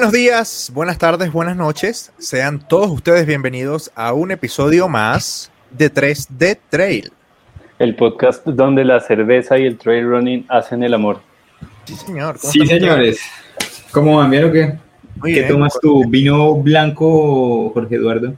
Buenos 0.00 0.14
días, 0.14 0.70
buenas 0.72 0.96
tardes, 0.96 1.30
buenas 1.30 1.58
noches. 1.58 2.10
Sean 2.16 2.66
todos 2.66 2.90
ustedes 2.90 3.26
bienvenidos 3.26 3.92
a 3.94 4.14
un 4.14 4.30
episodio 4.30 4.88
más 4.88 5.52
de 5.70 5.92
3D 5.92 6.58
Trail. 6.70 7.12
El 7.78 7.94
podcast 7.96 8.46
donde 8.46 8.82
la 8.86 9.00
cerveza 9.00 9.58
y 9.58 9.66
el 9.66 9.76
trail 9.76 10.06
running 10.08 10.46
hacen 10.48 10.82
el 10.84 10.94
amor. 10.94 11.20
Sí, 11.84 11.96
señor. 11.96 12.38
¿Cómo 12.40 12.50
Sí, 12.50 12.66
señores. 12.66 13.20
¿Cómo 13.92 14.16
van? 14.16 14.30
¿Bien 14.30 14.44
o 14.44 14.50
qué? 14.50 14.78
Muy 15.16 15.34
¿Qué 15.34 15.40
bien. 15.40 15.52
tomas 15.52 15.78
tú? 15.82 16.08
¿Vino 16.08 16.54
blanco, 16.54 17.68
Jorge 17.74 17.96
Eduardo? 17.96 18.32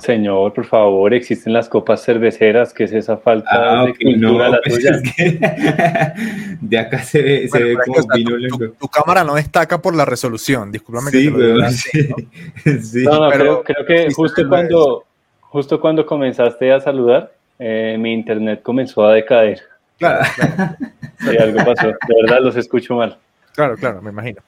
Señor, 0.00 0.54
por 0.54 0.64
favor, 0.64 1.12
existen 1.12 1.52
las 1.52 1.68
copas 1.68 2.02
cerveceras, 2.02 2.72
que 2.72 2.84
es 2.84 2.92
esa 2.92 3.18
falta 3.18 3.48
Ah, 3.52 3.84
de 3.84 3.90
ok, 3.90 3.96
cultura 4.02 4.46
no, 4.46 4.48
la 4.52 4.60
pues 4.62 4.74
tuya. 4.76 4.90
es 4.92 5.14
que 5.14 5.38
de 6.60 6.78
acá 6.78 7.02
se 7.02 7.22
ve, 7.22 7.48
se 7.48 7.58
Bueno, 7.58 7.66
ve 7.66 7.72
es 7.72 7.78
que, 7.78 7.84
como 7.84 8.02
sea, 8.02 8.14
vino 8.14 8.30
tu- 8.48 8.58
tu, 8.58 8.68
tu 8.74 8.88
cámara 8.88 9.24
no 9.24 9.34
destaca 9.34 9.80
por 9.82 9.94
la 9.94 10.04
resolución. 10.06 10.72
Discúlpame 10.72 11.10
que 11.10 11.18
Sí, 11.18 11.24
te 11.26 11.30
lo 11.30 11.54
diga 11.54 11.70
sí. 11.70 12.08
¿no? 12.08 12.16
sí. 12.82 13.04
No, 13.04 13.20
no, 13.24 13.30
pero 13.30 13.62
creo, 13.62 13.84
creo 13.84 13.86
que 13.86 13.98
sí 14.04 14.08
se 14.08 14.14
justo 14.14 14.42
ve 14.42 14.48
cuando, 14.48 15.04
justo 15.40 15.80
cuando 15.80 16.06
comenzaste 16.06 16.72
a 16.72 16.80
saludar, 16.80 17.32
eh, 17.58 17.96
mi 17.98 18.12
internet 18.14 18.62
comenzó 18.62 19.04
a 19.04 19.12
decaer. 19.14 19.60
Claro, 19.98 20.24
claro, 20.34 20.76
Sí, 21.18 21.36
algo 21.36 21.58
pasó. 21.64 21.88
De 21.88 22.22
verdad, 22.22 22.38
los 22.40 22.56
escucho 22.56 22.94
mal. 22.94 23.18
claro, 23.54 23.76
claro, 23.76 24.00
me 24.00 24.10
imagino. 24.10 24.40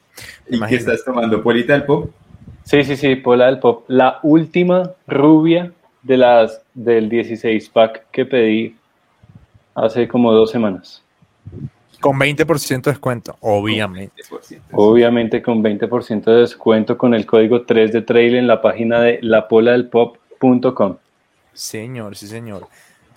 ¿Y 0.47 0.51
qué 0.51 0.57
imagino. 0.57 0.79
estás 0.81 1.05
tomando? 1.05 1.43
¿Polita 1.43 1.73
del 1.75 1.85
pop? 1.85 2.11
Sí, 2.71 2.85
sí, 2.85 2.97
sí, 2.97 3.17
Pola 3.17 3.47
del 3.47 3.59
Pop. 3.59 3.83
La 3.89 4.21
última 4.23 4.93
rubia 5.09 5.73
de 6.05 6.17
las 6.17 6.63
del 6.73 7.09
16 7.09 7.69
pack 7.69 8.07
que 8.13 8.25
pedí 8.25 8.77
hace 9.75 10.07
como 10.07 10.33
dos 10.33 10.53
semanas. 10.53 11.03
Con 12.01 12.17
20% 12.17 12.83
de 12.83 12.93
descuento, 12.93 13.37
obviamente. 13.41 14.23
20%. 14.23 14.61
Obviamente 14.71 15.43
con 15.43 15.65
20% 15.65 16.23
de 16.23 16.43
descuento 16.43 16.97
con 16.97 17.13
el 17.13 17.27
código 17.27 17.63
3 17.63 17.93
de 17.93 18.03
trail 18.03 18.37
en 18.37 18.47
la 18.47 18.63
página 18.63 19.01
de 19.01 19.19
lapoladelpop.com. 19.21 20.97
Señor, 21.53 22.15
sí, 22.15 22.29
señor. 22.29 22.69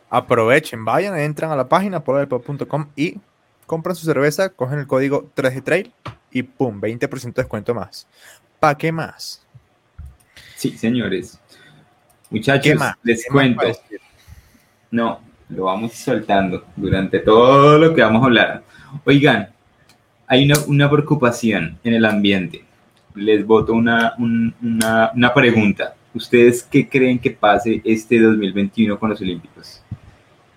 Aprovechen, 0.09 0.83
vayan, 0.83 1.15
entran 1.19 1.51
a 1.51 1.55
la 1.55 1.69
página 1.69 2.03
poladelpop.com 2.03 2.87
y 2.95 3.19
compran 3.67 3.95
su 3.95 4.07
cerveza, 4.07 4.49
cogen 4.49 4.79
el 4.79 4.87
código 4.87 5.29
3 5.35 5.63
Trail 5.63 5.93
y 6.31 6.41
pum, 6.41 6.81
20% 6.81 7.21
de 7.21 7.43
descuento 7.43 7.75
más. 7.75 8.07
¿Para 8.59 8.79
qué 8.79 8.91
más? 8.91 9.42
Sí, 10.63 10.77
señores. 10.77 11.37
¿Qué 12.29 12.37
Muchachos, 12.37 12.75
más? 12.75 12.95
les 13.03 13.25
¿Qué 13.25 13.29
más 13.33 13.33
cuento. 13.55 13.79
No, 14.91 15.19
lo 15.49 15.65
vamos 15.65 15.91
soltando 15.91 16.63
durante 16.77 17.19
todo 17.19 17.77
lo 17.77 17.93
que 17.93 18.01
vamos 18.01 18.21
a 18.21 18.25
hablar. 18.27 18.63
Oigan, 19.03 19.49
hay 20.25 20.45
una, 20.45 20.55
una 20.67 20.89
preocupación 20.89 21.77
en 21.83 21.93
el 21.95 22.05
ambiente. 22.05 22.63
Les 23.15 23.45
voto 23.45 23.73
una, 23.73 24.13
un- 24.17 24.53
una, 24.61 25.11
una 25.13 25.33
pregunta. 25.33 25.95
¿Ustedes 26.13 26.63
qué 26.63 26.87
creen 26.87 27.19
que 27.19 27.31
pase 27.31 27.81
este 27.83 28.21
2021 28.21 28.97
con 28.97 29.09
los 29.09 29.19
Olímpicos? 29.19 29.81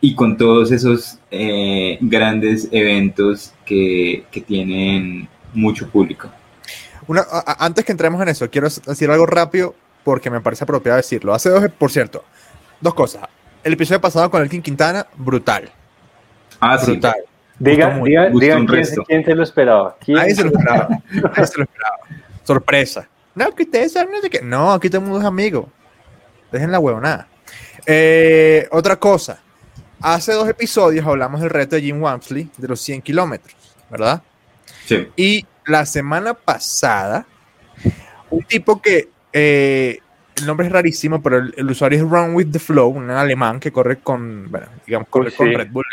Y 0.00 0.14
con 0.14 0.36
todos 0.36 0.70
esos 0.70 1.18
eh, 1.32 1.98
grandes 2.00 2.68
eventos 2.70 3.52
que, 3.64 4.24
que 4.30 4.40
tienen 4.40 5.28
mucho 5.52 5.88
público. 5.90 6.30
Una- 7.08 7.22
a- 7.28 7.42
a- 7.44 7.66
antes 7.66 7.84
que 7.84 7.90
entremos 7.90 8.22
en 8.22 8.28
eso, 8.28 8.48
quiero 8.48 8.68
decir 8.68 9.10
algo 9.10 9.26
rápido 9.26 9.74
porque 10.06 10.30
me 10.30 10.40
parece 10.40 10.62
apropiado 10.62 10.98
decirlo. 10.98 11.34
Hace 11.34 11.50
dos, 11.50 11.68
por 11.76 11.90
cierto, 11.90 12.22
dos 12.80 12.94
cosas. 12.94 13.24
El 13.64 13.72
episodio 13.72 14.00
pasado 14.00 14.30
con 14.30 14.40
el 14.40 14.48
King 14.48 14.60
Quintana, 14.60 15.04
brutal. 15.16 15.68
Ah, 16.60 16.78
sí. 16.78 16.92
Brutal. 16.92 17.16
Diga, 17.58 17.88
mucho, 17.88 18.04
diga, 18.04 18.30
diga 18.30 18.56
un 18.56 18.66
quién, 18.66 18.78
resto. 18.78 19.02
quién 19.04 19.24
se 19.24 19.34
lo 19.34 19.42
esperaba. 19.42 19.96
¿Quién 19.98 20.18
Nadie 20.18 20.36
se 20.36 20.44
lo 20.44 20.50
esperaba. 20.50 20.88
Nadie 21.10 21.46
se 21.48 21.58
lo 21.58 21.64
esperaba. 21.64 21.96
Sorpresa. 22.44 23.08
No, 23.34 23.52
que 23.52 23.64
ustedes 23.64 23.94
saben, 23.94 24.12
no 24.12 24.20
sé 24.20 24.30
qué. 24.30 24.42
No, 24.42 24.70
aquí 24.72 24.88
todo 24.88 25.00
el 25.00 25.06
mundo 25.06 25.18
es 25.18 25.26
amigo. 25.26 25.68
Dejen 26.52 26.70
la 26.70 26.78
huevonada. 26.78 27.26
Eh, 27.84 28.68
otra 28.70 28.94
cosa. 28.94 29.40
Hace 30.00 30.34
dos 30.34 30.48
episodios 30.48 31.04
hablamos 31.04 31.40
del 31.40 31.50
reto 31.50 31.74
de 31.74 31.82
Jim 31.82 32.00
Wamsley 32.00 32.48
de 32.56 32.68
los 32.68 32.80
100 32.80 33.02
kilómetros, 33.02 33.56
¿verdad? 33.90 34.22
Sí. 34.84 35.08
Y 35.16 35.44
la 35.66 35.84
semana 35.84 36.34
pasada, 36.34 37.26
un 38.30 38.44
tipo 38.44 38.80
que 38.80 39.15
eh, 39.38 39.98
el 40.36 40.46
nombre 40.46 40.66
es 40.66 40.72
rarísimo, 40.72 41.22
pero 41.22 41.38
el, 41.38 41.54
el 41.56 41.70
usuario 41.70 41.98
es 41.98 42.10
Run 42.10 42.34
with 42.34 42.48
the 42.50 42.58
Flow, 42.58 42.88
un 42.88 43.10
alemán 43.10 43.60
que 43.60 43.70
corre 43.70 43.98
con, 43.98 44.50
bueno, 44.50 44.66
digamos, 44.86 45.08
corre 45.08 45.30
Sí. 45.30 45.36
con 45.36 45.52
Red 45.52 45.70
Bull. 45.70 45.84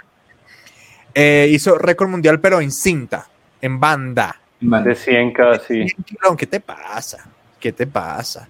Eh, 1.14 1.48
hizo 1.52 1.78
récord 1.78 2.10
mundial, 2.10 2.40
pero 2.40 2.60
en 2.62 2.72
cinta, 2.72 3.28
en 3.62 3.80
banda. 3.80 4.36
Man, 4.62 4.84
De 4.84 4.96
100 4.96 5.34
casi. 5.34 5.88
100 5.90 6.04
kilómetros, 6.04 6.38
¿Qué 6.38 6.48
te 6.48 6.60
pasa? 6.60 7.30
¿Qué 7.60 7.72
te 7.74 7.86
pasa? 7.86 8.48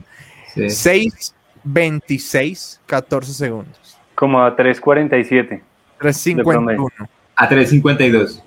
sí. 0.54 0.70
6, 0.70 1.36
26, 1.64 2.82
14 2.86 3.34
segundos. 3.34 3.98
Como 4.16 4.42
a 4.44 4.56
3.47. 4.56 5.62
351. 6.00 7.10
A 7.36 7.48
352. 7.50 8.44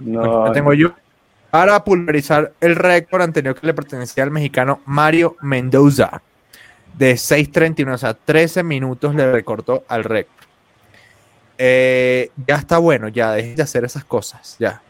No, 0.00 0.46
Lo 0.46 0.52
tengo 0.52 0.72
yo. 0.74 0.94
Para 1.54 1.84
pulverizar 1.84 2.50
el 2.60 2.74
récord 2.74 3.22
anterior 3.22 3.54
que 3.54 3.64
le 3.64 3.74
pertenecía 3.74 4.24
al 4.24 4.32
mexicano 4.32 4.80
Mario 4.86 5.36
Mendoza. 5.40 6.20
De 6.98 7.12
6.31, 7.12 7.94
o 7.94 7.96
sea, 7.96 8.14
13 8.14 8.64
minutos 8.64 9.14
le 9.14 9.30
recortó 9.30 9.84
al 9.86 10.02
récord. 10.02 10.34
Eh, 11.56 12.32
ya 12.44 12.56
está 12.56 12.78
bueno, 12.78 13.06
ya 13.06 13.30
dejen 13.34 13.54
de 13.54 13.62
hacer 13.62 13.84
esas 13.84 14.04
cosas, 14.04 14.56
ya. 14.58 14.82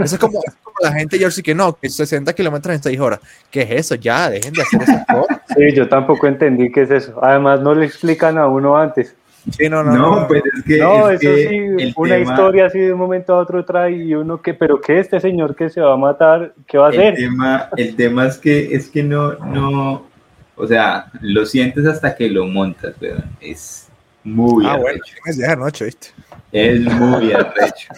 Eso 0.00 0.16
es 0.16 0.18
como, 0.18 0.40
como 0.64 0.76
la 0.80 0.94
gente 0.94 1.16
de 1.16 1.22
Jersey 1.22 1.44
que 1.44 1.54
no, 1.54 1.74
que 1.74 1.88
60 1.88 2.32
kilómetros 2.32 2.74
en 2.74 2.82
6 2.82 2.98
horas. 2.98 3.20
¿Qué 3.48 3.62
es 3.62 3.70
eso? 3.70 3.94
Ya, 3.94 4.30
dejen 4.30 4.54
de 4.54 4.62
hacer 4.62 4.82
esas 4.82 5.06
cosas. 5.06 5.38
Sí, 5.56 5.72
yo 5.76 5.88
tampoco 5.88 6.26
entendí 6.26 6.72
qué 6.72 6.82
es 6.82 6.90
eso. 6.90 7.22
Además, 7.22 7.60
no 7.60 7.72
le 7.72 7.86
explican 7.86 8.36
a 8.36 8.48
uno 8.48 8.76
antes. 8.76 9.14
Sí, 9.50 9.68
no, 9.68 9.82
no, 9.82 9.92
No, 9.92 10.20
no. 10.20 10.28
pues 10.28 10.42
es 10.56 10.62
que. 10.64 10.78
No, 10.78 11.10
es 11.10 11.20
eso 11.22 11.34
que 11.34 11.48
sí, 11.48 11.92
una 11.96 12.14
tema- 12.16 12.32
historia 12.32 12.66
así 12.66 12.78
de 12.78 12.92
un 12.92 12.98
momento 13.00 13.34
a 13.34 13.38
otro 13.38 13.64
trae 13.64 13.92
y 13.92 14.14
uno 14.14 14.40
que, 14.40 14.54
pero 14.54 14.80
qué 14.80 15.00
este 15.00 15.18
señor 15.20 15.56
que 15.56 15.68
se 15.68 15.80
va 15.80 15.94
a 15.94 15.96
matar, 15.96 16.54
¿qué 16.66 16.78
va 16.78 16.88
a 16.88 16.90
El 16.90 16.98
hacer? 17.00 17.14
tema, 17.16 17.68
el 17.76 17.96
tema 17.96 18.26
es 18.26 18.38
que 18.38 18.74
es 18.74 18.88
que 18.88 19.02
no, 19.02 19.32
no, 19.34 20.06
o 20.54 20.66
sea, 20.66 21.06
lo 21.20 21.44
sientes 21.44 21.84
hasta 21.86 22.14
que 22.14 22.30
lo 22.30 22.46
montas, 22.46 22.94
weón. 23.00 23.24
Es 23.40 23.88
muy 24.22 24.64
Ah, 24.64 24.76
bueno, 24.76 24.86
arrecho. 25.00 25.14
es 25.26 25.38
de 25.38 25.46
anoche, 25.46 25.84
¿viste? 25.86 26.08
Es 26.52 26.80
muy 26.80 27.32
arrecho. 27.32 27.88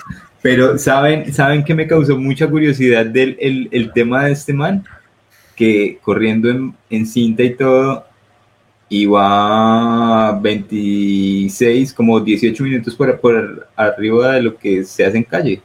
Pero 0.40 0.78
¿saben, 0.78 1.32
¿saben 1.32 1.62
que 1.64 1.74
me 1.74 1.86
causó 1.86 2.16
mucha 2.18 2.48
curiosidad 2.48 3.04
del 3.06 3.36
el, 3.40 3.68
el 3.70 3.92
tema 3.92 4.24
de 4.24 4.32
este 4.32 4.52
man? 4.54 4.84
Que 5.56 5.98
corriendo 6.02 6.48
en, 6.50 6.74
en 6.90 7.06
cinta 7.06 7.42
y 7.42 7.54
todo, 7.54 8.06
iba 8.88 10.32
26, 10.40 11.92
como 11.92 12.20
18 12.20 12.62
minutos 12.64 12.94
por, 12.94 13.18
por 13.20 13.68
arriba 13.76 14.32
de 14.34 14.42
lo 14.42 14.56
que 14.56 14.84
se 14.84 15.04
hace 15.04 15.16
en 15.18 15.24
calle. 15.24 15.60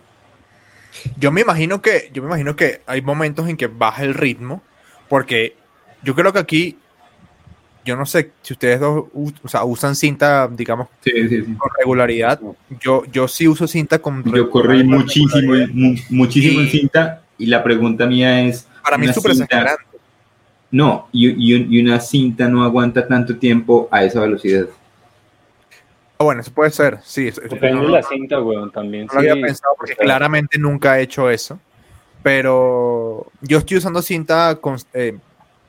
Yo 1.18 1.32
me 1.32 1.42
imagino 1.42 1.82
que, 1.82 2.10
yo 2.14 2.22
me 2.22 2.28
imagino 2.30 2.56
que 2.56 2.82
hay 2.86 3.02
momentos 3.02 3.48
en 3.48 3.58
que 3.58 3.68
baja 3.68 4.04
el 4.04 4.14
ritmo, 4.14 4.62
porque 5.08 5.56
yo 6.04 6.16
creo 6.16 6.34
que 6.34 6.40
aquí, 6.40 6.78
yo 7.86 7.96
no 7.96 8.06
sé 8.06 8.32
si 8.42 8.54
ustedes 8.54 8.80
dos 8.80 9.06
u- 9.14 9.32
o 9.44 9.48
sea, 9.48 9.64
usan 9.64 9.96
cinta, 9.96 10.48
digamos, 10.52 10.88
Sí, 11.04 11.12
sí, 11.30 11.44
sí. 11.46 11.54
con 11.58 11.70
regularidad. 11.78 12.40
Yo, 12.82 13.04
yo 13.12 13.28
sí 13.28 13.48
uso 13.48 13.68
cinta 13.68 14.00
con 14.00 14.24
Yo 14.34 14.50
corrí 14.50 14.84
muchísimo, 14.84 15.54
muchísimo 16.10 16.60
en 16.62 16.68
Y- 16.68 16.70
cinta 16.70 17.22
y 17.38 17.46
la 17.46 17.64
pregunta 17.64 18.06
mía 18.06 18.42
es, 18.42 18.68
Para 18.84 18.98
mí 18.98 19.06
es 19.08 19.16
súper 19.16 19.32
exasperante. 19.32 19.84
No, 20.72 21.08
y, 21.12 21.30
y- 21.30 21.68
y 21.78 21.82
una 21.82 22.00
cinta 22.00 22.48
no 22.48 22.64
aguanta 22.64 23.08
tanto 23.08 23.38
tiempo 23.38 23.88
a 23.92 24.04
esa 24.04 24.22
velocidad. 24.22 24.66
Ah, 26.20 26.24
Bueno, 26.26 26.42
eso 26.42 26.52
puede 26.52 26.72
ser, 26.72 27.00
sí. 27.04 27.28
eso- 27.30 27.42
Depende 27.42 27.74
no, 27.74 27.84
de 27.84 27.90
la 27.90 28.04
cinta, 28.04 28.42
weón, 28.42 28.72
también. 28.72 29.08
no 29.08 29.14
lo 29.14 29.20
había 29.20 29.34
pensado 29.42 29.74
porque 29.78 29.96
claramente 29.96 30.58
nunca 30.60 31.00
he 31.00 31.04
hecho 31.04 31.30
eso. 31.30 31.60
Pero 32.22 33.28
yo 33.42 33.60
estoy 33.60 33.78
usando 33.78 34.02
cinta, 34.02 34.58
con, 34.60 34.78
eh, 34.94 35.18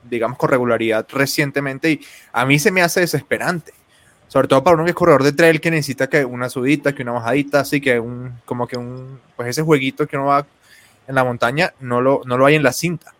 digamos, 0.09 0.37
con 0.37 0.49
regularidad 0.49 1.07
recientemente 1.09 1.91
y 1.91 2.01
a 2.33 2.45
mí 2.45 2.59
se 2.59 2.71
me 2.71 2.81
hace 2.81 2.99
desesperante. 2.99 3.71
Sobre 4.27 4.47
todo 4.47 4.63
para 4.63 4.75
uno 4.75 4.83
que 4.83 4.91
es 4.91 4.95
corredor 4.95 5.23
de 5.23 5.31
trail 5.33 5.59
que 5.61 5.71
necesita 5.71 6.07
que 6.07 6.23
una 6.25 6.49
subida, 6.49 6.93
que 6.93 7.03
una 7.03 7.13
bajadita, 7.13 7.61
así 7.61 7.79
que 7.81 7.99
un, 7.99 8.33
como 8.45 8.67
que 8.67 8.77
un, 8.77 9.19
pues 9.35 9.49
ese 9.49 9.61
jueguito 9.61 10.07
que 10.07 10.17
uno 10.17 10.27
va 10.27 10.45
en 11.07 11.15
la 11.15 11.23
montaña, 11.23 11.73
no 11.79 12.01
lo, 12.01 12.21
no 12.25 12.37
lo 12.37 12.45
hay 12.45 12.55
en 12.55 12.63
la 12.63 12.71
cinta. 12.73 13.13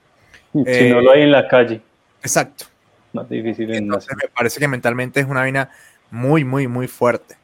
Si 0.53 0.63
eh, 0.65 0.89
no 0.89 1.01
lo 1.01 1.12
hay 1.12 1.21
en 1.21 1.31
la 1.31 1.48
calle, 1.48 1.81
Exacto. 2.21 2.65
más 3.13 3.30
difícil 3.30 3.69
en 3.71 3.86
Entonces 3.86 4.15
me 4.15 4.27
parece 4.30 4.59
que 4.59 4.68
mentalmente 4.68 5.19
es 5.19 5.25
una 5.27 5.42
vaina 5.42 5.69
muy, 6.09 6.44
muy, 6.44 6.68
muy 6.68 6.88
fuerte. 6.88 7.36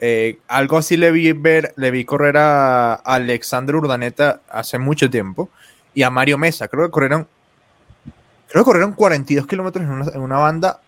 Eh, 0.00 0.38
algo 0.48 0.78
así 0.78 0.96
le 0.96 1.10
vi 1.12 1.32
ver, 1.32 1.72
le 1.76 1.90
vi 1.90 2.04
correr 2.04 2.36
a 2.36 2.94
Alexandre 2.94 3.76
Urdaneta 3.76 4.40
hace 4.48 4.78
mucho 4.78 5.08
tiempo 5.08 5.50
y 5.94 6.02
a 6.02 6.10
Mario 6.10 6.36
Mesa. 6.38 6.68
Creo 6.68 6.84
que 6.86 6.90
corrieron, 6.90 7.28
creo 8.48 8.64
que 8.64 8.66
corrieron 8.66 8.92
42 8.92 9.46
kilómetros 9.46 9.84
en 9.84 9.90
una, 9.90 10.10
en 10.10 10.20
una 10.20 10.38
banda 10.38 10.80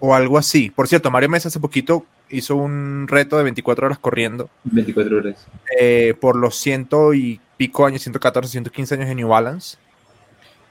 o 0.00 0.14
algo 0.14 0.38
así. 0.38 0.70
Por 0.70 0.88
cierto, 0.88 1.10
Mario 1.10 1.28
Mesa 1.28 1.48
hace 1.48 1.60
poquito 1.60 2.04
hizo 2.30 2.56
un 2.56 3.06
reto 3.08 3.38
de 3.38 3.44
24 3.44 3.86
horas 3.86 3.98
corriendo 3.98 4.50
24 4.64 5.16
horas. 5.16 5.46
eh, 5.78 6.14
por 6.20 6.36
los 6.36 6.56
ciento 6.56 7.14
y 7.14 7.40
pico 7.56 7.86
años, 7.86 8.02
114, 8.02 8.50
115 8.50 8.94
años 8.94 9.08
en 9.08 9.16
New 9.16 9.28
Balance. 9.28 9.78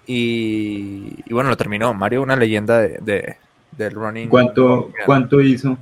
Y, 0.07 1.13
y 1.25 1.33
bueno, 1.33 1.49
lo 1.49 1.57
terminó. 1.57 1.93
Mario, 1.93 2.21
una 2.23 2.35
leyenda 2.35 2.79
de, 2.79 2.97
de- 3.01 3.35
del 3.71 3.91
running. 3.93 4.29
¿Cuánto, 4.29 4.91
¿Cuánto 5.05 5.39
hizo? 5.41 5.77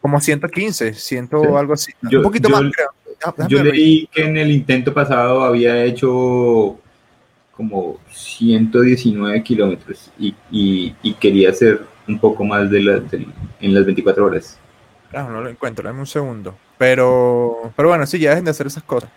Como 0.00 0.20
115, 0.20 0.94
100 0.94 1.28
Sí. 1.28 1.36
algo 1.56 1.72
así. 1.72 1.92
Yo- 2.02 2.18
Un 2.18 2.24
poquito 2.24 2.48
yo- 2.48 2.54
más, 2.62 2.72
creo. 2.72 3.48
Yo 3.48 3.64
leí 3.64 4.06
que 4.12 4.22
en 4.24 4.36
el 4.36 4.52
intento 4.52 4.94
pasado 4.94 5.42
había 5.42 5.82
hecho 5.84 6.78
como 7.50 7.98
119 8.12 9.42
kilómetros 9.42 10.12
y, 10.18 10.32
y- 10.52 10.94
y 11.02 11.14
quería 11.14 11.50
hacer 11.50 11.80
un 12.06 12.18
poco 12.20 12.44
más 12.44 12.70
de 12.70 12.80
la, 12.82 13.00
del- 13.00 13.26
en 13.60 13.74
las 13.74 13.84
24 13.84 14.24
horas. 14.26 14.56
Claro, 15.10 15.32
no 15.32 15.40
lo 15.40 15.48
encuentro, 15.48 15.82
dame 15.88 15.98
un 16.00 16.06
segundo. 16.06 16.54
Pero, 16.76 17.72
pero 17.74 17.88
bueno, 17.88 18.06
sí, 18.06 18.20
ya 18.20 18.30
dejen 18.30 18.44
de 18.44 18.52
hacer 18.52 18.68
esas 18.68 18.84
cosas. 18.84 19.10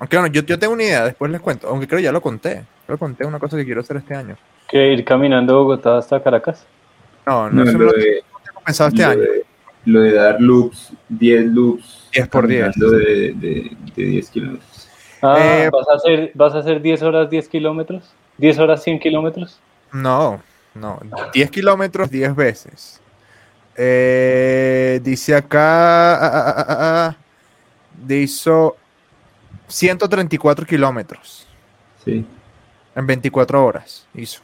Aunque 0.00 0.16
bueno, 0.16 0.32
yo, 0.32 0.42
yo 0.42 0.58
tengo 0.58 0.72
una 0.72 0.82
idea, 0.82 1.04
después 1.04 1.30
les 1.30 1.40
cuento. 1.40 1.68
Aunque 1.68 1.86
creo 1.86 2.00
ya 2.00 2.10
lo 2.10 2.20
conté. 2.20 2.64
Lo 2.88 2.98
conté 2.98 3.24
una 3.24 3.38
cosa 3.38 3.56
que 3.56 3.64
quiero 3.64 3.80
hacer 3.80 3.96
este 3.98 4.14
año. 4.14 4.36
¿Que 4.68 4.92
ir 4.92 5.04
caminando 5.04 5.52
de 5.54 5.58
Bogotá 5.58 5.98
hasta 5.98 6.22
Caracas? 6.22 6.66
No, 7.26 7.48
no, 7.50 7.62
No, 7.64 7.70
eso 7.70 7.78
lo, 7.78 7.86
no 7.86 7.92
lo 7.92 7.98
de, 7.98 8.22
tengo 8.44 8.60
pensado 8.64 8.88
este 8.88 9.02
lo 9.02 9.08
año. 9.10 9.20
de- 9.20 9.44
lo 9.86 10.00
de 10.00 10.12
dar 10.12 10.40
loops, 10.40 10.92
10 11.10 11.44
loops. 11.46 12.08
10 12.12 12.28
por 12.28 12.46
10. 12.46 12.72
caminando 12.74 12.90
De, 12.98 13.32
de, 13.34 13.76
de 13.94 14.02
10 14.04 14.30
kilómetros. 14.30 14.88
Ah, 15.22 15.36
Eh, 15.64 15.70
¿vas, 15.70 15.88
a 15.88 15.94
hacer, 15.94 16.30
¿Vas 16.34 16.54
a 16.54 16.58
hacer 16.58 16.80
10 16.80 17.02
horas 17.02 17.28
10 17.30 17.48
kilómetros? 17.48 18.14
¿10 18.38 18.58
horas 18.58 18.82
100 18.82 18.98
kilómetros? 18.98 19.58
No, 19.92 20.42
no. 20.74 20.98
10 21.32 21.50
kilómetros 21.50 22.10
10 22.10 22.34
veces. 22.34 23.00
Eh, 23.76 25.00
dice 25.02 25.34
acá. 25.34 26.14
ah, 26.14 26.20
ah, 26.22 26.54
ah, 26.56 26.66
ah, 26.68 27.08
ah, 27.10 27.16
hizo 28.16 28.76
134 29.68 30.66
kilómetros 30.66 31.46
Sí. 32.04 32.24
En 32.94 33.06
24 33.06 33.64
horas. 33.64 34.06
Hizo. 34.14 34.40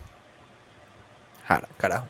Jara, 1.46 1.68
carajo. 1.76 2.06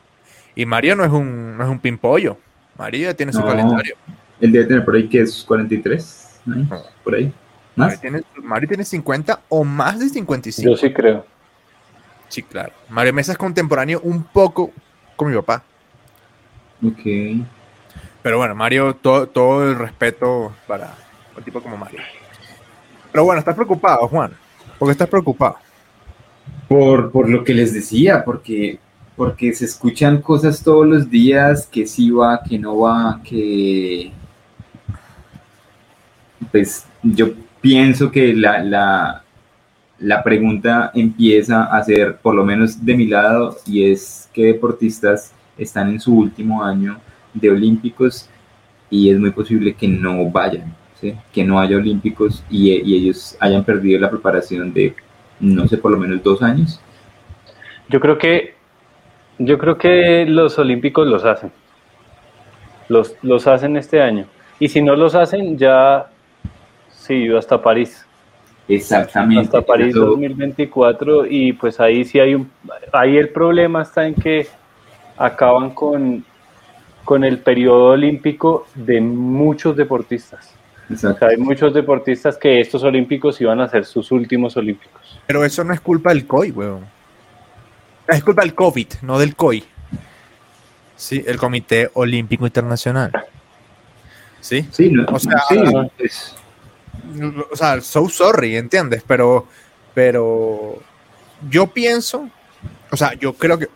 Y 0.55 0.67
Mario 0.67 0.97
no 0.97 1.05
es 1.05 1.11
un, 1.11 1.57
no 1.57 1.65
es 1.65 1.71
un 1.71 1.79
pimpollo. 1.79 2.37
Mario 2.77 3.09
ya 3.09 3.15
tiene 3.15 3.33
su 3.33 3.41
No. 3.41 3.47
calendario. 3.47 3.95
Él 4.41 4.53
debe 4.53 4.65
tener 4.67 4.85
por 4.85 4.95
ahí 4.95 5.09
que 5.09 5.21
es 5.21 5.45
43, 5.45 6.41
¿no? 6.47 6.57
No. 6.57 6.83
Por 7.05 7.15
ahí. 7.15 7.33
Mario 7.77 7.93
¿Más? 7.95 8.01
tiene, 8.01 8.23
Mario 8.43 8.69
tiene 8.69 8.85
50 8.85 9.41
o 9.49 9.65
más 9.65 9.99
de 9.99 10.09
55. 10.09 10.71
Yo 10.71 10.77
sí 10.77 10.93
creo. 10.93 11.25
Sí, 12.29 12.43
claro. 12.43 12.73
Mario 12.89 13.13
Mesa 13.13 13.33
es 13.33 13.39
contemporáneo 13.39 14.01
un 14.03 14.23
poco 14.25 14.73
con 15.17 15.31
mi 15.31 15.37
papá. 15.37 15.63
Ok. 16.85 17.47
Pero 18.23 18.39
bueno, 18.39 18.55
Mario, 18.55 18.95
todo, 18.95 19.27
todo 19.29 19.65
el 19.69 19.77
respeto 19.79 20.53
para 20.67 20.95
un 21.37 21.43
tipo 21.43 21.63
como 21.63 21.77
Mario. 21.77 22.01
Pero 23.13 23.25
bueno, 23.25 23.41
estás 23.41 23.55
preocupado, 23.55 24.07
Juan. 24.09 24.33
¿Por 24.79 24.89
qué 24.89 24.93
estás 24.93 25.09
preocupado? 25.09 25.57
Por, 26.71 27.11
por 27.11 27.29
lo 27.29 27.43
que 27.43 27.53
les 27.53 27.75
decía, 27.75 28.25
porque, 28.25 28.79
porque 29.17 29.53
se 29.53 29.65
escuchan 29.65 30.23
cosas 30.23 30.63
todos 30.63 30.87
los 30.87 31.11
días, 31.11 31.67
que 31.67 31.85
sí 31.85 32.13
va, 32.13 32.41
que 32.49 32.61
no 32.61 32.79
va, 32.79 33.21
que... 33.25 34.13
Pues 36.53 36.87
yo 37.03 37.31
pienso 37.61 38.13
que 38.13 38.33
la, 38.35 38.63
la, 38.63 39.25
la 39.99 40.23
pregunta 40.23 40.93
empieza 40.95 41.65
a 41.65 41.83
ser, 41.83 42.19
por 42.19 42.37
lo 42.37 42.45
menos 42.45 42.85
de 42.85 42.97
mi 42.97 43.09
lado, 43.09 43.57
y 43.67 43.91
es 43.91 44.31
qué 44.33 44.45
deportistas 44.45 45.33
están 45.59 45.91
en 45.91 45.99
su 45.99 46.17
último 46.17 46.63
año 46.63 47.01
de 47.35 47.51
olímpicos 47.51 48.29
y 48.89 49.11
es 49.11 49.19
muy 49.19 49.33
posible 49.33 49.75
que 49.75 49.89
no 49.89 50.31
vayan, 50.31 50.73
que 51.33 51.43
no 51.43 51.59
haya 51.59 51.79
olímpicos 51.79 52.45
y, 52.49 52.71
y 52.71 52.95
ellos 52.95 53.37
hayan 53.41 53.65
perdido 53.65 53.99
la 53.99 54.09
preparación 54.09 54.73
de 54.73 54.95
no 55.41 55.67
sé, 55.67 55.79
por 55.79 55.91
lo 55.91 55.99
menos 55.99 56.23
dos 56.23 56.43
años. 56.43 56.81
Yo 57.89 57.99
creo 58.01 58.19
que 58.19 58.55
yo 59.39 59.59
creo 59.59 59.79
que 59.79 60.27
los 60.27 60.59
olímpicos 60.59 61.07
los 61.07 61.25
hacen. 61.25 61.51
Los, 62.89 63.15
los 63.23 63.47
hacen 63.47 63.77
este 63.77 64.03
año. 64.03 64.27
Y 64.59 64.69
si 64.69 64.83
no 64.83 64.95
los 64.95 65.15
hacen, 65.15 65.57
ya 65.57 66.09
sí, 66.91 67.27
hasta 67.35 67.61
París. 67.63 68.07
Exactamente. 68.69 69.41
Hasta 69.45 69.63
París 69.63 69.89
Eso- 69.97 70.05
2024. 70.07 71.25
Y 71.27 71.55
pues 71.55 71.81
ahí 71.81 72.05
sí 72.05 72.21
hay 72.21 72.35
un. 72.35 72.51
Ahí 72.93 73.17
el 73.17 73.31
problema 73.31 73.83
está 73.83 74.07
en 74.07 74.15
que 74.15 74.47
acaban 75.17 75.71
con, 75.71 76.25
con 77.05 77.25
el 77.25 77.39
periodo 77.39 77.93
olímpico 77.93 78.67
de 78.75 79.01
muchos 79.01 79.75
deportistas. 79.77 80.55
O 80.91 80.93
exacto. 80.93 81.19
sea, 81.21 81.29
hay 81.29 81.37
muchos 81.37 81.73
deportistas 81.73 82.37
que 82.37 82.61
estos 82.61 82.83
olímpicos 82.83 83.41
iban 83.41 83.61
a 83.61 83.69
ser 83.69 83.85
sus 83.85 84.11
últimos 84.11 84.57
olímpicos. 84.57 85.21
Pero 85.27 85.45
eso 85.45 85.63
no 85.63 85.73
es 85.73 85.81
culpa 85.81 86.11
del 86.11 86.27
COI, 86.27 86.51
weón. 86.51 86.87
Es 88.09 88.25
culpa 88.25 88.43
del 88.43 88.55
COVID, 88.55 88.89
no 89.03 89.19
del 89.19 89.37
COI. 89.37 89.65
Sí, 90.97 91.23
el 91.27 91.37
Comité 91.39 91.91
Olímpico 91.95 92.45
Internacional. 92.45 93.13
Sí. 94.41 94.67
Sí, 94.73 94.91
no, 94.91 95.05
O 95.13 95.19
sea, 95.19 95.39
sí, 95.49 95.57
es- 95.99 96.35
O 97.51 97.57
sea, 97.57 97.81
so 97.81 98.09
sorry, 98.09 98.57
¿entiendes? 98.57 99.03
Pero, 99.07 99.47
pero 99.95 100.79
yo 101.49 101.67
pienso, 101.69 102.29
o 102.91 102.97
sea, 102.97 103.15
yo 103.15 103.33
creo 103.33 103.59
que, 103.59 103.69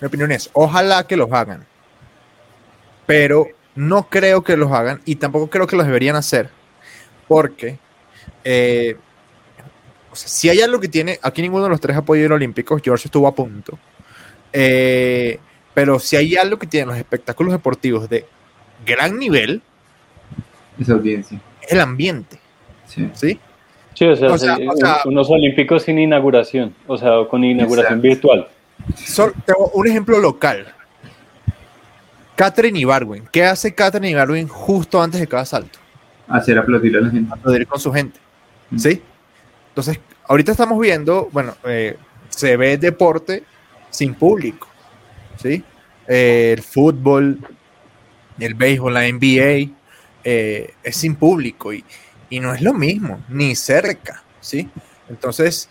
mi 0.00 0.06
opinión 0.06 0.32
es, 0.32 0.48
ojalá 0.52 1.06
que 1.06 1.16
los 1.16 1.30
hagan. 1.32 1.66
Pero 3.06 3.46
no 3.74 4.04
creo 4.08 4.42
que 4.42 4.56
los 4.56 4.70
hagan 4.72 5.00
y 5.04 5.16
tampoco 5.16 5.48
creo 5.48 5.66
que 5.66 5.76
los 5.76 5.86
deberían 5.86 6.16
hacer. 6.16 6.50
Porque, 7.28 7.78
eh, 8.44 8.96
o 10.10 10.16
sea, 10.16 10.28
si 10.28 10.48
hay 10.50 10.60
algo 10.60 10.80
que 10.80 10.88
tiene, 10.88 11.18
aquí 11.22 11.40
ninguno 11.42 11.64
de 11.64 11.70
los 11.70 11.80
tres 11.80 11.96
ha 11.96 12.02
podido 12.02 12.26
ir 12.26 12.32
a 12.32 12.34
olímpicos, 12.34 12.82
George 12.84 13.06
estuvo 13.08 13.26
a 13.26 13.34
punto. 13.34 13.78
Eh, 14.52 15.38
pero 15.74 15.98
si 15.98 16.16
hay 16.16 16.36
algo 16.36 16.58
que 16.58 16.66
tienen 16.66 16.88
los 16.90 16.98
espectáculos 16.98 17.52
deportivos 17.52 18.08
de 18.10 18.26
gran 18.84 19.18
nivel, 19.18 19.62
esa 20.78 20.92
audiencia. 20.94 21.40
es 21.62 21.72
el 21.72 21.80
ambiente, 21.80 22.38
Sí. 22.86 23.08
¿sí? 23.14 23.40
Sí, 23.94 24.06
o 24.06 24.16
sea, 24.16 24.32
O 24.32 24.38
sea, 24.38 24.56
sí, 24.56 24.66
o 24.66 24.76
sea- 24.76 25.00
unos 25.04 25.30
olímpicos 25.30 25.82
sin 25.84 25.98
inauguración, 25.98 26.74
o 26.86 26.96
sea, 26.98 27.24
con 27.30 27.44
inauguración 27.44 28.00
Exacto. 28.04 28.08
virtual. 28.08 28.48
Tengo 29.46 29.70
un 29.74 29.86
ejemplo 29.86 30.18
local. 30.18 30.74
Catherine 32.42 32.76
Ibarwen. 32.76 33.28
¿Qué 33.30 33.44
hace 33.44 33.72
Catherine 33.72 34.10
Ibarwen 34.10 34.48
justo 34.48 35.00
antes 35.00 35.20
de 35.20 35.28
cada 35.28 35.44
salto? 35.44 35.78
Hacer 36.26 36.58
aplaudir 36.58 36.96
a 36.96 37.00
la 37.02 37.10
gente. 37.10 37.32
Aplaudir 37.32 37.68
con 37.68 37.78
su 37.78 37.92
gente. 37.92 38.18
Mm. 38.70 38.78
¿Sí? 38.80 39.00
Entonces, 39.68 40.00
ahorita 40.26 40.50
estamos 40.50 40.80
viendo, 40.80 41.28
bueno, 41.30 41.56
eh, 41.62 41.96
se 42.30 42.56
ve 42.56 42.78
deporte 42.78 43.44
sin 43.90 44.14
público. 44.14 44.66
¿Sí? 45.40 45.62
Eh, 46.08 46.54
el 46.56 46.64
fútbol, 46.64 47.38
el 48.40 48.54
béisbol, 48.54 48.92
la 48.92 49.02
NBA, 49.02 49.72
eh, 50.24 50.74
es 50.82 50.96
sin 50.96 51.14
público 51.14 51.72
y, 51.72 51.84
y 52.28 52.40
no 52.40 52.52
es 52.54 52.60
lo 52.60 52.74
mismo, 52.74 53.22
ni 53.28 53.54
cerca. 53.54 54.24
¿Sí? 54.40 54.68
Entonces, 55.08 55.68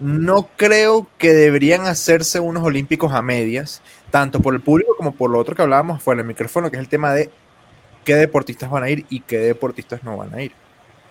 no 0.00 0.48
creo 0.56 1.06
que 1.18 1.32
deberían 1.32 1.82
hacerse 1.82 2.40
unos 2.40 2.62
olímpicos 2.64 3.12
a 3.12 3.22
medias, 3.22 3.82
tanto 4.10 4.40
por 4.40 4.54
el 4.54 4.60
público 4.60 4.94
como 4.96 5.12
por 5.12 5.30
lo 5.30 5.38
otro 5.38 5.54
que 5.54 5.62
hablábamos 5.62 6.02
fuera 6.02 6.18
del 6.18 6.26
micrófono, 6.28 6.70
que 6.70 6.76
es 6.76 6.80
el 6.82 6.88
tema 6.88 7.12
de 7.12 7.30
qué 8.04 8.14
deportistas 8.14 8.70
van 8.70 8.82
a 8.84 8.90
ir 8.90 9.04
y 9.10 9.20
qué 9.20 9.38
deportistas 9.38 10.02
no 10.02 10.16
van 10.16 10.34
a 10.34 10.42
ir. 10.42 10.52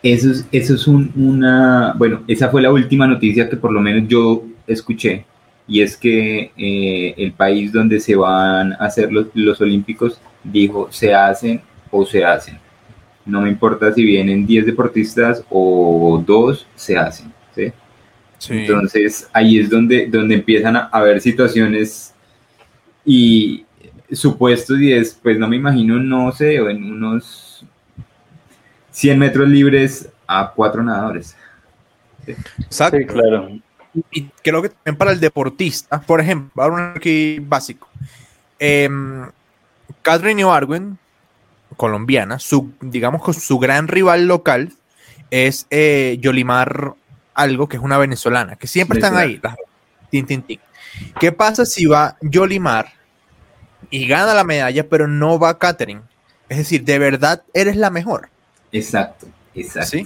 Eso 0.02 0.32
es, 0.32 0.46
eso 0.52 0.76
es 0.76 0.88
un- 0.88 1.12
una, 1.16 1.94
bueno, 1.98 2.24
esa 2.28 2.50
fue 2.50 2.62
la 2.62 2.72
última 2.72 3.06
noticia 3.08 3.50
que 3.50 3.58
por 3.58 3.72
lo 3.72 3.82
menos 3.82 4.08
yo 4.08 4.44
escuché, 4.66 5.26
y 5.68 5.82
es 5.82 5.96
que 5.98 6.52
eh, 6.58 7.14
el 7.18 7.34
país 7.34 7.72
donde 7.72 8.00
se 8.00 8.16
van 8.16 8.74
a 8.74 8.78
hacer 8.86 9.12
los, 9.12 9.28
los 9.34 9.60
Olímpicos 9.62 10.20
dijo, 10.44 10.88
se 10.92 11.14
hacen 11.14 11.62
o 11.92 12.06
se 12.06 12.24
hacen. 12.26 12.58
No 13.26 13.42
me 13.42 13.50
importa 13.50 13.94
si 13.94 14.04
vienen 14.04 14.48
10 14.48 14.66
deportistas 14.66 15.44
o 15.50 16.24
2, 16.26 16.66
se 16.76 16.98
hacen. 16.98 17.32
¿Sí? 18.40 18.54
Entonces 18.54 19.30
ahí 19.32 19.60
es 19.60 19.70
donde, 19.70 20.08
donde 20.08 20.36
empiezan 20.36 20.76
a 20.76 20.90
haber 20.92 21.22
situaciones 21.22 22.14
y 23.06 23.66
supuestos 24.12 24.80
y 24.80 24.90
después 24.90 25.38
no 25.38 25.48
me 25.48 25.58
imagino, 25.58 26.00
no 26.00 26.32
sé, 26.32 26.56
en 26.56 26.92
unos 26.92 27.64
100 28.92 29.20
metros 29.20 29.48
libres 29.48 30.10
a 30.28 30.52
cuatro 30.56 30.84
nadadores. 30.84 31.36
Exacto. 32.60 32.98
Sí, 32.98 33.06
claro. 33.06 33.50
Y 34.12 34.24
creo 34.44 34.62
que 34.62 34.70
también 34.70 34.98
para 34.98 35.12
el 35.12 35.20
deportista, 35.20 36.02
por 36.02 36.22
ejemplo, 36.22 36.62
ahora 36.62 36.94
aquí 36.96 37.40
básico. 37.40 37.88
Em, 38.60 39.26
Catherine 40.02 40.42
Ibargüen, 40.42 40.98
colombiana, 41.76 42.40
su, 42.40 42.72
digamos 42.82 43.24
que 43.24 43.34
su 43.34 43.58
gran 43.58 43.88
rival 43.88 44.28
local 44.28 44.74
es 45.32 45.66
eh, 45.70 46.18
Yolimar 46.20 46.94
Algo, 47.40 47.70
que 47.70 47.78
es 47.78 47.84
una 47.84 47.98
venezolana, 47.98 48.58
que 48.58 48.68
siempre 48.68 49.00
están 49.00 49.16
ahí. 49.16 49.40
las- 49.42 49.56
tin, 50.10 50.26
tin, 50.26 50.42
tin. 50.42 50.60
¿Qué 51.20 51.32
pasa 51.32 51.66
si 51.66 51.86
va 51.86 52.18
Yolimar 52.22 52.88
y 53.90 54.06
gana 54.08 54.34
la 54.34 54.44
medalla, 54.44 54.88
pero 54.90 55.08
no 55.08 55.40
va 55.40 55.58
Catherine? 55.58 56.02
Es 56.50 56.58
decir, 56.58 56.84
de 56.84 57.00
verdad 57.00 57.44
eres 57.54 57.78
la 57.78 57.90
mejor. 57.92 58.28
Exacto, 58.74 59.28
exacto. 59.56 59.90
¿sí? 59.90 60.04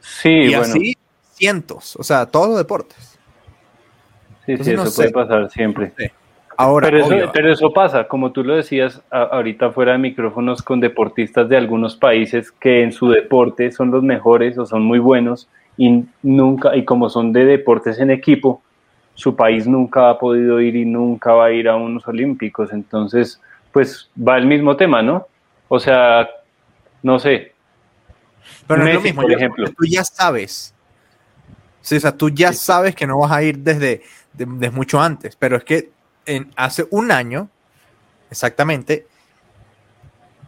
Sí, 0.00 0.28
y 0.30 0.48
bueno. 0.54 0.62
así 0.62 0.96
cientos, 1.34 1.94
o 1.96 2.02
sea, 2.02 2.24
todos 2.24 2.48
los 2.48 2.56
deportes. 2.56 3.18
Sí, 4.46 4.56
sí, 4.56 4.72
no 4.74 4.82
eso 4.84 4.90
sé. 4.90 4.96
puede 4.96 5.10
pasar 5.10 5.50
siempre. 5.50 5.92
Ahora, 6.56 6.88
Pero 6.88 6.98
eso, 6.98 7.08
obvio, 7.08 7.30
pero 7.32 7.52
eso 7.52 7.70
pasa, 7.72 8.08
como 8.08 8.32
tú 8.32 8.44
lo 8.44 8.54
decías 8.56 9.02
a- 9.10 9.24
ahorita 9.24 9.72
fuera 9.72 9.92
de 9.92 9.98
micrófonos, 9.98 10.62
con 10.62 10.80
deportistas 10.80 11.48
de 11.50 11.56
algunos 11.58 11.96
países 11.96 12.50
que 12.50 12.82
en 12.82 12.92
su 12.92 13.10
deporte 13.10 13.72
son 13.72 13.90
los 13.90 14.02
mejores 14.02 14.56
o 14.56 14.64
son 14.64 14.82
muy 14.82 14.98
buenos 14.98 15.48
y 15.80 16.04
nunca, 16.22 16.76
y 16.76 16.84
como 16.84 17.08
son 17.08 17.32
de 17.32 17.46
deportes 17.46 17.98
en 18.00 18.10
equipo, 18.10 18.60
su 19.14 19.34
país 19.34 19.66
nunca 19.66 20.10
ha 20.10 20.18
podido 20.18 20.60
ir 20.60 20.76
y 20.76 20.84
nunca 20.84 21.32
va 21.32 21.46
a 21.46 21.52
ir 21.52 21.70
a 21.70 21.76
unos 21.76 22.06
olímpicos. 22.06 22.70
Entonces, 22.70 23.40
pues 23.72 24.10
va 24.14 24.36
el 24.36 24.44
mismo 24.44 24.76
tema, 24.76 25.00
¿no? 25.00 25.26
O 25.68 25.80
sea, 25.80 26.28
no 27.02 27.18
sé. 27.18 27.54
pero 28.66 28.82
no 28.82 28.88
es 28.88 28.94
lo 28.96 29.00
mismo, 29.00 29.22
por 29.22 29.32
ejemplo. 29.32 29.70
tú 29.70 29.86
ya 29.88 30.04
sabes. 30.04 30.74
Sí, 31.80 31.96
o 31.96 32.00
sea, 32.00 32.12
tú 32.14 32.28
ya 32.28 32.52
sabes 32.52 32.94
que 32.94 33.06
no 33.06 33.18
vas 33.20 33.32
a 33.32 33.42
ir 33.42 33.60
desde, 33.60 34.02
de- 34.34 34.46
desde 34.46 34.70
mucho 34.70 35.00
antes, 35.00 35.34
pero 35.34 35.56
es 35.56 35.64
que 35.64 35.88
en, 36.26 36.50
hace 36.56 36.86
un 36.90 37.10
año, 37.10 37.48
exactamente, 38.30 39.06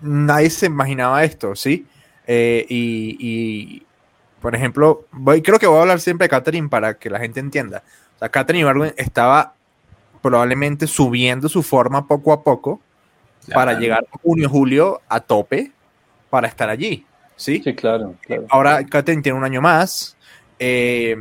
nadie 0.02 0.50
se 0.50 0.66
imaginaba 0.66 1.24
esto, 1.24 1.56
¿sí? 1.56 1.86
Eh, 2.26 2.66
y, 2.68 3.16
y, 3.18 3.82
por 4.42 4.54
ejemplo, 4.54 5.06
voy, 5.12 5.40
creo 5.40 5.58
que 5.58 5.66
voy 5.66 5.78
a 5.78 5.82
hablar 5.82 6.00
siempre 6.00 6.26
de 6.26 6.30
Catherine 6.30 6.68
para 6.68 6.94
que 6.98 7.08
la 7.08 7.18
gente 7.18 7.40
entienda. 7.40 7.82
O 8.16 8.18
sea, 8.18 8.28
Catherine 8.28 8.60
Ibargüen 8.60 8.92
estaba 8.96 9.54
probablemente 10.20 10.86
subiendo 10.86 11.48
su 11.48 11.62
forma 11.62 12.06
poco 12.06 12.32
a 12.32 12.42
poco 12.42 12.80
para 13.54 13.72
llegar 13.80 14.04
junio, 14.22 14.48
julio 14.50 15.00
a 15.08 15.20
tope 15.20 15.72
para 16.30 16.46
estar 16.48 16.68
allí, 16.68 17.06
¿sí? 17.36 17.60
Sí, 17.64 17.74
claro, 17.74 18.14
claro. 18.20 18.46
Ahora 18.50 18.84
Catherine 18.86 19.22
tiene 19.22 19.38
un 19.38 19.44
año 19.44 19.60
más. 19.62 20.16
eh, 20.58 21.16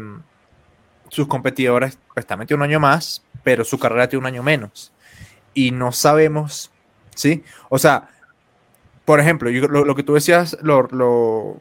sus 1.10 1.28
competidores 1.28 1.98
pues, 2.14 2.26
también 2.26 2.48
tienen 2.48 2.62
un 2.62 2.70
año 2.70 2.80
más, 2.80 3.24
pero 3.44 3.64
su 3.66 3.78
carrera 3.80 4.08
tiene 4.08 4.22
un 4.22 4.28
año 4.28 4.44
menos. 4.44 4.94
Y 5.54 5.72
no 5.72 5.92
sabemos, 5.92 6.72
¿sí? 7.16 7.44
O 7.70 7.78
sea, 7.80 8.08
por 9.04 9.20
ejemplo, 9.20 9.50
yo- 9.50 9.68
lo, 9.68 9.84
lo 9.84 9.96
que 9.96 10.04
tú 10.04 10.14
decías 10.14 10.58
lo, 10.62 10.84
lo, 10.84 11.60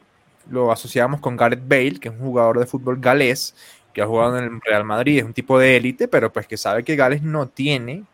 lo 0.51 0.71
asociamos 0.73 1.21
con 1.21 1.37
Gareth 1.37 1.67
Bale, 1.67 1.99
que 2.01 2.09
es 2.09 2.15
un 2.15 2.21
jugador 2.21 2.59
de 2.59 2.67
fútbol 2.67 2.99
galés, 3.01 3.55
que 3.93 4.03
ha 4.03 4.07
jugado 4.07 4.39
en 4.39 4.45
el 4.45 4.61
Real 4.61 4.85
Madrid, 4.85 5.19
es 5.19 5.25
un 5.25 5.33
tipo 5.33 5.59
de 5.59 5.77
élite, 5.77 6.07
pero 6.09 6.33
pues 6.33 6.47
que 6.47 6.57
sabe 6.57 6.85
que 6.85 6.95
Gales 6.97 7.23
no 7.23 7.49
tiene 7.49 8.05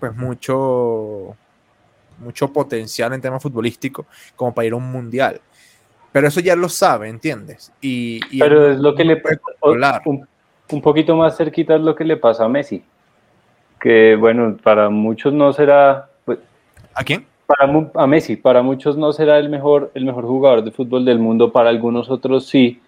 pues 0.00 0.14
mucho, 0.16 1.34
mucho 2.18 2.52
potencial 2.52 3.12
en 3.12 3.20
tema 3.20 3.40
futbolístico 3.40 4.06
como 4.36 4.52
para 4.52 4.66
ir 4.66 4.72
a 4.72 4.76
un 4.76 4.90
mundial. 4.90 5.40
Pero 6.12 6.28
eso 6.28 6.40
ya 6.40 6.56
lo 6.56 6.68
sabe, 6.68 7.08
¿entiendes? 7.08 7.72
Y, 7.80 8.20
y 8.30 8.38
Pero 8.40 8.72
es 8.72 8.78
lo 8.78 8.94
que 8.94 9.04
le 9.04 9.16
puede 9.18 9.36
o- 9.36 9.40
controlar. 9.40 10.02
un, 10.06 10.26
un 10.70 10.82
poquito 10.82 11.14
más 11.16 11.36
cerquita 11.36 11.76
es 11.76 11.80
lo 11.82 11.94
que 11.94 12.04
le 12.04 12.16
pasa 12.16 12.44
a 12.44 12.48
Messi. 12.48 12.82
Que 13.80 14.16
bueno, 14.16 14.56
para 14.62 14.88
muchos 14.90 15.32
no 15.32 15.52
será, 15.52 16.08
pues, 16.24 16.38
¿A 16.94 17.04
quién? 17.04 17.26
Para 17.48 17.72
a 17.94 18.06
Messi, 18.06 18.36
para 18.36 18.60
muchos 18.60 18.98
no 18.98 19.10
será 19.10 19.38
el 19.38 19.48
mejor, 19.48 19.90
el 19.94 20.04
mejor 20.04 20.26
jugador 20.26 20.62
de 20.62 20.70
fútbol 20.70 21.06
del 21.06 21.18
mundo, 21.18 21.50
para 21.50 21.70
algunos 21.70 22.10
otros 22.10 22.46
sí. 22.46 22.82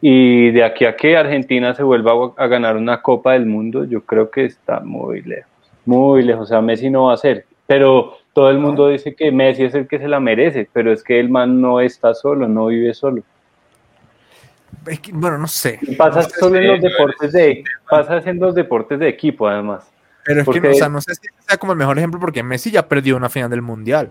Y 0.00 0.52
de 0.52 0.64
aquí 0.64 0.86
a 0.86 0.96
que 0.96 1.18
Argentina 1.18 1.74
se 1.74 1.82
vuelva 1.82 2.32
a, 2.34 2.46
ganar 2.46 2.76
una 2.78 3.02
Copa 3.02 3.34
del 3.34 3.44
Mundo, 3.44 3.84
yo 3.84 4.00
creo 4.06 4.30
que 4.30 4.46
está 4.46 4.80
muy 4.80 5.20
lejos, 5.20 5.50
muy 5.84 6.22
lejos. 6.22 6.44
O 6.44 6.46
sea, 6.46 6.62
Messi 6.62 6.88
no 6.88 7.04
va 7.04 7.12
a 7.12 7.18
ser. 7.18 7.44
Pero 7.66 8.16
todo 8.32 8.48
el 8.48 8.58
mundo 8.58 8.88
dice 8.88 9.14
que 9.14 9.30
Messi 9.30 9.64
es 9.64 9.74
el 9.74 9.86
que 9.86 9.98
se 9.98 10.08
la 10.08 10.18
merece, 10.18 10.66
pero 10.72 10.92
es 10.92 11.04
que 11.04 11.20
el 11.20 11.28
man 11.28 11.60
no 11.60 11.80
está 11.80 12.14
solo, 12.14 12.48
no 12.48 12.68
vive 12.68 12.94
solo. 12.94 13.22
Es 14.86 15.00
que, 15.00 15.12
bueno, 15.12 15.36
no 15.36 15.48
sé. 15.48 15.78
Pasa 15.98 16.22
No 16.22 16.28
sé 16.28 16.40
solo 16.40 16.56
en 16.58 16.68
los 16.68 16.80
deportes 16.80 17.32
de, 17.32 17.64
pasa 17.88 18.22
en 18.24 18.38
los 18.38 18.54
deportes 18.54 18.98
de 18.98 19.08
equipo 19.08 19.46
además. 19.46 19.92
Pero 20.26 20.40
es 20.40 20.44
que 20.46 20.52
Porque- 20.60 20.68
o 20.70 20.74
sea, 20.74 20.88
no 20.88 21.00
sé 21.00 21.14
si 21.14 21.28
sea 21.46 21.56
como 21.56 21.72
el 21.72 21.78
mejor 21.78 21.96
ejemplo 21.98 22.18
porque 22.20 22.42
Messi 22.42 22.70
ya 22.70 22.88
perdió 22.88 23.16
una 23.16 23.28
final 23.30 23.48
del 23.48 23.62
mundial. 23.62 24.10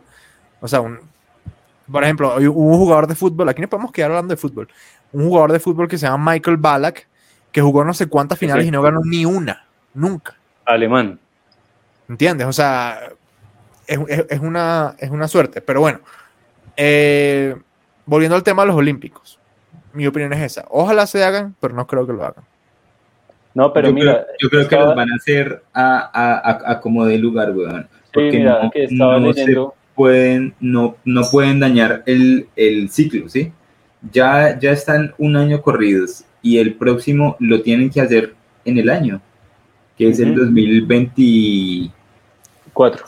O 0.62 0.68
sea, 0.68 0.82
un, 0.82 1.00
por 1.92 2.04
ejemplo, 2.04 2.36
un 2.38 2.78
jugador 2.78 3.08
de 3.08 3.16
fútbol, 3.16 3.50
aquí 3.50 3.62
no 3.62 3.68
podemos 3.68 3.92
quedar 3.92 4.12
hablando 4.12 4.34
de 4.34 4.38
fútbol, 4.38 4.70
un 5.12 5.28
jugador 5.28 5.52
de 5.52 5.60
fútbol 5.60 5.88
que 5.88 5.98
se 5.98 6.08
llama 6.08 6.32
Michael 6.32 6.58
Ballack, 6.58 7.08
que 7.52 7.62
jugó 7.62 7.84
no 7.84 7.94
sé 7.94 8.08
cuántas 8.08 8.40
finales 8.40 8.64
Sí. 8.64 8.70
y 8.70 8.72
no 8.72 8.82
ganó 8.82 9.02
ni 9.04 9.26
una, 9.26 9.66
nunca. 9.94 10.36
Alemán. 10.66 11.20
¿Entiendes? 12.10 12.48
O 12.48 12.54
sea, 12.54 13.00
es, 13.88 14.00
es- 14.08 14.26
es 14.30 14.40
una, 14.40 14.96
es 15.00 15.10
una 15.12 15.28
suerte. 15.28 15.62
Pero 15.62 15.82
bueno, 15.82 16.00
eh, 16.78 17.56
volviendo 18.06 18.36
al 18.36 18.44
tema 18.44 18.64
de 18.64 18.68
los 18.68 18.76
Olímpicos, 18.78 19.40
mi 19.94 20.08
opinión 20.08 20.34
es 20.34 20.42
esa. 20.42 20.66
Ojalá 20.70 21.08
se 21.08 21.24
hagan, 21.24 21.56
pero 21.60 21.74
no 21.74 21.88
creo 21.88 22.06
que 22.08 22.14
lo 22.14 22.24
hagan. 22.26 22.44
No, 23.56 23.74
pero 23.74 23.88
yo, 23.88 23.94
mira, 23.94 24.14
creo, 24.14 24.26
yo 24.42 24.50
creo 24.50 24.68
que 24.68 24.76
los 24.76 24.96
van 24.96 25.12
a 25.12 25.16
hacer 25.16 25.64
a, 25.74 25.98
a, 26.14 26.52
a- 26.52 26.72
a 26.74 26.80
como 26.82 27.06
de 27.06 27.18
lugar, 27.18 27.52
weón. 27.52 27.88
sí, 27.90 28.10
Porque 28.14 28.38
mira, 28.38 28.60
no, 28.64 28.70
que 28.70 28.84
estaba 28.84 29.18
no 29.20 29.34
se 29.34 29.40
leyendo. 29.40 29.74
pueden, 29.96 30.54
no, 30.60 30.98
no 31.06 31.22
pueden 31.32 31.60
dañar 31.62 32.04
el, 32.06 32.48
el 32.58 32.90
ciclo, 32.90 33.28
¿sí? 33.30 33.52
Ya, 34.12 34.60
ya 34.60 34.72
están 34.72 35.14
un 35.18 35.36
año 35.38 35.62
corridos 35.62 36.26
y 36.42 36.58
el 36.60 36.76
próximo 36.76 37.38
lo 37.40 37.62
tienen 37.62 37.90
que 37.90 38.02
hacer 38.02 38.36
en 38.66 38.78
el 38.78 38.90
año, 38.90 39.22
que 39.98 40.10
es 40.10 40.20
el 40.20 40.32
Ujú. 40.32 40.42
2026. 40.42 41.92
Cuatro. 42.74 43.06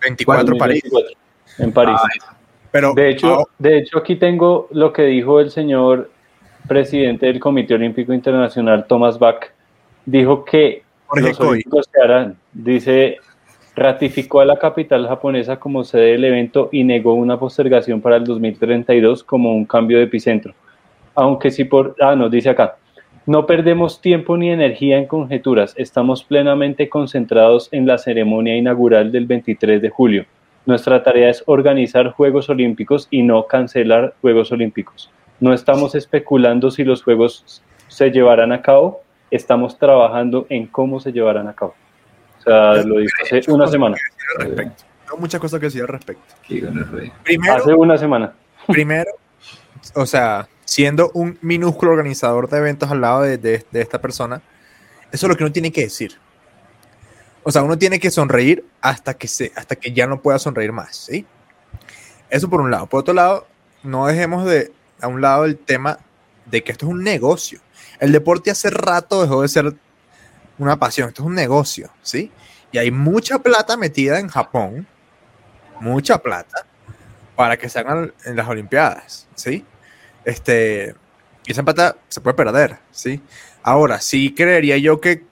24 0.00 0.56
París. 0.56 0.82
2024, 0.84 1.18
En 1.58 1.72
París. 1.72 1.96
Ah, 1.98 2.36
Pero 2.70 2.94
De 2.94 3.10
hecho, 3.10 3.40
ah, 3.40 3.44
de 3.58 3.78
hecho, 3.78 3.98
aquí 3.98 4.16
tengo 4.16 4.68
lo 4.70 4.92
que 4.92 5.02
dijo 5.02 5.40
el 5.40 5.50
señor 5.50 6.10
presidente 6.68 7.26
del 7.26 7.40
Comité 7.40 7.74
Olímpico 7.74 8.12
Internacional, 8.12 8.86
Thomas 8.86 9.18
Bach. 9.18 9.53
Dijo 10.06 10.44
que 10.44 10.82
Jorge 11.06 11.28
los. 11.28 11.40
Olímpicos 11.40 11.88
se 11.92 12.02
harán. 12.02 12.36
Dice, 12.52 13.18
ratificó 13.74 14.40
a 14.40 14.44
la 14.44 14.58
capital 14.58 15.06
japonesa 15.06 15.58
como 15.58 15.84
sede 15.84 16.12
del 16.12 16.24
evento 16.24 16.68
y 16.72 16.84
negó 16.84 17.14
una 17.14 17.38
postergación 17.38 18.00
para 18.00 18.16
el 18.16 18.24
2032 18.24 19.24
como 19.24 19.54
un 19.54 19.64
cambio 19.64 19.98
de 19.98 20.04
epicentro. 20.04 20.54
Aunque 21.14 21.50
sí 21.50 21.64
por... 21.64 21.94
Ah, 22.00 22.14
nos 22.16 22.30
dice 22.30 22.50
acá. 22.50 22.76
No 23.26 23.46
perdemos 23.46 24.02
tiempo 24.02 24.36
ni 24.36 24.50
energía 24.50 24.98
en 24.98 25.06
conjeturas. 25.06 25.74
Estamos 25.78 26.24
plenamente 26.24 26.90
concentrados 26.90 27.68
en 27.72 27.86
la 27.86 27.96
ceremonia 27.96 28.56
inaugural 28.56 29.10
del 29.10 29.26
23 29.26 29.80
de 29.80 29.88
julio. 29.88 30.26
Nuestra 30.66 31.02
tarea 31.02 31.30
es 31.30 31.42
organizar 31.46 32.10
Juegos 32.10 32.48
Olímpicos 32.50 33.08
y 33.10 33.22
no 33.22 33.46
cancelar 33.46 34.14
Juegos 34.20 34.52
Olímpicos. 34.52 35.10
No 35.40 35.54
estamos 35.54 35.94
especulando 35.94 36.70
si 36.70 36.84
los 36.84 37.02
Juegos 37.02 37.62
se 37.88 38.10
llevarán 38.10 38.52
a 38.52 38.62
cabo, 38.62 39.00
estamos 39.36 39.78
trabajando 39.78 40.46
en 40.48 40.66
cómo 40.66 41.00
se 41.00 41.12
llevarán 41.12 41.48
a 41.48 41.54
cabo. 41.54 41.74
O 42.38 42.42
sea, 42.42 42.74
lo 42.82 42.98
dijo 42.98 43.12
hace 43.22 43.50
una 43.50 43.66
semana. 43.66 43.96
Tengo 44.38 45.16
muchas 45.18 45.40
cosas 45.40 45.60
que 45.60 45.66
decir 45.66 45.82
al 45.82 45.88
respecto. 45.88 46.34
Primero, 47.22 47.54
Hace 47.54 47.74
una 47.74 47.96
semana. 47.96 48.32
primero, 48.68 49.10
o 49.94 50.06
sea, 50.06 50.48
siendo 50.64 51.10
un 51.14 51.38
minúsculo 51.42 51.92
organizador 51.92 52.48
de 52.48 52.58
eventos 52.58 52.90
al 52.90 53.00
lado 53.00 53.22
de, 53.22 53.38
de- 53.38 53.64
de 53.70 53.80
esta 53.80 54.00
persona, 54.00 54.40
eso 55.12 55.26
es 55.26 55.30
lo 55.30 55.36
que 55.36 55.44
uno 55.44 55.52
tiene 55.52 55.70
que 55.72 55.82
decir. 55.82 56.12
O 57.42 57.52
sea, 57.52 57.62
uno 57.62 57.76
tiene 57.76 58.00
que 58.00 58.10
sonreír 58.10 58.64
hasta 58.80 59.14
que, 59.14 59.28
se, 59.28 59.52
hasta 59.56 59.76
que 59.76 59.92
ya 59.92 60.06
no 60.06 60.20
pueda 60.22 60.38
sonreír 60.38 60.72
más, 60.72 60.96
¿sí? 60.96 61.26
Eso 62.30 62.48
por 62.48 62.60
un 62.62 62.70
lado. 62.70 62.86
Por 62.86 63.00
otro 63.00 63.12
lado, 63.14 63.46
no 63.82 64.06
dejemos 64.06 64.46
de 64.46 64.72
a 65.00 65.08
un 65.08 65.20
lado 65.20 65.44
el 65.44 65.58
tema 65.58 65.98
de 66.46 66.64
que 66.64 66.72
esto 66.72 66.86
es 66.86 66.92
un 66.92 67.02
negocio. 67.04 67.60
El 67.98 68.12
deporte 68.12 68.50
hace 68.50 68.70
rato 68.70 69.22
dejó 69.22 69.42
de 69.42 69.48
ser 69.48 69.74
una 70.58 70.78
pasión, 70.78 71.08
esto 71.08 71.22
es 71.22 71.26
un 71.26 71.34
negocio, 71.34 71.90
¿sí? 72.02 72.30
Y 72.72 72.78
hay 72.78 72.90
mucha 72.90 73.38
plata 73.38 73.76
metida 73.76 74.18
en 74.18 74.28
Japón, 74.28 74.86
mucha 75.80 76.18
plata, 76.18 76.66
para 77.36 77.56
que 77.56 77.68
se 77.68 77.78
hagan 77.78 78.12
en 78.24 78.36
las 78.36 78.48
Olimpiadas, 78.48 79.26
¿sí? 79.34 79.64
Este, 80.24 80.94
y 81.46 81.52
esa 81.52 81.62
plata 81.62 81.96
se 82.08 82.20
puede 82.20 82.34
perder, 82.34 82.78
¿sí? 82.90 83.20
Ahora, 83.62 84.00
sí 84.00 84.34
creería 84.34 84.76
yo 84.78 85.00
que 85.00 85.24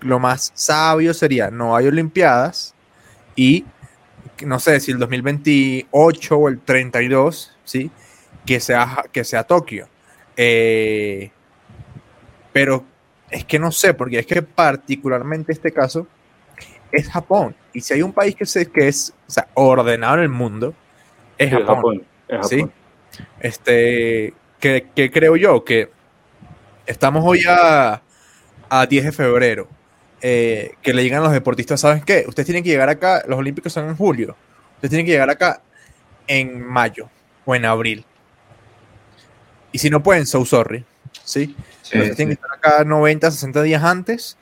lo 0.00 0.18
más 0.18 0.52
sabio 0.54 1.12
sería 1.14 1.50
no 1.50 1.76
hay 1.76 1.86
Olimpiadas 1.86 2.74
y 3.34 3.64
no 4.44 4.60
sé 4.60 4.80
si 4.80 4.92
el 4.92 4.98
2028 4.98 6.36
o 6.36 6.48
el 6.48 6.60
32, 6.60 7.56
¿sí? 7.64 7.90
Que 8.46 8.60
sea, 8.60 9.04
que 9.12 9.24
sea 9.24 9.44
Tokio. 9.44 9.88
Eh, 10.36 11.32
pero 12.52 12.84
es 13.30 13.44
que 13.44 13.58
no 13.58 13.72
sé, 13.72 13.94
porque 13.94 14.20
es 14.20 14.26
que 14.26 14.42
particularmente 14.42 15.52
este 15.52 15.72
caso 15.72 16.06
es 16.92 17.08
Japón. 17.10 17.56
Y 17.72 17.80
si 17.82 17.94
hay 17.94 18.02
un 18.02 18.12
país 18.12 18.34
que, 18.36 18.46
se, 18.46 18.70
que 18.70 18.88
es 18.88 19.14
o 19.26 19.30
sea, 19.30 19.48
ordenado 19.54 20.16
en 20.16 20.22
el 20.22 20.28
mundo, 20.30 20.74
es 21.38 21.50
Sí, 21.50 21.62
Japón. 21.62 21.76
Japón, 21.76 22.06
es 22.28 22.48
¿sí? 22.48 22.68
Este, 23.40 24.34
que, 24.60 24.88
que 24.94 25.10
creo 25.10 25.36
yo 25.36 25.64
que 25.64 25.90
estamos 26.86 27.24
hoy 27.26 27.42
a, 27.48 28.02
a 28.68 28.86
10 28.86 29.04
de 29.06 29.12
febrero. 29.12 29.68
eh, 30.20 30.72
que 30.82 30.94
le 30.94 31.02
digan 31.02 31.20
a 31.20 31.24
los 31.24 31.32
deportistas, 31.32 31.80
¿saben 31.80 32.02
qué? 32.02 32.24
Ustedes 32.28 32.46
tienen 32.46 32.64
que 32.64 32.70
llegar 32.70 32.88
acá, 32.88 33.22
los 33.28 33.38
Olímpicos 33.38 33.72
son 33.72 33.88
en 33.88 33.96
julio. 33.96 34.36
Ustedes 34.76 34.90
tienen 34.90 35.06
que 35.06 35.12
llegar 35.12 35.30
acá 35.30 35.62
en 36.26 36.62
mayo 36.64 37.10
o 37.44 37.54
en 37.54 37.64
abril. 37.66 38.06
Y 39.72 39.78
si 39.78 39.90
no 39.90 40.02
pueden, 40.02 40.26
so 40.26 40.44
sorry. 40.44 40.84
¿Sí? 41.28 41.54
Sí, 41.82 41.90
Entonces 41.92 42.16
tienen 42.16 42.36
que 42.36 42.42
estar 42.42 42.56
acá 42.56 42.84
90, 42.84 43.30
60 43.30 43.62
días 43.62 43.82
antes 43.82 44.36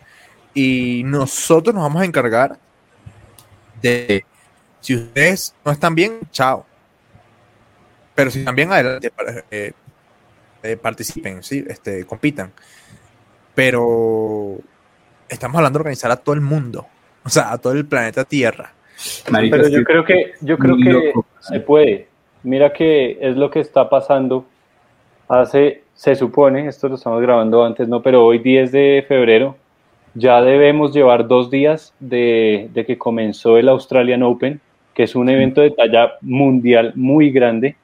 y 0.54 1.02
nosotros 1.04 1.74
nos 1.74 1.84
vamos 1.84 2.02
a 2.02 2.04
encargar 2.04 2.58
de, 3.82 4.24
si 4.80 4.94
ustedes 4.94 5.54
no 5.64 5.72
están 5.72 5.94
bien, 5.94 6.20
chao. 6.30 6.64
Pero 8.14 8.30
si 8.30 8.38
están 8.38 8.54
bien, 8.54 8.72
adelante, 8.72 9.12
eh, 9.50 9.72
eh, 10.62 10.76
participen, 10.76 11.42
¿sí? 11.42 11.64
este, 11.68 12.06
compitan. 12.06 12.52
Pero 13.54 14.58
estamos 15.28 15.56
hablando 15.56 15.78
de 15.78 15.82
organizar 15.82 16.10
a 16.10 16.16
todo 16.16 16.34
el 16.34 16.40
mundo, 16.40 16.86
o 17.24 17.28
sea, 17.28 17.52
a 17.52 17.58
todo 17.58 17.74
el 17.74 17.84
planeta 17.84 18.24
Tierra. 18.24 18.72
Pero 19.30 19.68
yo 19.68 19.84
creo 19.84 20.04
que, 20.04 20.32
yo 20.40 20.56
creo 20.56 20.76
que 20.76 20.90
loco. 20.90 21.26
se 21.40 21.60
puede. 21.60 22.08
Mira 22.44 22.72
que 22.72 23.18
es 23.20 23.36
lo 23.36 23.50
que 23.50 23.60
está 23.60 23.90
pasando. 23.90 24.46
Hace, 25.28 25.82
se 25.94 26.14
supone, 26.14 26.68
esto 26.68 26.88
lo 26.88 26.94
estamos 26.94 27.20
grabando 27.20 27.64
antes, 27.64 27.88
no, 27.88 28.02
pero 28.02 28.24
hoy 28.24 28.38
10 28.38 28.72
de 28.72 29.04
febrero 29.06 29.56
ya 30.14 30.40
debemos 30.40 30.94
llevar 30.94 31.28
dos 31.28 31.50
días 31.50 31.92
de, 32.00 32.70
de 32.72 32.86
que 32.86 32.96
comenzó 32.96 33.58
el 33.58 33.68
Australian 33.68 34.22
Open, 34.22 34.60
que 34.94 35.02
es 35.02 35.14
un 35.14 35.28
evento 35.28 35.60
de 35.60 35.72
talla 35.72 36.12
mundial 36.22 36.92
muy 36.94 37.30
grande. 37.30 37.76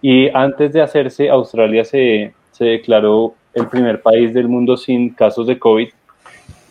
Y 0.00 0.28
antes 0.28 0.72
de 0.72 0.80
hacerse, 0.80 1.28
Australia 1.28 1.84
se, 1.84 2.32
se 2.52 2.64
declaró 2.64 3.34
el 3.52 3.68
primer 3.68 4.00
país 4.00 4.32
del 4.32 4.48
mundo 4.48 4.76
sin 4.76 5.10
casos 5.10 5.46
de 5.46 5.58
COVID. 5.58 5.88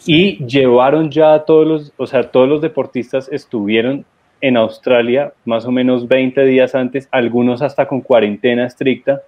Y 0.05 0.43
llevaron 0.45 1.11
ya 1.11 1.33
a 1.33 1.45
todos 1.45 1.67
los, 1.67 1.93
o 1.97 2.07
sea, 2.07 2.31
todos 2.31 2.49
los 2.49 2.61
deportistas 2.61 3.29
estuvieron 3.31 4.05
en 4.41 4.57
Australia 4.57 5.33
más 5.45 5.65
o 5.65 5.71
menos 5.71 6.07
20 6.07 6.43
días 6.43 6.75
antes, 6.75 7.07
algunos 7.11 7.61
hasta 7.61 7.87
con 7.87 8.01
cuarentena 8.01 8.65
estricta, 8.65 9.21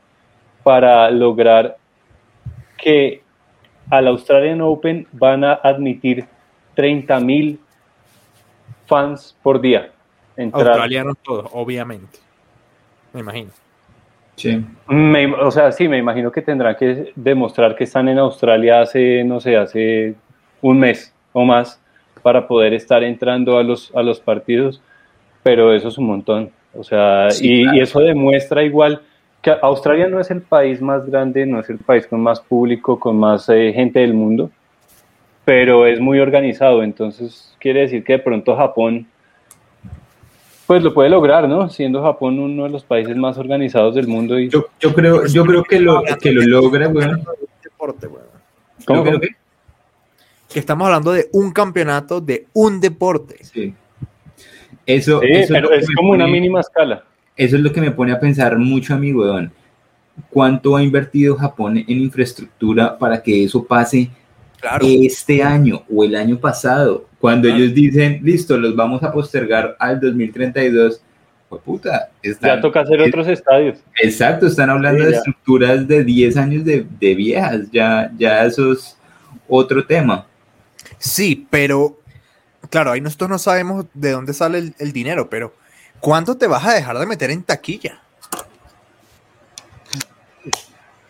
para 0.66 1.12
lograr 1.12 1.78
que 2.76 3.22
al 3.92 4.08
Australian 4.08 4.62
Open 4.62 5.06
van 5.12 5.44
a 5.44 5.54
admitir 5.54 6.26
30 6.74 7.20
mil 7.20 7.60
fans 8.88 9.38
por 9.44 9.62
día. 9.62 9.92
Entrar. 10.36 10.68
Australianos 10.70 11.18
todos, 11.24 11.48
obviamente. 11.54 12.18
Me 13.14 13.20
imagino. 13.20 13.52
Sí. 14.38 14.66
Me- 14.88 15.32
o 15.36 15.52
sea, 15.52 15.72
sí, 15.72 15.88
me 15.88 16.00
imagino 16.00 16.32
que 16.32 16.42
tendrán 16.42 16.76
que 16.76 17.14
demostrar 17.16 17.76
que 17.76 17.84
están 17.86 18.10
en 18.10 18.18
Australia 18.18 18.82
hace, 18.82 19.24
no 19.24 19.40
sé, 19.40 19.56
hace 19.58 20.16
un 20.64 20.80
mes 20.80 21.14
o 21.32 21.46
más 21.46 21.80
para 22.24 22.48
poder 22.48 22.74
estar 22.74 23.04
entrando 23.04 23.60
a 23.60 23.64
los, 23.64 23.96
a 23.96 24.02
los 24.02 24.20
partidos, 24.20 24.82
pero 25.44 25.74
eso 25.76 25.90
es 25.90 25.98
un 26.00 26.08
montón. 26.08 26.50
O 26.74 26.84
sea, 26.84 27.30
Sí, 27.30 27.60
y, 27.60 27.62
claro. 27.64 27.78
y 27.78 27.82
eso 27.82 28.00
demuestra 28.00 28.64
igual 28.64 29.04
que 29.46 29.54
Australia 29.62 30.08
no 30.08 30.20
es 30.20 30.32
el 30.32 30.42
país 30.42 30.82
más 30.82 31.06
grande, 31.06 31.46
no 31.46 31.60
es 31.60 31.70
el 31.70 31.78
país 31.78 32.08
con 32.08 32.20
más 32.20 32.40
público, 32.42 33.00
con 33.00 33.16
más 33.20 33.48
eh, 33.50 33.72
gente 33.76 34.00
del 34.00 34.16
mundo, 34.16 34.50
pero 35.46 35.86
es 35.86 36.00
muy 36.00 36.20
organizado, 36.20 36.82
entonces 36.82 37.56
quiere 37.60 37.82
decir 37.82 38.04
que 38.04 38.14
de 38.14 38.20
pronto 38.20 38.56
Japón 38.56 39.06
pues 40.66 40.82
lo 40.82 40.96
puede 40.96 41.10
lograr, 41.12 41.48
¿no? 41.48 41.70
Siendo 41.70 42.02
Japón 42.02 42.40
uno 42.40 42.64
de 42.64 42.70
los 42.72 42.84
países 42.84 43.16
más 43.16 43.38
organizados 43.38 43.94
del 43.94 44.08
mundo 44.08 44.40
y 44.40 44.50
Yo, 44.50 44.66
yo 44.80 44.96
creo, 44.96 45.28
yo 45.28 45.46
creo 45.46 45.64
que 45.64 45.80
lo, 45.80 46.02
que 46.20 46.32
lo 46.32 46.42
logra, 46.42 46.88
weón. 46.88 47.24
Deporte, 47.64 48.08
weón. 48.08 48.26
¿Cómo, 48.86 49.04
Creo 49.04 49.14
cómo? 49.14 49.22
que- 49.22 49.36
Que 50.52 50.60
estamos 50.60 50.88
hablando 50.88 51.12
de 51.12 51.28
un 51.34 51.52
campeonato 51.52 52.20
de 52.20 52.48
un 52.54 52.80
deporte. 52.82 53.44
Sí. 53.44 53.76
Eso, 54.88 55.20
Sí, 55.20 55.28
eso 55.30 55.54
pero 55.54 55.72
es 55.72 55.86
como 55.96 56.14
una 56.14 56.26
mínima 56.26 56.62
escala. 56.62 57.04
Eso 57.36 57.56
es 57.58 57.62
lo 57.62 57.72
que 57.72 57.82
me 57.82 57.92
pone 57.92 58.12
a 58.12 58.20
pensar 58.20 58.58
mucho 58.58 58.94
a 58.94 58.98
weón. 58.98 59.52
¿Cuánto 60.30 60.76
ha 60.78 60.84
invertido 60.84 61.36
Japón 61.36 61.78
en 61.78 61.90
infraestructura 61.90 62.98
para 62.98 63.22
que 63.22 63.44
eso 63.44 63.64
pase 63.66 64.10
Claro. 64.62 64.86
este 64.90 65.44
año 65.44 65.84
o 65.94 66.04
el 66.06 66.16
año 66.16 66.38
pasado? 66.40 67.06
Cuando 67.20 67.48
Claro. 67.50 67.62
ellos 67.64 67.74
dicen, 67.76 68.20
listo, 68.24 68.58
los 68.58 68.76
vamos 68.76 69.04
a 69.04 69.12
postergar 69.12 69.76
al 69.80 70.00
2032, 70.00 71.02
pues 71.50 71.62
puta, 71.64 72.10
están- 72.24 72.56
Ya 72.58 72.62
toca 72.62 72.80
hacer 72.82 73.02
es- 73.02 73.08
otros 73.10 73.28
estadios. 73.28 73.78
Exacto, 74.02 74.48
están 74.48 74.70
hablando 74.70 75.04
Sí, 75.04 75.10
de 75.12 75.16
estructuras 75.18 75.88
de 75.88 76.04
10 76.06 76.38
años 76.38 76.64
de, 76.64 76.86
de 77.00 77.16
viejas, 77.16 77.70
ya, 77.72 78.10
ya 78.18 78.46
eso 78.46 78.72
es 78.72 78.98
otro 79.50 79.86
tema. 79.86 80.26
Sí, 80.98 81.46
pero 81.50 82.00
claro, 82.70 82.92
ahí 82.92 83.02
nosotros 83.02 83.30
no 83.30 83.38
sabemos 83.38 83.86
de 83.94 84.12
dónde 84.12 84.34
sale 84.34 84.60
el, 84.60 84.76
el 84.80 84.94
dinero, 84.94 85.30
pero 85.30 85.54
¿cuánto 86.06 86.38
te 86.38 86.46
vas 86.46 86.64
a 86.64 86.74
dejar 86.76 87.00
de 87.00 87.08
meter 87.08 87.32
en 87.32 87.42
taquilla? 87.42 88.00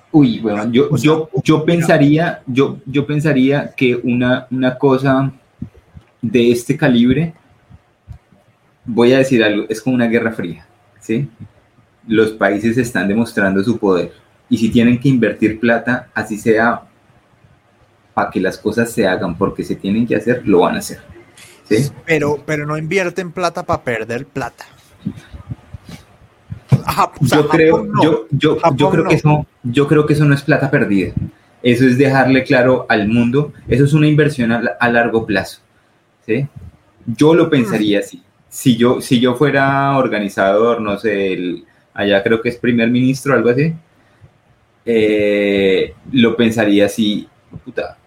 Uy, 0.09 0.39
bueno, 0.39 0.71
yo, 0.71 0.95
yo, 0.95 1.29
yo 1.43 1.65
pensaría, 1.65 2.41
yo, 2.47 2.77
yo 2.85 3.05
pensaría 3.05 3.73
que 3.75 3.97
una, 3.97 4.47
una 4.49 4.77
cosa 4.77 5.33
de 6.21 6.49
este 6.49 6.77
calibre, 6.77 7.33
voy 8.85 9.11
a 9.11 9.17
decir 9.17 9.43
algo, 9.43 9.65
es 9.67 9.81
como 9.81 9.95
una 9.95 10.07
guerra 10.07 10.31
fría, 10.31 10.65
¿sí? 11.01 11.27
Los 12.07 12.31
países 12.31 12.77
están 12.77 13.09
demostrando 13.09 13.61
su 13.65 13.77
poder 13.77 14.13
y 14.49 14.57
si 14.57 14.69
tienen 14.69 14.97
que 14.97 15.09
invertir 15.09 15.59
plata, 15.59 16.07
así 16.13 16.37
sea 16.37 16.83
para 18.13 18.31
que 18.31 18.39
las 18.39 18.57
cosas 18.57 18.89
se 18.93 19.05
hagan 19.05 19.37
porque 19.37 19.65
se 19.65 19.75
tienen 19.75 20.07
que 20.07 20.15
hacer, 20.15 20.47
lo 20.47 20.59
van 20.59 20.75
a 20.75 20.79
hacer, 20.79 21.01
¿sí? 21.67 21.91
Pero, 22.05 22.41
pero 22.45 22.65
no 22.65 22.77
invierten 22.77 23.33
plata 23.33 23.63
para 23.63 23.83
perder 23.83 24.25
plata. 24.25 24.65
O 27.21 27.25
sea, 27.25 27.39
yo 27.39 27.47
creo, 27.47 27.83
no. 27.83 28.03
yo, 28.03 28.27
yo, 28.31 28.57
yo 28.75 28.89
creo 28.89 29.03
no. 29.03 29.09
que 29.09 29.15
eso, 29.15 29.45
yo 29.63 29.87
creo 29.87 30.05
que 30.05 30.13
eso 30.13 30.25
no 30.25 30.33
es 30.33 30.41
plata 30.43 30.69
perdida. 30.69 31.13
Eso 31.63 31.85
es 31.85 31.97
dejarle 31.97 32.43
claro 32.43 32.85
al 32.89 33.07
mundo. 33.07 33.53
Eso 33.67 33.85
es 33.85 33.93
una 33.93 34.07
inversión 34.07 34.51
a, 34.51 34.61
a 34.79 34.89
largo 34.89 35.25
plazo. 35.25 35.61
¿sí? 36.25 36.47
Yo 37.05 37.33
lo 37.33 37.49
pensaría 37.49 37.99
así. 37.99 38.21
Si 38.49 38.77
yo, 38.77 39.01
si 39.01 39.19
yo 39.19 39.35
fuera 39.35 39.97
organizador, 39.97 40.79
no 40.81 40.97
sé, 40.97 41.33
el- 41.33 41.65
allá 41.93 42.21
creo 42.23 42.41
que 42.41 42.49
es 42.49 42.57
primer 42.57 42.89
ministro, 42.89 43.33
algo 43.33 43.49
así, 43.49 43.73
eh, 44.85 45.93
lo 46.11 46.35
pensaría 46.35 46.85
así. 46.85 47.27
Puta, 47.63 47.97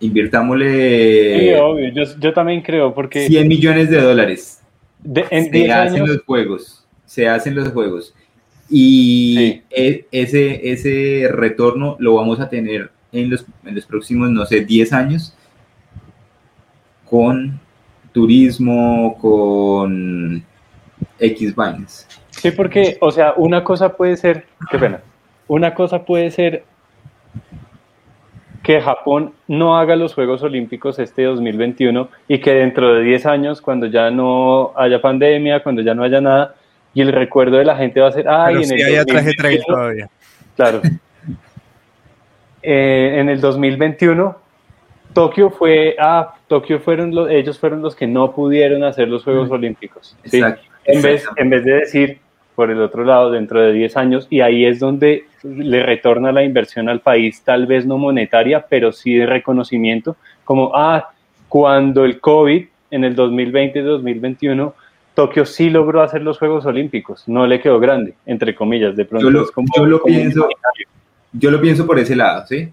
invirtámosle 0.00 1.40
Sí, 1.40 1.54
obvio. 1.60 1.92
Yo, 1.92 2.04
yo 2.18 2.32
también 2.32 2.62
creo, 2.62 2.94
porque 2.94 3.26
100 3.26 3.48
millones 3.48 3.90
de 3.90 4.00
dólares 4.00 4.59
de- 5.02 5.26
en 5.30 5.44
se 5.44 5.50
10 5.50 5.70
hacen 5.70 5.94
años, 6.02 6.08
los 6.08 6.22
juegos, 6.24 6.86
se 7.06 7.28
hacen 7.28 7.54
los 7.54 7.68
juegos. 7.70 8.14
Y 8.68 9.34
Sí. 9.36 9.62
e- 9.70 10.06
ese, 10.12 10.70
ese 10.70 11.28
retorno 11.30 11.96
lo 11.98 12.14
vamos 12.14 12.38
a 12.40 12.48
tener 12.48 12.90
en 13.12 13.28
los, 13.30 13.44
en 13.64 13.74
los 13.74 13.84
próximos, 13.86 14.30
no 14.30 14.46
sé, 14.46 14.64
10 14.64 14.92
años 14.92 15.34
con 17.08 17.58
turismo, 18.12 19.16
con 19.20 20.44
X 21.18 21.54
vainas. 21.54 22.06
sí, 22.30 22.50
porque, 22.52 22.96
o 23.00 23.10
sea, 23.10 23.34
una 23.36 23.64
cosa 23.64 23.96
puede 23.96 24.16
ser, 24.16 24.46
qué 24.70 24.78
pena, 24.78 25.00
una 25.48 25.74
cosa 25.74 26.04
puede 26.04 26.30
ser 26.30 26.64
que 28.62 28.80
Japón 28.80 29.32
no 29.48 29.78
haga 29.78 29.96
los 29.96 30.14
Juegos 30.14 30.42
Olímpicos 30.42 30.98
este 30.98 31.24
2021 31.24 32.08
y 32.28 32.38
que 32.38 32.52
dentro 32.54 32.94
de 32.94 33.02
10 33.02 33.26
años, 33.26 33.60
cuando 33.60 33.86
ya 33.86 34.10
no 34.10 34.72
haya 34.76 35.00
pandemia, 35.00 35.62
cuando 35.62 35.82
ya 35.82 35.94
no 35.94 36.02
haya 36.02 36.20
nada, 36.20 36.54
y 36.92 37.00
el 37.00 37.12
recuerdo 37.12 37.56
de 37.56 37.64
la 37.64 37.76
gente 37.76 38.00
va 38.00 38.08
a 38.08 38.12
ser, 38.12 38.28
ay, 38.28 38.54
Pero 38.54 38.60
en 38.60 38.66
sí 38.66 38.74
el 38.74 38.98
hay 38.98 39.04
traje 39.04 39.32
trail 39.34 39.58
2021 39.58 39.64
todavía. 39.66 40.10
Claro. 40.56 40.80
Eh, 42.62 43.16
en 43.18 43.30
el 43.30 43.40
2021, 43.40 44.36
Tokio 45.14 45.48
fue, 45.48 45.96
ah, 45.98 46.34
Tokio 46.46 46.78
fueron 46.78 47.14
los, 47.14 47.30
ellos 47.30 47.58
fueron 47.58 47.80
los 47.80 47.96
que 47.96 48.06
no 48.06 48.32
pudieron 48.32 48.84
hacer 48.84 49.08
los 49.08 49.24
Juegos 49.24 49.48
Mm. 49.48 49.52
Olímpicos. 49.52 50.14
¿sí? 50.24 50.36
Exacto. 50.36 50.62
En, 50.84 51.00
vez, 51.00 51.26
en 51.36 51.48
vez 51.48 51.64
de 51.64 51.72
decir, 51.72 52.20
por 52.60 52.70
el 52.70 52.82
otro 52.82 53.04
lado, 53.06 53.30
dentro 53.30 53.58
de 53.62 53.72
10 53.72 53.96
años, 53.96 54.26
y 54.28 54.42
ahí 54.42 54.66
es 54.66 54.78
donde 54.80 55.24
le 55.42 55.82
retorna 55.82 56.30
la 56.30 56.44
inversión 56.44 56.90
al 56.90 57.00
país, 57.00 57.40
tal 57.42 57.64
vez 57.66 57.86
no 57.86 57.96
monetaria, 57.96 58.66
pero 58.68 58.92
sí 58.92 59.14
de 59.14 59.24
reconocimiento, 59.24 60.16
como, 60.44 60.72
ah, 60.76 61.08
cuando 61.48 62.04
el 62.04 62.20
COVID 62.20 62.66
en 62.90 63.04
el 63.04 63.16
2020-2021, 63.16 64.74
Tokio 65.14 65.46
sí 65.46 65.70
logró 65.70 66.02
hacer 66.02 66.20
los 66.20 66.38
Juegos 66.38 66.66
Olímpicos, 66.66 67.24
no 67.26 67.46
le 67.46 67.62
quedó 67.62 67.80
grande, 67.80 68.12
entre 68.26 68.54
comillas, 68.54 68.94
de 68.94 69.06
pronto 69.06 69.26
Yo 69.26 69.30
lo- 69.30 69.44
es 69.44 69.50
como, 69.52 69.68
yo 69.74 69.86
lo 69.86 70.02
pienso-. 70.02 70.46
Yo 71.32 71.50
lo 71.50 71.62
pienso 71.62 71.86
por 71.86 71.98
ese 71.98 72.14
lado, 72.14 72.44
¿sí? 72.46 72.68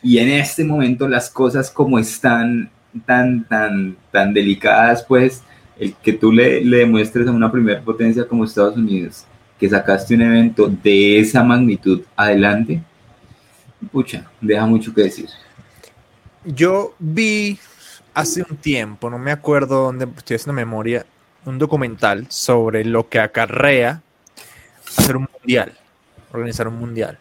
Y 0.00 0.18
en 0.18 0.28
este 0.28 0.62
momento 0.62 1.08
las 1.08 1.28
cosas 1.28 1.72
como 1.72 1.98
están 1.98 2.70
tan, 3.04 3.42
tan, 3.48 3.96
tan 4.12 4.32
delicadas, 4.32 5.04
pues, 5.08 5.42
el 5.78 5.94
que 5.94 6.12
tú 6.12 6.32
le, 6.32 6.64
le 6.64 6.78
demuestres 6.78 7.26
a 7.26 7.32
una 7.32 7.50
primera 7.50 7.80
potencia 7.82 8.26
como 8.26 8.44
Estados 8.44 8.76
Unidos 8.76 9.24
que 9.58 9.68
sacaste 9.68 10.14
un 10.14 10.22
evento 10.22 10.68
de 10.68 11.18
esa 11.18 11.42
magnitud 11.42 12.02
adelante, 12.16 12.82
pucha, 13.92 14.30
deja 14.40 14.66
mucho 14.66 14.92
que 14.92 15.02
decir. 15.02 15.28
Yo 16.44 16.94
vi 16.98 17.58
hace 18.12 18.44
un 18.48 18.56
tiempo, 18.56 19.08
no 19.10 19.18
me 19.18 19.30
acuerdo 19.30 19.84
dónde, 19.84 20.06
estoy 20.16 20.36
haciendo 20.36 20.52
memoria, 20.54 21.06
un 21.44 21.58
documental 21.58 22.26
sobre 22.30 22.84
lo 22.84 23.08
que 23.08 23.20
acarrea 23.20 24.02
hacer 24.98 25.16
un 25.16 25.28
mundial, 25.32 25.72
organizar 26.32 26.68
un 26.68 26.78
mundial. 26.78 27.18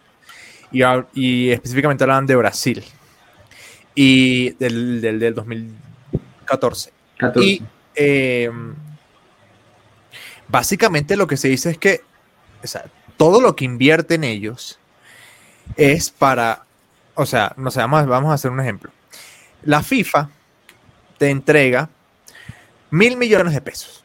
y, 0.71 0.81
y 1.13 1.51
específicamente 1.51 2.03
hablaban 2.03 2.25
de 2.25 2.35
Brasil 2.35 2.83
y 3.95 4.51
del, 4.51 5.01
del, 5.01 5.19
del 5.19 5.35
2014. 5.35 6.91
14. 7.17 7.47
Y 7.47 7.61
eh, 7.95 8.49
básicamente 10.47 11.15
lo 11.15 11.27
que 11.27 11.37
se 11.37 11.47
dice 11.47 11.71
es 11.71 11.77
que 11.77 12.01
todo 13.17 13.41
lo 13.41 13.55
que 13.55 13.65
invierten 13.65 14.23
ellos 14.23 14.79
es 15.75 16.09
para, 16.09 16.65
o 17.15 17.25
sea, 17.25 17.53
no 17.57 17.71
sé, 17.71 17.79
vamos, 17.79 18.05
vamos 18.07 18.31
a 18.31 18.35
hacer 18.35 18.51
un 18.51 18.59
ejemplo. 18.59 18.91
La 19.63 19.81
FIFA 19.81 20.29
te 21.17 21.29
entrega 21.29 21.89
mil 22.89 23.17
millones 23.17 23.53
de 23.53 23.61
pesos. 23.61 24.03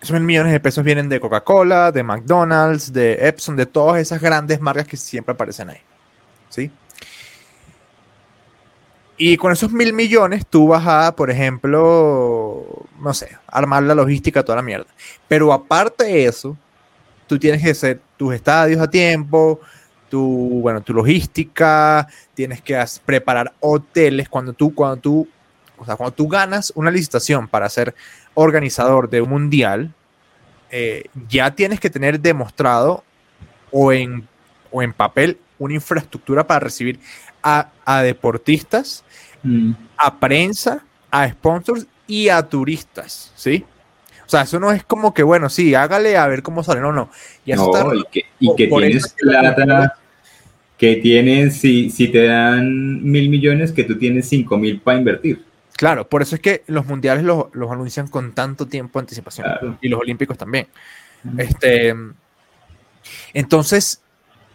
Esos 0.00 0.14
mil 0.14 0.22
millones 0.22 0.52
de 0.52 0.60
pesos 0.60 0.84
vienen 0.84 1.08
de 1.08 1.20
Coca-Cola, 1.20 1.90
de 1.90 2.02
McDonald's, 2.02 2.92
de 2.92 3.28
Epson, 3.28 3.56
de 3.56 3.66
todas 3.66 4.00
esas 4.00 4.20
grandes 4.20 4.60
marcas 4.60 4.86
que 4.86 4.96
siempre 4.96 5.32
aparecen 5.32 5.70
ahí. 5.70 5.80
¿Sí? 6.48 6.70
Y 9.20 9.36
con 9.36 9.52
esos 9.52 9.72
mil 9.72 9.92
millones 9.92 10.46
tú 10.46 10.68
vas 10.68 10.86
a, 10.86 11.14
por 11.16 11.28
ejemplo, 11.28 12.64
no 13.00 13.12
sé, 13.12 13.36
armar 13.48 13.82
la 13.82 13.96
logística, 13.96 14.44
toda 14.44 14.56
la 14.56 14.62
mierda. 14.62 14.86
Pero 15.26 15.52
aparte 15.52 16.04
de 16.04 16.26
eso, 16.26 16.56
tú 17.26 17.36
tienes 17.36 17.60
que 17.60 17.70
hacer 17.70 18.00
tus 18.16 18.32
estadios 18.32 18.80
a 18.80 18.88
tiempo, 18.88 19.60
tu, 20.08 20.60
bueno, 20.60 20.80
tu 20.82 20.94
logística, 20.94 22.06
tienes 22.34 22.62
que 22.62 22.80
preparar 23.04 23.52
hoteles. 23.58 24.28
Cuando 24.28 24.52
tú, 24.52 24.72
cuando 24.72 24.96
tú, 24.98 25.28
o 25.76 25.84
sea, 25.84 25.96
cuando 25.96 26.14
tú 26.14 26.28
ganas 26.28 26.72
una 26.76 26.90
licitación 26.90 27.48
para 27.48 27.68
ser 27.68 27.96
organizador 28.34 29.10
de 29.10 29.20
un 29.20 29.30
mundial, 29.30 29.92
eh, 30.70 31.04
ya 31.28 31.54
tienes 31.54 31.80
que 31.80 31.90
tener 31.90 32.20
demostrado 32.20 33.02
o 33.72 33.92
en, 33.92 34.28
o 34.70 34.80
en 34.82 34.92
papel 34.92 35.38
una 35.58 35.74
infraestructura 35.74 36.46
para 36.46 36.60
recibir 36.60 37.00
a, 37.42 37.70
a 37.84 38.02
deportistas, 38.02 39.04
Mm. 39.42 39.72
a 39.96 40.18
prensa, 40.18 40.84
a 41.10 41.28
sponsors 41.28 41.86
y 42.06 42.28
a 42.28 42.42
turistas, 42.42 43.32
¿sí? 43.36 43.64
O 44.26 44.28
sea, 44.30 44.42
eso 44.42 44.60
no 44.60 44.72
es 44.72 44.84
como 44.84 45.14
que, 45.14 45.22
bueno, 45.22 45.48
sí, 45.48 45.74
hágale 45.74 46.16
a 46.16 46.26
ver 46.26 46.42
cómo 46.42 46.62
sale, 46.62 46.80
no, 46.80 46.92
no. 46.92 47.10
Está- 47.46 47.86
y 47.94 48.02
que, 48.10 48.24
y 48.40 48.54
que 48.56 48.68
por 48.68 48.82
tienes 48.82 49.14
plata, 49.18 49.96
que 50.76 50.96
tienes, 50.96 51.56
si, 51.56 51.90
si 51.90 52.08
te 52.08 52.26
dan 52.26 53.02
mil 53.02 53.30
millones, 53.30 53.72
que 53.72 53.84
tú 53.84 53.98
tienes 53.98 54.28
cinco 54.28 54.58
mil 54.58 54.80
para 54.80 54.98
invertir. 54.98 55.44
Claro, 55.76 56.08
por 56.08 56.22
eso 56.22 56.34
es 56.34 56.40
que 56.40 56.62
los 56.66 56.86
mundiales 56.86 57.24
los, 57.24 57.46
los 57.52 57.70
anuncian 57.70 58.08
con 58.08 58.32
tanto 58.32 58.66
tiempo 58.66 58.98
de 58.98 59.04
anticipación. 59.04 59.46
Claro. 59.46 59.78
Y 59.80 59.88
los 59.88 60.00
olímpicos 60.00 60.36
también. 60.36 60.66
Este, 61.36 61.94
entonces, 63.32 64.00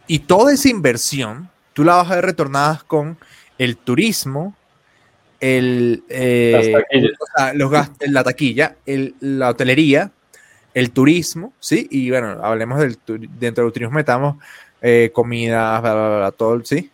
y 0.08 0.20
toda 0.20 0.54
esa 0.54 0.70
inversión, 0.70 1.50
tú 1.74 1.84
la 1.84 1.96
vas 1.96 2.12
a 2.12 2.16
ver 2.16 2.26
retornadas 2.26 2.84
con 2.84 3.18
el 3.58 3.78
turismo, 3.78 4.56
el, 5.44 6.04
eh, 6.08 6.74
o 7.20 7.26
sea, 7.38 7.54
los 7.54 7.70
gastos, 7.70 8.08
la 8.10 8.24
taquilla, 8.24 8.78
el- 8.86 9.14
la 9.20 9.50
hotelería, 9.50 10.10
el 10.74 10.92
turismo, 10.92 11.52
¿sí? 11.60 11.86
Y 11.92 12.10
bueno, 12.10 12.40
hablemos 12.42 12.80
del 12.80 12.98
dentro 13.40 13.66
del 13.66 13.74
turismo 13.74 13.94
metamos 13.96 14.38
eh, 14.82 15.12
comida, 15.14 15.80
bla, 15.82 15.94
bla, 15.94 16.18
bla, 16.18 16.32
todo, 16.32 16.64
¿sí? 16.64 16.90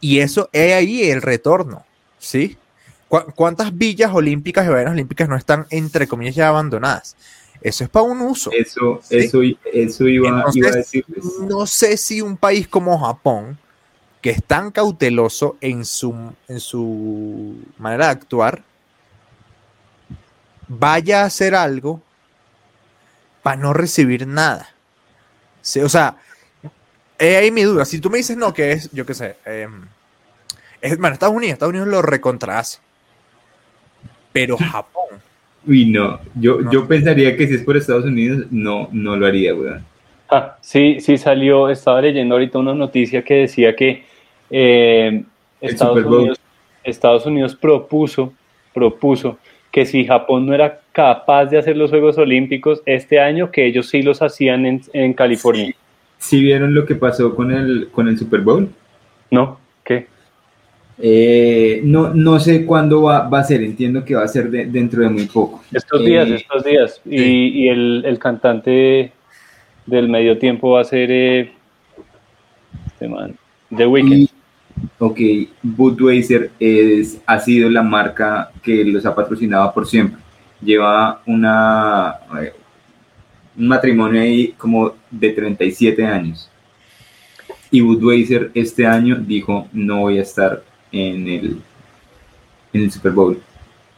Y 0.00 0.20
eso 0.20 0.48
es 0.52 0.74
ahí 0.74 1.10
el 1.10 1.22
retorno, 1.22 1.84
¿sí? 2.18 2.56
¿Cu- 3.08 3.32
¿Cuántas 3.34 3.76
villas 3.76 4.12
olímpicas 4.12 4.64
y 4.66 4.68
ballenas 4.68 4.92
olímpicas 4.92 5.28
no 5.28 5.36
están, 5.36 5.66
entre 5.70 6.06
comillas, 6.06 6.36
ya 6.36 6.48
abandonadas? 6.48 7.16
Eso 7.60 7.82
es 7.82 7.90
para 7.90 8.04
un 8.04 8.20
uso. 8.20 8.52
Eso, 8.52 9.00
Sí. 9.02 9.16
eso, 9.18 9.40
eso 9.72 10.06
iba, 10.06 10.28
Entonces, 10.28 10.56
iba 10.56 10.68
a 10.68 10.72
decirles. 10.76 11.24
No 11.48 11.66
sé 11.66 11.96
si 11.96 12.20
un 12.20 12.36
país 12.36 12.68
como 12.68 12.96
Japón, 12.98 13.58
que 14.20 14.30
es 14.30 14.42
tan 14.42 14.70
cauteloso 14.70 15.56
en 15.60 15.84
su, 15.84 16.32
en 16.48 16.60
su 16.60 17.56
manera 17.78 18.06
de 18.06 18.12
actuar, 18.12 18.62
vaya 20.66 21.22
a 21.22 21.26
hacer 21.26 21.54
algo 21.54 22.02
para 23.42 23.56
no 23.56 23.72
recibir 23.72 24.26
nada. 24.26 24.68
O 25.84 25.88
sea, 25.88 26.16
ahí 27.18 27.50
mi 27.50 27.62
duda. 27.62 27.84
Si 27.84 28.00
tú 28.00 28.10
me 28.10 28.18
dices 28.18 28.36
no, 28.36 28.52
que 28.52 28.72
es, 28.72 28.90
yo 28.92 29.06
qué 29.06 29.14
sé, 29.14 29.36
em, 29.44 29.86
es, 30.80 30.98
bueno, 30.98 31.14
Estados 31.14 31.34
Unidos, 31.34 31.54
Estados 31.54 31.72
Unidos 31.72 31.88
lo 31.88 32.02
recontrahace. 32.02 32.78
Pero 34.32 34.56
Japón, 34.56 35.22
Uy, 35.66 35.86
no. 35.86 36.20
Yo, 36.34 36.60
No. 36.60 36.70
yo 36.70 36.86
pensaría 36.88 37.36
que 37.36 37.46
si 37.46 37.54
es 37.54 37.62
por 37.62 37.76
Estados 37.76 38.04
Unidos, 38.04 38.46
no, 38.50 38.88
no 38.92 39.16
lo 39.16 39.26
haría, 39.26 39.54
weón. 39.54 39.84
Ah, 40.30 40.56
sí, 40.60 41.00
sí 41.00 41.16
salió, 41.16 41.68
estaba 41.70 42.02
leyendo 42.02 42.34
ahorita 42.34 42.58
una 42.58 42.74
noticia 42.74 43.22
que 43.22 43.34
decía 43.34 43.74
que 43.74 44.04
eh, 44.50 45.22
Estados. 45.60 46.04
Unidos, 46.04 46.38
Estados 46.84 47.26
Unidos 47.26 47.54
propuso, 47.56 48.32
propuso 48.74 49.38
que 49.70 49.84
si 49.84 50.04
Japón 50.06 50.46
no 50.46 50.54
era 50.54 50.80
capaz 50.92 51.46
de 51.46 51.58
hacer 51.58 51.76
los 51.76 51.90
Juegos 51.90 52.16
Olímpicos 52.18 52.82
este 52.86 53.20
año, 53.20 53.50
que 53.50 53.66
ellos 53.66 53.88
sí 53.88 54.02
los 54.02 54.20
hacían 54.22 54.64
en, 54.66 54.80
en 54.92 55.12
California. 55.14 55.74
¿Sí 56.18 56.42
vieron 56.42 56.74
lo 56.74 56.84
que 56.84 56.94
pasó 56.94 57.34
con 57.34 57.52
el, 57.52 57.88
con 57.92 58.08
el 58.08 58.18
Super 58.18 58.40
Bowl? 58.40 58.68
¿No? 59.30 59.58
¿Qué? 59.84 60.06
Eh, 61.00 61.80
no, 61.84 62.12
no 62.12 62.40
sé 62.40 62.66
cuándo 62.66 63.02
va, 63.02 63.28
va 63.28 63.40
a 63.40 63.44
ser, 63.44 63.62
entiendo 63.62 64.04
que 64.04 64.14
va 64.16 64.24
a 64.24 64.28
ser 64.28 64.50
de- 64.50 64.66
dentro 64.66 65.02
de 65.02 65.08
muy 65.10 65.26
poco. 65.26 65.62
Estos 65.72 66.00
Eh, 66.00 66.04
días, 66.04 66.28
estos 66.30 66.64
días. 66.64 67.00
Y, 67.06 67.64
y 67.64 67.68
el, 67.68 68.02
el 68.04 68.18
cantante 68.18 69.12
del 69.88 70.08
medio 70.08 70.38
tiempo 70.38 70.72
va 70.72 70.82
a 70.82 70.84
ser 70.84 71.10
eh, 71.10 71.52
este 72.86 73.10
The 73.74 73.86
Weeknd. 73.86 74.28
Ok, 74.98 75.18
Budweiser 75.62 76.50
es, 76.60 77.20
ha 77.26 77.38
sido 77.40 77.70
la 77.70 77.82
marca 77.82 78.50
que 78.62 78.84
los 78.84 79.04
ha 79.06 79.14
patrocinado 79.14 79.72
por 79.72 79.86
siempre. 79.86 80.20
Lleva 80.60 81.22
una, 81.26 82.14
un 83.56 83.68
matrimonio 83.68 84.20
ahí 84.20 84.54
como 84.58 84.92
de 85.10 85.30
37 85.30 86.04
años. 86.04 86.50
Y 87.70 87.80
Budweiser 87.80 88.50
este 88.54 88.86
año 88.86 89.16
dijo, 89.16 89.68
no 89.72 90.00
voy 90.00 90.18
a 90.18 90.22
estar 90.22 90.62
en 90.92 91.28
el, 91.28 91.58
en 92.72 92.82
el 92.82 92.90
Super 92.90 93.12
Bowl. 93.12 93.40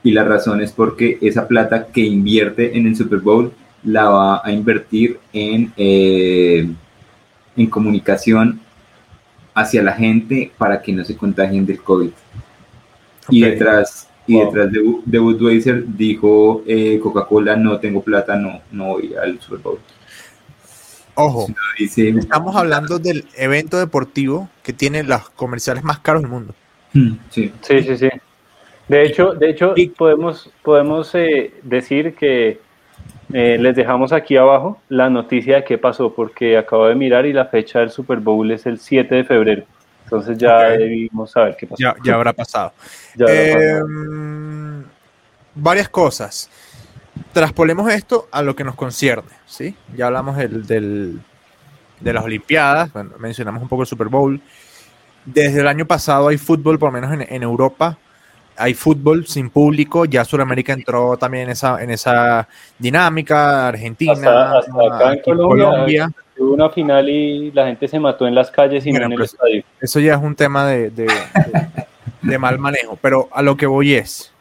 Y 0.02 0.12
la 0.12 0.24
razón 0.24 0.62
es 0.62 0.72
porque 0.72 1.18
esa 1.20 1.46
plata 1.46 1.86
que 1.86 2.00
invierte 2.00 2.76
en 2.76 2.86
el 2.86 2.96
Super 2.96 3.18
Bowl 3.18 3.52
la 3.84 4.08
va 4.08 4.42
a 4.44 4.52
invertir 4.52 5.18
en, 5.32 5.72
eh, 5.76 6.68
en 7.56 7.66
comunicación 7.66 8.60
hacia 9.54 9.82
la 9.82 9.92
gente 9.92 10.52
para 10.58 10.80
que 10.80 10.92
no 10.92 11.04
se 11.04 11.16
contagien 11.16 11.66
del 11.66 11.82
COVID. 11.82 12.10
Y 13.30 13.42
detrás, 13.42 14.08
y 14.26 14.38
detrás 14.38 14.70
de, 14.72 14.80
de 15.04 15.18
Budweiser 15.18 15.84
dijo 15.86 16.62
eh, 16.66 16.98
Coca-Cola, 17.02 17.56
no 17.56 17.78
tengo 17.78 18.02
plata, 18.02 18.36
no, 18.36 18.60
no 18.72 18.86
voy 18.88 19.14
al 19.14 19.40
Super 19.40 19.58
Bowl. 19.60 19.78
ojo, 21.14 21.46
Dice, 21.78 22.10
estamos 22.10 22.56
hablando 22.56 22.98
del 22.98 23.26
evento 23.36 23.78
deportivo 23.78 24.48
que 24.62 24.72
tiene 24.72 25.02
los 25.02 25.30
comerciales 25.30 25.84
más 25.84 25.98
caros 26.00 26.22
del 26.22 26.30
mundo. 26.30 26.54
"Hmm, 26.92 27.12
sí, 27.30 27.52
Sí, 27.62 27.82
sí, 27.82 27.96
sí. 27.96 28.08
De 28.88 29.04
hecho, 29.06 29.34
de 29.34 29.50
hecho 29.50 29.74
podemos, 29.96 30.50
podemos 30.64 31.14
eh, 31.14 31.54
decir 31.62 32.14
que 32.16 32.60
eh, 33.32 33.56
les 33.58 33.76
dejamos 33.76 34.12
aquí 34.12 34.36
abajo 34.36 34.80
la 34.88 35.08
noticia 35.10 35.56
de 35.56 35.64
qué 35.64 35.78
pasó, 35.78 36.12
porque 36.14 36.56
acabo 36.58 36.86
de 36.86 36.94
mirar 36.94 37.26
y 37.26 37.32
la 37.32 37.46
fecha 37.46 37.80
del 37.80 37.90
Super 37.90 38.18
Bowl 38.18 38.50
es 38.50 38.66
el 38.66 38.78
7 38.78 39.14
de 39.14 39.24
febrero. 39.24 39.62
Entonces 40.04 40.38
ya 40.38 40.70
debimos 40.70 41.30
saber 41.30 41.56
qué 41.56 41.66
pasó. 41.66 41.80
Ya, 41.82 41.94
ya 42.04 42.14
habrá 42.14 42.32
pasado. 42.32 42.72
Ya 43.16 43.24
habrá 43.26 43.36
Eh, 43.42 43.52
pasado. 43.54 44.84
varias 45.54 45.88
cosas. 45.88 46.50
Traspolemos 47.32 47.92
esto 47.92 48.28
a 48.32 48.42
lo 48.42 48.56
que 48.56 48.64
nos 48.64 48.74
concierne, 48.74 49.30
¿sí? 49.46 49.74
Ya 49.96 50.06
hablamos 50.06 50.36
del, 50.36 50.66
del- 50.66 51.20
de 52.00 52.12
las 52.14 52.24
Olimpiadas, 52.24 52.92
bueno, 52.94 53.10
mencionamos 53.18 53.62
un 53.62 53.68
poco 53.68 53.82
el 53.82 53.86
Super 53.88 54.08
Bowl. 54.08 54.40
Desde 55.26 55.60
el 55.60 55.68
año 55.68 55.84
pasado 55.84 56.28
hay 56.28 56.38
fútbol, 56.38 56.78
por 56.78 56.88
lo 56.92 56.98
menos 57.00 57.12
en, 57.12 57.26
en 57.34 57.42
Europa, 57.42 57.98
hay 58.56 58.74
fútbol 58.74 59.26
sin 59.26 59.50
público. 59.50 60.04
Ya 60.04 60.24
Sudamérica 60.24 60.72
entró 60.72 61.16
también 61.16 61.44
en 61.44 61.50
esa, 61.50 61.82
en 61.82 61.90
esa 61.90 62.46
dinámica. 62.78 63.68
Argentina, 63.68 64.12
Hasta- 64.12 64.58
hasta 64.58 64.96
acá 64.96 65.12
en 65.14 65.20
Colombia, 65.22 66.10
Hubo 66.38 66.54
una 66.54 66.70
final 66.70 67.06
y 67.08 67.50
la 67.52 67.66
gente 67.66 67.86
se 67.86 68.00
mató 68.00 68.26
en 68.26 68.34
las 68.34 68.50
calles 68.50 68.86
y 68.86 68.92
no 68.92 69.04
en 69.04 69.12
el 69.12 69.18
pues, 69.18 69.32
estadio. 69.34 69.62
eso 69.78 70.00
ya 70.00 70.14
es 70.14 70.20
un 70.22 70.34
tema 70.34 70.66
de, 70.66 70.88
de- 70.90 71.04
de- 71.04 71.84
de 72.22 72.38
mal 72.38 72.58
manejo. 72.58 72.98
Pero 73.02 73.28
a 73.32 73.42
lo 73.42 73.56
que 73.58 73.66
voy 73.66 73.92
es, 73.94 74.32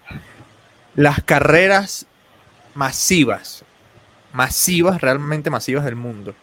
las 0.95 1.21
carreras 1.23 2.05
masivas, 2.73 3.65
masivas, 4.31 5.01
realmente 5.01 5.49
masivas 5.49 5.83
del 5.83 5.97
mundo, 5.97 6.33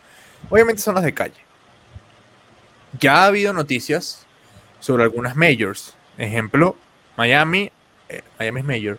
obviamente 0.51 0.83
son 0.83 0.95
las 0.95 1.05
de 1.05 1.15
calle. 1.15 1.41
Ya 3.01 3.23
ha 3.23 3.27
habido 3.27 3.53
noticias 3.55 4.27
sobre 4.81 5.05
algunas 5.05 5.37
majors. 5.37 5.95
Ejemplo, 6.19 6.77
Miami, 7.17 7.71
eh, 8.09 8.23
Miami 8.39 8.61
es 8.61 8.67
mayor. 8.67 8.99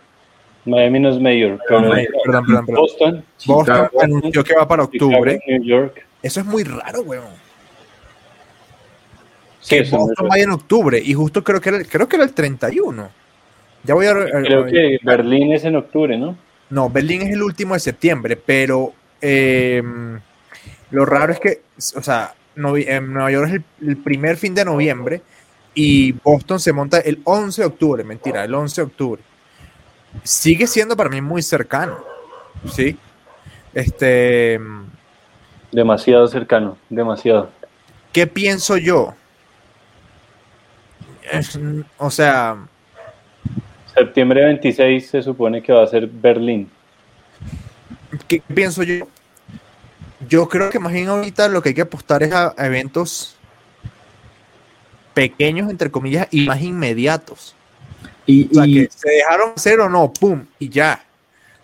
Miami 0.64 1.00
no 1.00 1.08
es 1.10 1.20
mayor, 1.20 1.58
pero 1.66 1.80
Miami, 1.80 2.06
Perdón, 2.24 2.44
perdón, 2.46 2.66
perdón. 2.66 2.82
Boston, 2.82 3.24
Boston 3.46 3.64
Chicago, 3.76 4.02
anunció 4.02 4.44
que 4.44 4.54
va 4.54 4.68
para 4.68 4.86
Chicago, 4.90 5.10
octubre. 5.12 5.40
New 5.46 5.62
York. 5.64 6.06
Eso 6.22 6.40
es 6.40 6.46
muy 6.46 6.64
raro, 6.64 7.02
weón. 7.02 7.24
Sí, 9.60 9.76
que 9.76 9.82
Boston 9.96 10.28
vaya 10.28 10.44
en 10.44 10.50
octubre 10.50 11.00
y 11.02 11.14
justo 11.14 11.42
creo 11.44 11.60
que 11.60 11.68
era, 11.70 11.78
el- 11.78 11.88
creo 11.88 12.08
que 12.08 12.16
era 12.16 12.24
el 12.24 12.32
31. 12.32 13.10
Ya 13.84 13.94
voy 13.94 14.06
a... 14.06 14.12
Creo 14.14 14.66
que 14.66 14.98
Berlín 15.02 15.52
es 15.52 15.64
en 15.64 15.76
octubre, 15.76 16.16
¿no? 16.18 16.36
No, 16.70 16.90
Berlín 16.90 17.22
es 17.22 17.30
el 17.32 17.42
último 17.42 17.74
de 17.74 17.80
septiembre, 17.80 18.36
pero 18.36 18.92
eh, 19.22 19.82
lo 20.90 21.04
raro 21.06 21.32
es 21.32 21.40
que, 21.40 21.62
o 21.96 22.02
sea, 22.02 22.34
novi- 22.56 22.86
en 22.88 23.12
Nueva 23.12 23.30
York 23.30 23.48
es 23.48 23.54
el, 23.54 23.64
el 23.88 23.96
primer 23.96 24.36
fin 24.36 24.54
de 24.54 24.64
noviembre 24.64 25.22
y 25.80 26.10
Boston 26.10 26.58
se 26.58 26.72
monta 26.72 26.98
el 26.98 27.20
11 27.22 27.62
de 27.62 27.68
octubre, 27.68 28.02
mentira, 28.02 28.42
el 28.42 28.52
11 28.52 28.80
de 28.80 28.86
octubre. 28.88 29.22
Sigue 30.24 30.66
siendo 30.66 30.96
para 30.96 31.08
mí 31.08 31.20
muy 31.20 31.40
cercano, 31.40 31.98
¿sí? 32.68 32.98
Este, 33.72 34.58
Demasiado 35.70 36.26
cercano, 36.26 36.76
demasiado. 36.88 37.50
¿qué 38.12 38.26
pienso 38.26 38.76
yo? 38.76 39.14
Es- 41.30 41.60
o 41.98 42.10
sea, 42.10 42.56
Septiembre 43.94 44.44
26 44.46 45.08
se 45.10 45.22
supone 45.22 45.62
que 45.62 45.72
va 45.72 45.84
a 45.84 45.86
ser 45.86 46.08
Berlín. 46.08 46.68
¿Qué 48.26 48.42
pienso 48.52 48.82
yo? 48.82 49.06
Yo 50.28 50.48
creo 50.48 50.70
que 50.70 50.80
más 50.80 50.92
bien 50.92 51.06
ahorita 51.06 51.46
lo 51.46 51.62
que 51.62 51.68
hay 51.68 51.74
que 51.76 51.82
apostar 51.82 52.24
es 52.24 52.32
a, 52.32 52.52
a 52.56 52.66
eventos 52.66 53.37
pequeños, 55.18 55.68
entre 55.68 55.90
comillas, 55.90 56.28
y 56.30 56.46
más 56.46 56.62
inmediatos. 56.62 57.54
Y, 58.24 58.48
O 58.50 58.54
sea, 58.54 58.66
y- 58.66 58.74
que 58.74 58.88
se 58.90 59.10
dejaron 59.10 59.52
hacer 59.56 59.80
o 59.80 59.88
no, 59.88 60.12
pum, 60.12 60.44
y 60.60 60.68
ya. 60.68 61.02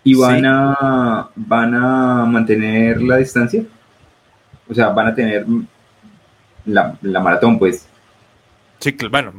y 0.03 0.13
van, 0.15 0.39
sí. 0.41 0.45
a, 0.47 1.29
van 1.35 1.73
a 1.73 2.25
mantener 2.25 3.01
la 3.01 3.17
distancia. 3.17 3.63
O 4.67 4.73
sea, 4.73 4.89
van 4.89 5.07
a 5.07 5.15
tener 5.15 5.45
la, 6.65 6.97
la 7.01 7.19
maratón, 7.19 7.57
pues. 7.57 7.87
Sí, 8.79 8.91
que, 8.93 9.07
bueno, 9.07 9.31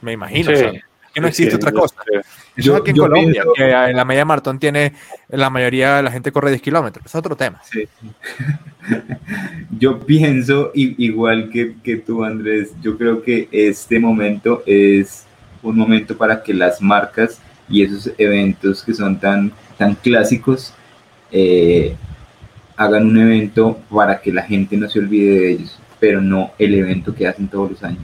me 0.00 0.12
imagino. 0.12 0.46
Sí. 0.46 0.52
o 0.54 0.56
sea, 0.56 0.72
que 1.12 1.20
no 1.20 1.28
existe 1.28 1.50
Sí, 1.52 1.56
otra 1.56 1.70
yo 1.70 1.80
cosa. 1.80 1.94
Eso 2.10 2.22
Yo- 2.56 2.74
es 2.76 2.80
aquí 2.80 2.90
en 2.90 2.96
yo 2.96 3.02
Colombia, 3.02 3.42
pienso- 3.42 3.52
que 3.54 3.70
en 3.70 3.96
la 3.96 4.04
media 4.04 4.24
maratón 4.24 4.58
tiene, 4.58 4.92
la 5.28 5.50
mayoría 5.50 5.96
de 5.96 6.02
la 6.02 6.10
gente 6.10 6.32
corre 6.32 6.50
10 6.50 6.62
kilómetros. 6.62 7.06
Es 7.06 7.14
otro 7.14 7.36
tema. 7.36 7.60
Sí. 7.70 7.84
Yo 9.78 10.00
pienso 10.00 10.70
igual 10.74 11.50
que, 11.50 11.74
que 11.82 11.96
tú, 11.96 12.24
Andrés. 12.24 12.72
Yo 12.82 12.96
creo 12.98 13.22
que 13.22 13.48
este 13.52 13.98
momento 13.98 14.62
es 14.66 15.24
un 15.62 15.76
momento 15.76 16.16
para 16.16 16.42
que 16.42 16.52
las 16.52 16.80
marcas 16.82 17.40
y 17.68 17.82
esos 17.82 18.10
eventos 18.18 18.82
que 18.82 18.92
son 18.94 19.18
tan, 19.18 19.52
tan 19.78 19.94
clásicos 19.94 20.74
eh, 21.30 21.94
hagan 22.76 23.06
un 23.06 23.18
evento 23.20 23.78
para 23.90 24.20
que 24.20 24.32
la 24.32 24.42
gente 24.42 24.76
no 24.76 24.88
se 24.88 24.98
olvide 24.98 25.38
de 25.38 25.50
ellos, 25.52 25.78
pero 26.00 26.20
no 26.20 26.50
el 26.58 26.74
evento 26.74 27.14
que 27.14 27.26
hacen 27.28 27.48
todos 27.48 27.70
los 27.70 27.84
años. 27.84 28.02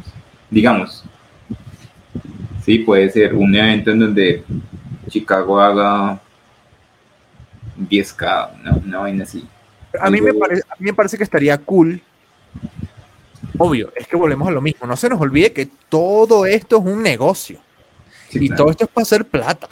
Digamos, 0.51 1.05
sí, 2.69 2.81
puede 2.81 3.09
ser 3.11 3.35
un 3.35 3.55
evento 3.55 3.93
en 3.93 3.99
donde 3.99 4.45
Chicago 5.09 5.59
haga 5.59 6.21
10K, 7.79 8.61
una, 8.61 8.73
una 8.73 8.99
vaina 8.99 9.25
así. 9.25 9.49
A 9.99 10.11
mí, 10.11 10.21
me 10.21 10.35
parece, 10.35 10.63
a 10.69 10.75
mí 10.79 10.85
me 10.85 10.93
parece 10.93 11.17
que 11.17 11.25
estaría 11.25 11.57
cool. 11.57 12.03
Obvio, 13.57 13.91
es 13.97 14.07
que 14.07 14.17
volvemos 14.17 14.47
a 14.47 14.51
lo 14.51 14.61
mismo. 14.61 14.87
No 14.87 14.99
se 14.99 15.09
nos 15.09 15.19
olvide 15.19 15.55
que 15.55 15.71
todo 15.89 16.45
esto 16.45 16.77
es 16.77 16.85
un 16.85 17.03
negocio. 17.03 17.59
Sí, 18.29 18.39
y 18.43 18.49
claro. 18.49 18.65
todo 18.65 18.71
esto 18.73 18.85
es 18.85 18.91
para 18.91 19.03
hacer 19.03 19.25
plata. 19.25 19.69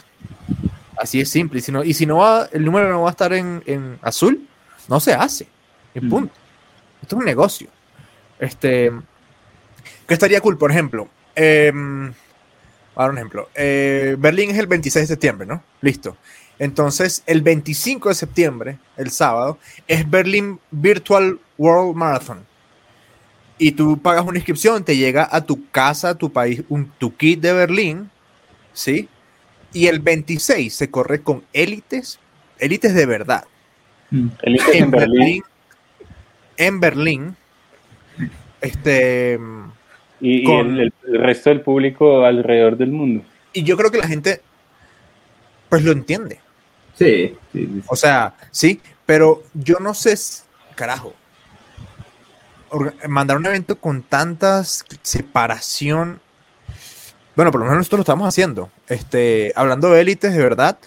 Así 0.97 1.21
es 1.21 1.29
simple. 1.29 1.59
Y 1.59 1.63
si 1.63 1.73
no, 1.73 1.85
y 1.85 1.93
si 1.93 2.07
no 2.07 2.17
va, 2.17 2.49
el 2.51 2.65
número 2.65 2.89
no 2.91 3.03
va 3.03 3.09
a 3.09 3.11
estar 3.11 3.35
en, 3.35 3.63
en 3.67 3.99
azul, 4.01 4.49
no 4.89 5.01
se 5.01 5.13
hace. 5.13 5.47
Y 5.95 6.01
Mm. 6.01 6.09
punto. 6.09 6.35
Esto 7.03 7.17
es 7.17 7.21
un 7.21 7.27
negocio. 7.27 7.69
Este. 8.39 8.91
¿Qué 10.09 10.15
estaría 10.15 10.41
cool? 10.41 10.57
Por 10.57 10.71
ejemplo, 10.71 11.11
em, 11.35 12.15
a 12.97 13.03
dar 13.03 13.11
un 13.13 13.19
ejemplo. 13.19 13.49
eh, 13.55 14.17
Berlín 14.19 14.51
es 14.51 14.59
el 14.59 14.67
26 14.67 15.03
de 15.05 15.15
septiembre, 15.15 15.47
¿no? 15.47 15.63
Listo. 15.81 16.17
Entonces, 16.59 17.23
el 17.27 17.43
25 17.43 18.09
de 18.09 18.15
septiembre, 18.15 18.79
el 18.97 19.11
sábado, 19.11 19.59
es 19.87 20.09
Berlin 20.09 20.59
Virtual 20.71 21.39
World 21.59 21.95
Marathon. 21.97 22.47
Y 23.59 23.73
tú 23.73 24.01
pagas 24.01 24.25
una 24.25 24.39
inscripción, 24.39 24.85
te 24.85 24.97
llega 24.97 25.29
a 25.31 25.43
tu 25.43 25.71
casa, 25.71 26.11
a 26.11 26.15
tu 26.15 26.33
país, 26.33 26.63
un, 26.69 26.91
tu 26.99 27.17
kit 27.17 27.41
de 27.41 27.53
Berlín, 27.53 28.11
¿sí? 28.73 29.09
Y 29.73 29.87
el 29.89 30.01
26 30.01 30.75
se 30.75 30.91
corre 30.91 31.23
con 31.23 31.45
élites, 31.53 32.19
élites 32.59 32.95
de 32.95 33.07
verdad. 33.07 33.45
Inter 34.11 34.57
en 34.73 34.91
Berlín 34.91 35.43
En 36.57 36.81
Berlín. 36.81 37.37
Este. 38.61 39.39
Y, 40.21 40.45
con- 40.45 40.79
el, 40.79 40.81
el- 40.81 41.15
el 41.15 41.21
resto 41.23 41.51
del 41.51 41.61
público 41.61 42.25
alrededor 42.25 42.77
del 42.77 42.91
mundo. 42.91 43.25
Y 43.53 43.63
yo 43.63 43.77
creo 43.77 43.91
que 43.91 43.99
la 43.99 44.07
gente, 44.09 44.41
pues 45.69 45.83
lo 45.85 45.93
entiende. 45.93 46.41
Sí, 46.95 47.35
sí, 47.53 47.67
sí. 47.67 47.83
O 47.89 47.97
sea, 47.97 48.35
sí, 48.51 48.81
pero 49.05 49.43
yo 49.55 49.77
no 49.81 49.95
sé, 49.95 50.15
carajo. 50.75 51.15
Mandar 53.09 53.37
un 53.37 53.47
evento 53.47 53.79
con 53.79 54.03
tantas 54.03 54.85
separación. 55.03 56.21
Bueno, 57.37 57.51
por 57.53 57.61
lo 57.61 57.67
menos 57.67 57.79
nosotros 57.79 57.99
lo 57.99 58.03
estamos 58.03 58.27
haciendo. 58.29 58.71
Este, 58.89 59.53
hablando 59.55 59.91
de 59.91 60.01
élites, 60.01 60.35
de 60.35 60.43
verdad, 60.43 60.79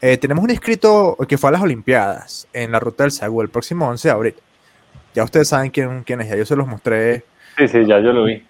eh, 0.00 0.16
tenemos 0.16 0.42
un 0.44 0.50
inscrito 0.50 1.16
que 1.28 1.36
fue 1.36 1.48
a 1.50 1.52
las 1.52 1.62
Olimpiadas 1.62 2.48
en 2.52 2.72
la 2.72 2.80
ruta 2.80 3.04
del 3.04 3.10
Sagú 3.12 3.42
el 3.42 3.48
próximo 3.50 3.86
11 3.88 4.08
de 4.08 4.12
abril. 4.12 4.34
Ya 5.14 5.24
ustedes 5.24 5.48
saben 5.48 5.70
quién, 5.70 6.02
quién 6.04 6.20
es, 6.20 6.28
ya 6.28 6.36
yo 6.36 6.46
se 6.46 6.56
los 6.56 6.66
mostré. 6.66 7.24
Sí, 7.58 7.68
sí, 7.68 7.84
ya 7.86 8.00
yo 8.00 8.12
lo 8.12 8.24
vi. 8.24 8.42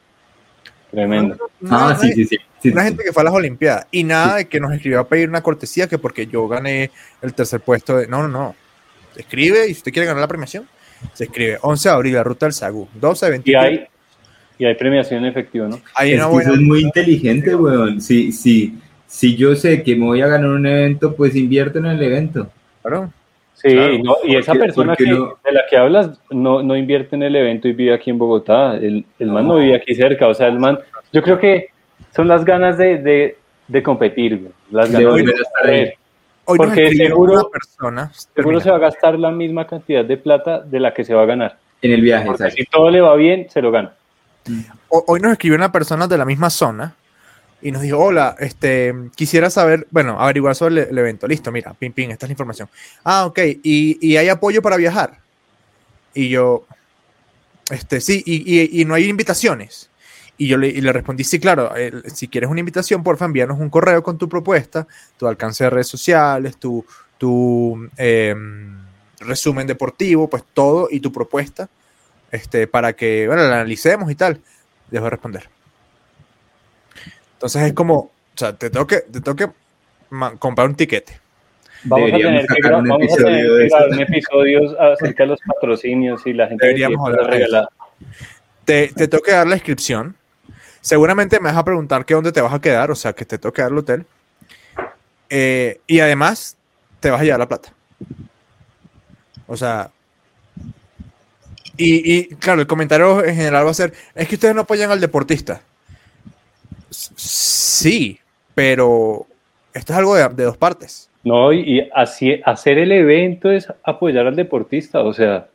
Tremendo. 0.96 1.36
Una- 1.60 1.88
Ah, 1.90 1.98
sí, 2.00 2.10
sí, 2.12 2.24
sí. 2.24 2.36
sí, 2.62 2.70
una 2.70 2.80
sí. 2.82 2.88
gente 2.88 3.04
que 3.04 3.12
fue 3.12 3.20
a 3.20 3.24
las 3.24 3.34
Olimpiadas 3.34 3.86
y 3.90 4.02
nada 4.02 4.36
de 4.36 4.48
que 4.48 4.58
nos 4.58 4.72
escribió 4.72 5.00
a 5.00 5.06
pedir 5.06 5.28
una 5.28 5.42
cortesía 5.42 5.86
que 5.86 5.98
porque 5.98 6.26
yo 6.26 6.48
gané 6.48 6.90
el 7.20 7.34
tercer 7.34 7.60
puesto 7.60 7.98
de 7.98 8.06
no 8.06 8.22
no 8.22 8.28
no 8.28 8.54
se 9.14 9.20
escribe 9.20 9.64
y 9.68 9.74
si 9.74 9.78
usted 9.80 9.92
quiere 9.92 10.06
ganar 10.06 10.22
la 10.22 10.28
premiación 10.28 10.66
se 11.12 11.24
escribe 11.24 11.58
11 11.60 11.88
de 11.90 11.94
abril 11.94 12.14
la 12.14 12.24
ruta 12.24 12.46
del 12.46 12.54
Sagú 12.54 12.88
12 12.94 13.26
Y 13.26 13.30
21 13.30 13.60
hay, 13.62 13.86
y 14.58 14.64
hay 14.64 14.74
premiación 14.74 15.22
en 15.24 15.30
efectivo, 15.30 15.68
¿no? 15.68 15.80
hay 15.94 16.12
Es 16.12 16.16
una 16.16 16.24
que 16.28 16.32
buena 16.32 16.50
eso 16.50 16.58
es 16.58 16.66
muy 16.66 16.80
inteligente, 16.80 17.54
weón. 17.54 18.00
Si, 18.00 18.32
si, 18.32 18.78
si 19.06 19.36
yo 19.36 19.54
sé 19.54 19.82
que 19.82 19.94
me 19.96 20.06
voy 20.06 20.22
a 20.22 20.28
ganar 20.28 20.48
un 20.48 20.66
evento, 20.66 21.14
pues 21.14 21.36
invierto 21.36 21.78
en 21.78 21.86
el 21.86 22.02
evento. 22.02 22.50
claro. 22.80 23.12
Sí, 23.56 23.70
Claro. 23.70 23.98
no- 24.04 24.16
y 24.24 24.36
esa 24.36 24.52
persona 24.54 24.94
que, 24.94 25.06
no- 25.06 25.34
de 25.44 25.52
la 25.52 25.62
que 25.68 25.76
hablas 25.76 26.20
no, 26.30 26.62
no 26.62 26.76
invierte 26.76 27.16
en 27.16 27.22
el 27.22 27.34
evento 27.36 27.66
y 27.68 27.72
vive 27.72 27.94
aquí 27.94 28.10
en 28.10 28.18
Bogotá. 28.18 28.74
El, 28.76 29.04
el 29.18 29.30
man 29.30 29.48
no 29.48 29.56
vive 29.56 29.74
aquí 29.76 29.94
cerca. 29.94 30.28
O 30.28 30.34
sea, 30.34 30.46
el 30.48 30.58
man, 30.58 30.78
yo 31.12 31.22
creo 31.22 31.38
que 31.38 31.68
son 32.14 32.28
las 32.28 32.44
ganas 32.44 32.76
de, 32.78 32.98
de, 32.98 33.38
de 33.68 33.82
competir, 33.82 34.50
las 34.70 34.92
De 34.92 35.02
ganas 35.02 35.14
de, 35.16 35.22
volver 35.22 35.34
a 35.34 35.42
estar 35.42 35.66
ahí. 35.66 35.70
correr. 35.84 35.94
hoy 36.44 36.58
Porque 36.58 36.94
seguro- 36.96 37.32
una 37.32 37.44
persona 37.50 38.10
Seguro 38.34 38.60
se 38.60 38.70
va 38.70 38.76
a 38.76 38.80
gastar 38.80 39.18
la 39.18 39.30
misma 39.30 39.66
cantidad 39.66 40.04
de 40.04 40.16
plata 40.18 40.60
de 40.60 40.78
la 40.78 40.92
que 40.94 41.02
se 41.04 41.14
va 41.14 41.22
a 41.22 41.26
ganar. 41.26 41.56
En 41.82 41.92
el 41.92 42.02
viaje, 42.02 42.26
Porque 42.26 42.50
si 42.50 42.64
todo 42.66 42.90
le 42.90 43.00
va 43.00 43.14
bien, 43.16 43.46
se 43.50 43.60
lo 43.62 43.70
gana. 43.70 43.92
Ho- 44.88 45.04
hoy 45.08 45.20
nos 45.20 45.32
escribió 45.32 45.56
una 45.56 45.72
persona 45.72 46.06
de 46.06 46.16
la 46.18 46.24
misma 46.24 46.50
zona 46.50 46.94
y 47.62 47.72
nos 47.72 47.82
dijo, 47.82 47.98
hola, 47.98 48.36
este, 48.38 48.94
quisiera 49.14 49.50
saber, 49.50 49.86
bueno, 49.90 50.20
averiguar 50.20 50.54
sobre 50.54 50.82
el, 50.82 50.88
el 50.90 50.98
evento. 50.98 51.26
Listo, 51.26 51.50
mira, 51.50 51.74
pim, 51.74 51.92
pim, 51.92 52.10
esta 52.10 52.26
es 52.26 52.28
la 52.30 52.32
información. 52.34 52.68
Ah, 53.04 53.26
ok, 53.26 53.38
¿y, 53.62 53.98
y 54.06 54.16
hay 54.16 54.28
apoyo 54.28 54.62
para 54.62 54.76
viajar? 54.76 55.18
Y 56.14 56.28
yo, 56.28 56.66
este, 57.70 58.00
sí, 58.00 58.22
y, 58.24 58.80
y- 58.80 58.84
no 58.84 58.94
hay 58.94 59.08
invitaciones. 59.08 59.90
Y 60.38 60.48
yo 60.48 60.58
le, 60.58 60.70
le 60.72 60.92
respondí, 60.92 61.24
sí, 61.24 61.40
claro, 61.40 61.74
el- 61.74 62.04
si 62.10 62.28
quieres 62.28 62.50
una 62.50 62.60
invitación, 62.60 63.02
porfa, 63.02 63.24
envíanos 63.24 63.58
un 63.58 63.70
correo 63.70 64.02
con 64.02 64.18
tu 64.18 64.28
propuesta, 64.28 64.86
tu 65.16 65.26
alcance 65.26 65.64
de 65.64 65.70
redes 65.70 65.88
sociales, 65.88 66.58
tu, 66.58 66.84
tu 67.18 67.88
em, 67.96 68.76
resumen 69.20 69.66
deportivo, 69.66 70.28
pues 70.28 70.44
todo 70.54 70.88
y 70.90 71.00
tu 71.00 71.10
propuesta, 71.10 71.68
este, 72.30 72.66
para 72.66 72.92
que, 72.94 73.26
bueno, 73.26 73.42
la 73.42 73.56
analicemos 73.56 74.10
y 74.10 74.14
tal. 74.14 74.40
Dejo 74.90 75.04
de 75.04 75.10
responder. 75.10 75.55
Entonces 77.36 77.62
es 77.62 77.72
como, 77.74 77.94
o 77.96 78.10
sea, 78.34 78.54
te 78.54 78.70
tengo 78.70 78.86
que, 78.86 79.00
te 79.00 79.20
tengo 79.20 79.36
que 79.36 79.48
comprar 80.38 80.68
un 80.68 80.74
tiquete. 80.74 81.20
Vamos 81.84 82.10
a 82.12 82.16
tener 82.16 82.46
que, 82.46 82.68
un 82.68 82.88
vamos 82.88 82.90
a 82.90 83.04
episodio 83.04 83.26
tener 83.26 83.68
que 83.68 83.68
grabar 83.68 83.88
un 83.90 84.00
episodio 84.00 84.80
acerca 84.80 85.22
de 85.22 85.26
los 85.28 85.40
patrocinios 85.46 86.26
y 86.26 86.32
la 86.32 86.48
gente 86.48 86.62
que 86.62 86.66
Deberíamos 86.68 87.10
eso. 87.10 87.22
regalada. 87.22 87.68
Te, 88.64 88.88
te 88.88 89.06
tengo 89.06 89.22
que 89.22 89.32
dar 89.32 89.46
la 89.46 89.56
inscripción. 89.56 90.16
Seguramente 90.80 91.38
me 91.40 91.50
vas 91.50 91.58
a 91.58 91.64
preguntar 91.64 92.04
que 92.04 92.14
dónde 92.14 92.32
te 92.32 92.40
vas 92.40 92.54
a 92.54 92.60
quedar, 92.60 92.90
o 92.90 92.94
sea, 92.94 93.12
que 93.12 93.24
te 93.24 93.38
tengo 93.38 93.52
que 93.52 93.62
dar 93.62 93.70
el 93.70 93.78
hotel. 93.78 94.06
Eh, 95.28 95.80
y 95.86 96.00
además, 96.00 96.56
te 97.00 97.10
vas 97.10 97.20
a 97.20 97.24
llevar 97.24 97.40
la 97.40 97.48
plata. 97.48 97.72
O 99.46 99.56
sea. 99.56 99.90
Y, 101.76 102.16
y, 102.16 102.28
claro, 102.36 102.62
el 102.62 102.66
comentario 102.66 103.22
en 103.22 103.36
general 103.36 103.66
va 103.66 103.70
a 103.70 103.74
ser: 103.74 103.92
es 104.14 104.26
que 104.26 104.36
ustedes 104.36 104.54
no 104.54 104.62
apoyan 104.62 104.90
al 104.90 105.00
deportista. 105.00 105.60
Sí, 106.90 108.18
pero 108.54 109.26
esto 109.74 109.92
es 109.92 109.98
algo 109.98 110.14
de, 110.14 110.28
de 110.28 110.44
dos 110.44 110.56
partes. 110.56 111.10
No, 111.24 111.52
y, 111.52 111.78
y 111.78 111.90
así, 111.94 112.40
hacer 112.44 112.78
el 112.78 112.92
evento 112.92 113.50
es 113.50 113.66
apoyar 113.82 114.26
al 114.26 114.36
deportista. 114.36 115.00
O 115.00 115.12
sea, 115.12 115.48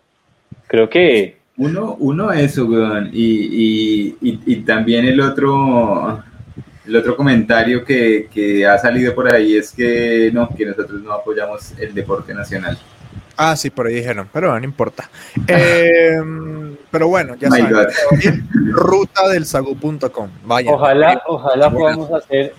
creo 0.68 0.90
que 0.90 1.38
Uno, 1.58 1.96
uno 2.00 2.32
eso, 2.32 2.66
weón. 2.66 3.10
Y, 3.14 3.24
y, 3.24 4.18
y, 4.22 4.40
y 4.46 4.56
también 4.58 5.06
el 5.06 5.22
otro, 5.22 6.24
el 6.86 6.96
otro 6.96 7.16
comentario 7.16 7.84
que, 7.86 8.28
que 8.34 8.66
ha 8.66 8.78
salido 8.78 9.14
por 9.16 9.34
ahí 9.34 9.56
es 9.56 9.72
que 9.72 10.30
no, 10.34 10.50
que 10.56 10.66
nosotros 10.66 11.02
no 11.02 11.14
apoyamos 11.14 11.72
el 11.80 11.94
deporte 11.94 12.34
nacional. 12.34 12.78
Ah, 13.44 13.56
sí, 13.56 13.72
por 13.72 13.88
ahí 13.88 13.96
dijeron, 13.96 14.30
pero 14.32 14.60
no 14.60 14.64
importa. 14.64 15.10
Eh, 15.48 16.16
pero 16.92 17.08
bueno, 17.08 17.34
ya 17.40 17.50
My 17.50 17.58
saben, 17.58 18.48
ruta 18.72 19.30
del 19.30 19.48
sagu.com. 19.48 20.30
Vayan. 20.44 20.76
Ojalá, 20.76 21.24
ojalá 21.26 21.72
podamos 21.72 22.14
hacer 22.14 22.54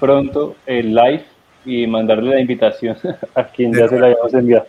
pronto 0.00 0.56
el 0.64 0.94
live 0.94 1.24
y 1.66 1.86
mandarle 1.86 2.36
la 2.36 2.40
invitación 2.40 2.96
a 3.34 3.44
quien 3.44 3.74
ya 3.74 3.86
se 3.86 3.98
la 3.98 4.06
hayamos 4.06 4.32
enviado. 4.32 4.66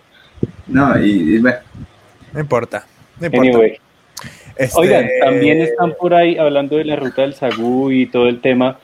No, 0.68 1.00
y, 1.00 1.36
y 1.36 1.40
bueno, 1.40 1.60
No 2.34 2.40
importa. 2.42 2.86
No 3.22 3.28
importa. 3.28 3.50
Anyway. 3.50 3.80
Este, 4.58 4.78
Oigan, 4.78 5.08
también 5.22 5.62
están 5.62 5.94
por 5.94 6.14
ahí 6.14 6.38
hablando 6.38 6.76
de 6.76 6.84
la 6.84 6.98
ruta 6.98 7.22
del 7.22 7.34
Sagú 7.34 7.92
y 7.92 8.08
todo 8.08 8.28
el 8.28 8.42
tema. 8.42 8.78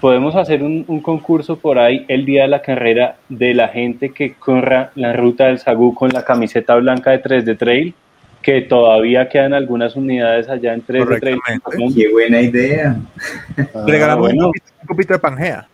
Podemos 0.00 0.34
hacer 0.34 0.62
un, 0.62 0.84
un 0.88 1.00
concurso 1.00 1.58
por 1.58 1.78
ahí 1.78 2.06
el 2.08 2.24
día 2.24 2.42
de 2.42 2.48
la 2.48 2.62
carrera 2.62 3.16
de 3.28 3.52
la 3.52 3.68
gente 3.68 4.10
que 4.10 4.32
corra 4.34 4.92
la 4.94 5.12
ruta 5.12 5.46
del 5.46 5.58
Sagú 5.58 5.94
con 5.94 6.08
la 6.10 6.24
camiseta 6.24 6.74
blanca 6.76 7.10
de 7.10 7.18
3 7.18 7.44
de 7.44 7.54
Trail, 7.54 7.94
que 8.40 8.62
todavía 8.62 9.28
quedan 9.28 9.52
algunas 9.52 9.96
unidades 9.96 10.48
allá 10.48 10.72
en 10.72 10.80
3 10.80 11.06
de 11.06 11.20
Trail. 11.20 11.38
Correctamente. 11.62 11.94
qué 12.02 12.08
buena 12.10 12.40
idea. 12.40 12.96
Ah, 13.74 13.84
Regalamos 13.86 14.28
bueno, 14.28 14.46
un, 14.46 14.52
cupito, 14.52 14.66
un 14.80 14.86
cupito 14.86 15.12
de 15.12 15.18
Pangea. 15.18 15.68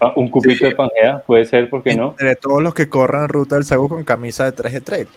ah, 0.00 0.12
un 0.16 0.28
cupito 0.28 0.56
Sí. 0.56 0.64
de 0.66 0.72
Pangea, 0.74 1.18
puede 1.26 1.46
ser, 1.46 1.70
¿por 1.70 1.82
qué 1.82 1.94
no? 1.94 2.10
Entre 2.10 2.36
todos 2.36 2.62
los 2.62 2.74
que 2.74 2.88
corran 2.90 3.28
ruta 3.30 3.54
del 3.54 3.64
Sagu 3.64 3.88
con 3.88 4.04
camisa 4.04 4.44
de 4.44 4.52
3 4.52 4.72
de 4.74 4.80
trail. 4.82 5.08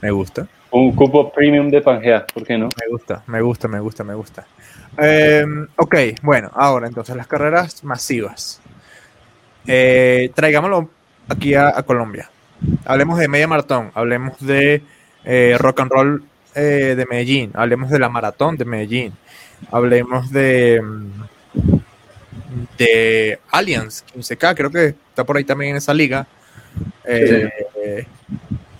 Me 0.00 0.10
gusta. 0.10 0.46
Un 0.70 0.92
cupo 0.92 1.30
premium 1.30 1.68
de 1.68 1.82
Pangea, 1.82 2.24
¿por 2.32 2.44
qué 2.46 2.56
no? 2.56 2.68
Me 2.80 2.88
gusta, 2.90 3.22
me 3.26 3.42
gusta, 3.42 3.68
me 3.68 3.80
gusta, 3.80 4.02
me 4.04 4.14
gusta. 4.14 4.46
Eh, 5.02 5.44
ok, 5.76 5.94
bueno, 6.22 6.50
ahora 6.54 6.86
entonces 6.88 7.16
las 7.16 7.26
carreras 7.26 7.82
masivas. 7.84 8.60
Eh, 9.66 10.30
traigámoslo 10.34 10.90
aquí 11.28 11.54
a, 11.54 11.68
a 11.68 11.82
Colombia. 11.82 12.30
Hablemos 12.84 13.18
de 13.18 13.28
media 13.28 13.48
maratón, 13.48 13.90
hablemos 13.94 14.38
de 14.40 14.82
eh, 15.24 15.56
rock 15.58 15.80
and 15.80 15.90
roll 15.92 16.24
eh, 16.54 16.94
de 16.96 17.06
Medellín, 17.06 17.50
hablemos 17.54 17.90
de 17.90 17.98
la 17.98 18.08
maratón 18.08 18.56
de 18.56 18.64
Medellín, 18.64 19.14
hablemos 19.70 20.30
de 20.30 20.82
de 22.78 23.38
Allianz 23.50 24.04
15K, 24.14 24.54
creo 24.56 24.70
que 24.70 24.86
está 25.08 25.24
por 25.24 25.36
ahí 25.36 25.44
también 25.44 25.72
en 25.72 25.76
esa 25.76 25.94
liga. 25.94 26.26
Eh, 27.04 27.48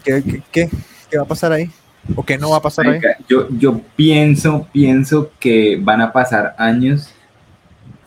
¿qué, 0.04 0.22
qué, 0.22 0.42
qué- 0.52 0.70
qué 1.10 1.16
va 1.18 1.24
a 1.24 1.28
pasar 1.28 1.52
ahí? 1.52 1.70
¿O 2.16 2.24
qué 2.24 2.38
no 2.38 2.50
va 2.50 2.58
a 2.58 2.62
pasar 2.62 2.88
ahí? 2.88 3.00
Yo, 3.28 3.48
yo 3.50 3.80
pienso, 3.96 4.66
pienso 4.72 5.30
que 5.38 5.78
van 5.80 6.00
a 6.00 6.12
pasar 6.12 6.54
años 6.58 7.12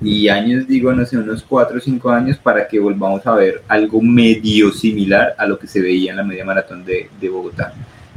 y 0.01 0.27
años, 0.27 0.67
digo, 0.67 0.91
no 0.93 1.05
sé, 1.05 1.17
unos 1.17 1.43
cuatro 1.43 1.77
o 1.77 1.79
cinco 1.79 2.09
años 2.09 2.37
para 2.37 2.67
que 2.67 2.79
volvamos 2.79 3.25
a 3.25 3.35
ver 3.35 3.61
algo 3.67 4.01
medio 4.01 4.71
similar 4.71 5.35
a 5.37 5.45
lo 5.45 5.57
que 5.57 5.67
se 5.67 5.81
veía 5.81 6.11
en 6.11 6.17
la 6.17 6.23
media 6.23 6.43
maratón 6.43 6.83
de, 6.83 7.09
de 7.19 7.29
Bogotá. 7.29 7.73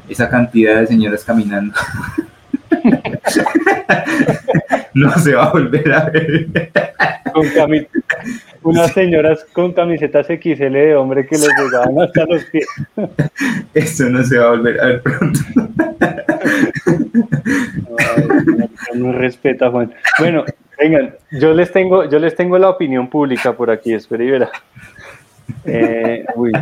Esa 0.09 0.29
cantidad 0.29 0.81
de 0.81 0.87
señoras 0.87 1.25
caminando. 1.25 1.75
no 4.95 5.13
se 5.19 5.35
va 5.35 5.45
a 5.45 5.53
volver 5.53 5.93
a 5.93 6.11
ver. 6.11 6.71
Con 7.33 7.47
unas 8.63 8.93
señoras 8.93 9.47
con 9.53 9.73
camisetas 9.73 10.27
XL 10.27 10.73
de 10.73 10.97
hombre 10.97 11.27
que 11.27 11.37
les 11.37 11.51
llegaban 11.59 12.01
hasta 12.01 12.25
los 12.25 12.45
pies. 12.47 12.67
Eso 13.75 14.09
no 14.09 14.25
se 14.25 14.39
va 14.39 14.47
a 14.47 14.51
volver 14.51 14.81
a 14.81 14.87
ver 14.87 15.03
pronto. 15.03 15.41
No, 18.95 18.95
no 18.95 19.13
respeta, 19.13 19.71
Juan. 19.71 19.95
Bueno, 20.19 20.45
vengan, 20.79 21.15
yo 21.33 21.53
les 21.55 21.73
tengo, 21.73 22.09
yo 22.09 22.19
les 22.19 22.35
tengo 22.35 22.59
la 22.59 22.71
opinión 22.71 23.09
pública 23.09 23.53
por 23.57 23.71
aquí, 23.71 23.95
espera 23.95 24.25
y 24.25 24.31
verá. 24.31 24.51
Eh, 25.65 26.25
uy, 26.35 26.53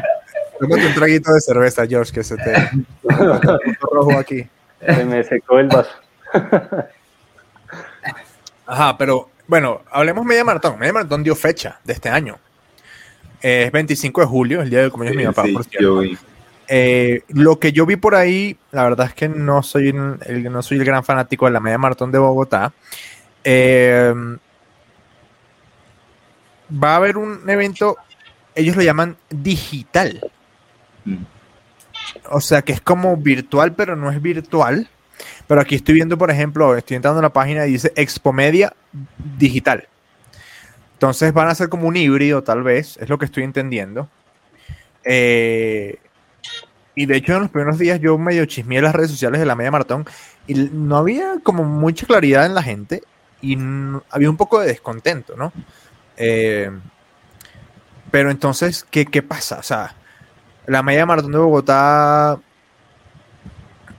Tómate 0.58 0.86
un 0.86 0.94
traguito 0.94 1.32
de 1.32 1.40
cerveza, 1.40 1.86
George, 1.86 2.12
que 2.12 2.22
se 2.22 2.36
te 2.36 2.54
rojo 3.92 4.18
aquí. 4.18 4.46
se 4.86 5.04
me 5.04 5.22
secó 5.24 5.58
el 5.58 5.68
vaso. 5.68 5.90
Ajá, 8.66 8.96
pero 8.96 9.28
bueno, 9.46 9.82
hablemos 9.90 10.24
media 10.24 10.44
maratón. 10.44 10.78
Media 10.78 10.92
maratón 10.92 11.22
dio 11.22 11.34
fecha 11.34 11.80
de 11.84 11.92
este 11.92 12.08
año. 12.08 12.38
Eh, 13.42 13.64
es 13.66 13.72
25 13.72 14.20
de 14.22 14.26
julio, 14.26 14.62
el 14.62 14.70
día 14.70 14.80
del 14.80 14.90
cumpleaños 14.90 15.18
de 15.18 15.28
mi 15.28 15.34
papá, 15.34 15.48
Sí, 15.48 15.52
por 15.52 15.64
cierto. 15.64 16.02
Eh, 16.68 17.22
lo 17.28 17.58
que 17.58 17.72
yo 17.72 17.86
vi 17.86 17.96
por 17.96 18.14
ahí, 18.14 18.56
la 18.70 18.84
verdad 18.84 19.06
es 19.08 19.14
que 19.14 19.28
no 19.28 19.62
soy 19.62 19.88
el, 19.88 20.50
no 20.50 20.62
soy 20.62 20.78
el 20.78 20.84
gran 20.84 21.04
fanático 21.04 21.46
de 21.46 21.52
la 21.52 21.60
media 21.60 21.78
maratón 21.78 22.10
de 22.10 22.18
Bogotá. 22.18 22.72
Eh, 23.42 24.14
va 26.82 26.92
a 26.92 26.96
haber 26.96 27.16
un 27.16 27.48
evento, 27.48 27.96
ellos 28.54 28.76
lo 28.76 28.82
llaman 28.82 29.16
digital. 29.30 30.30
O 32.30 32.40
sea 32.40 32.62
que 32.62 32.72
es 32.72 32.80
como 32.80 33.16
virtual, 33.16 33.74
pero 33.74 33.96
no 33.96 34.10
es 34.10 34.20
virtual. 34.20 34.88
Pero 35.46 35.60
aquí 35.60 35.74
estoy 35.74 35.94
viendo, 35.94 36.16
por 36.16 36.30
ejemplo, 36.30 36.76
estoy 36.76 36.96
entrando 36.96 37.20
en 37.20 37.24
la 37.24 37.32
página 37.32 37.66
y 37.66 37.72
dice 37.72 37.92
Expomedia 37.96 38.74
Digital. 39.38 39.86
Entonces 40.94 41.32
van 41.32 41.48
a 41.48 41.54
ser 41.54 41.68
como 41.68 41.86
un 41.86 41.96
híbrido, 41.96 42.42
tal 42.42 42.62
vez, 42.62 42.96
es 42.96 43.08
lo 43.08 43.18
que 43.18 43.26
estoy 43.26 43.42
entendiendo. 43.42 44.08
Eh, 45.04 45.98
y 46.94 47.06
de 47.06 47.16
hecho, 47.16 47.34
en 47.34 47.42
los 47.42 47.50
primeros 47.50 47.78
días 47.78 48.00
yo 48.00 48.16
medio 48.18 48.44
chismeé 48.46 48.80
las 48.80 48.94
redes 48.94 49.10
sociales 49.10 49.40
de 49.40 49.46
la 49.46 49.56
media 49.56 49.70
maratón 49.70 50.06
y 50.46 50.54
no 50.54 50.96
había 50.96 51.34
como 51.42 51.64
mucha 51.64 52.06
claridad 52.06 52.46
en 52.46 52.54
la 52.54 52.62
gente 52.62 53.02
y 53.40 53.58
había 54.10 54.30
un 54.30 54.36
poco 54.36 54.60
de 54.60 54.68
descontento, 54.68 55.36
¿no? 55.36 55.52
Eh, 56.16 56.70
pero 58.10 58.30
entonces, 58.30 58.86
¿qué, 58.90 59.06
¿qué 59.06 59.22
pasa? 59.22 59.58
O 59.58 59.62
sea, 59.62 59.94
la 60.66 60.82
media 60.82 61.04
maratón 61.04 61.32
de 61.32 61.38
Bogotá, 61.38 62.38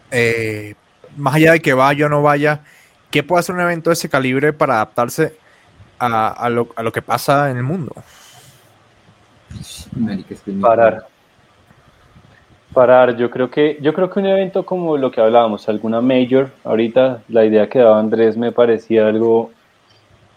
eh, 0.09 0.75
más 1.17 1.35
allá 1.35 1.51
de 1.51 1.59
que 1.59 1.73
vaya 1.73 2.05
o 2.05 2.09
no 2.09 2.21
vaya, 2.21 2.61
¿qué 3.11 3.23
puede 3.23 3.41
hacer 3.41 3.55
un 3.55 3.61
evento 3.61 3.89
de 3.89 3.95
ese 3.95 4.07
calibre 4.07 4.53
para 4.53 4.75
adaptarse 4.75 5.37
a, 5.99 6.29
a 6.29 6.49
lo, 6.49 6.69
a 6.75 6.83
lo 6.83 6.91
que 6.93 7.01
pasa 7.01 7.51
en 7.51 7.57
el 7.57 7.63
mundo? 7.63 7.93
Parar. 10.61 11.07
Parar, 12.75 13.15
yo 13.15 13.29
creo 13.31 13.49
que, 13.49 13.77
yo 13.81 13.93
creo 13.93 14.09
que 14.09 14.19
un 14.19 14.25
evento 14.25 14.65
como 14.65 14.97
lo 14.97 15.09
que 15.09 15.21
hablábamos, 15.21 15.67
alguna 15.69 16.01
major, 16.01 16.49
ahorita 16.65 17.23
la 17.29 17.45
idea 17.45 17.69
que 17.69 17.79
daba 17.79 17.99
Andrés 17.99 18.35
me 18.35 18.51
parecía 18.51 19.07
algo 19.07 19.51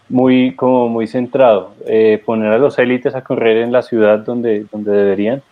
muy, 0.09 0.55
como 0.55 0.87
muy 0.89 1.05
centrado, 1.07 1.73
eh, 1.85 2.21
poner 2.25 2.53
a 2.53 2.57
los 2.57 2.79
élites 2.79 3.13
a 3.15 3.23
correr 3.23 3.57
en 3.57 3.73
la 3.73 3.81
ciudad 3.81 4.19
donde, 4.19 4.65
donde 4.71 4.91
deberían 4.91 5.43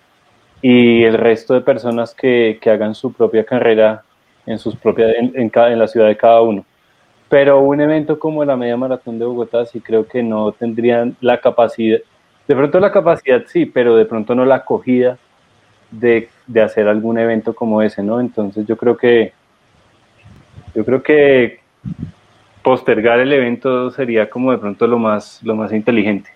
y 0.62 1.04
el 1.04 1.16
resto 1.16 1.54
de 1.54 1.62
personas 1.62 2.16
que, 2.16 2.60
que 2.62 2.70
hagan 2.72 2.96
su 2.96 3.14
propia 3.14 3.46
carrera 3.46 4.04
en, 4.46 4.60
sus 4.60 4.76
propias, 4.78 5.14
en, 5.18 5.34
en, 5.36 5.50
cada- 5.50 5.74
en 5.74 5.80
la 5.80 5.88
ciudad 5.88 6.08
de 6.08 6.18
cada 6.18 6.42
uno. 6.42 6.66
Pero 7.30 7.60
un 7.62 7.82
evento 7.82 8.20
como 8.20 8.46
la 8.46 8.56
media 8.58 8.78
maratón 8.78 9.20
de 9.20 9.26
Bogotá 9.26 9.66
sí 9.66 9.82
creo 9.82 10.08
que 10.08 10.24
no 10.24 10.54
tendrían 10.54 11.18
la 11.22 11.40
capacidad, 11.40 12.00
de 12.48 12.56
pronto 12.56 12.80
la 12.80 12.92
capacidad 12.94 13.44
sí, 13.48 13.66
pero 13.66 13.96
de 13.98 14.06
pronto 14.06 14.36
no 14.36 14.46
la 14.46 14.56
acogida 14.56 15.18
de, 15.92 16.30
de 16.48 16.62
hacer 16.62 16.88
algún 16.88 17.18
evento 17.18 17.54
como 17.56 17.82
ese, 17.82 18.04
¿no? 18.04 18.20
Entonces 18.20 18.66
yo 18.68 18.78
creo 18.78 18.98
que 18.98 19.34
yo 20.76 20.86
creo 20.86 21.02
que 21.02 21.60
postergar 22.64 23.20
el 23.20 23.32
evento 23.32 23.90
sería 23.92 24.30
como 24.30 24.52
de 24.52 24.58
pronto 24.58 24.88
lo 24.88 25.00
más 25.00 25.40
lo 25.44 25.56
más 25.56 25.72
inteligente. 25.72 26.30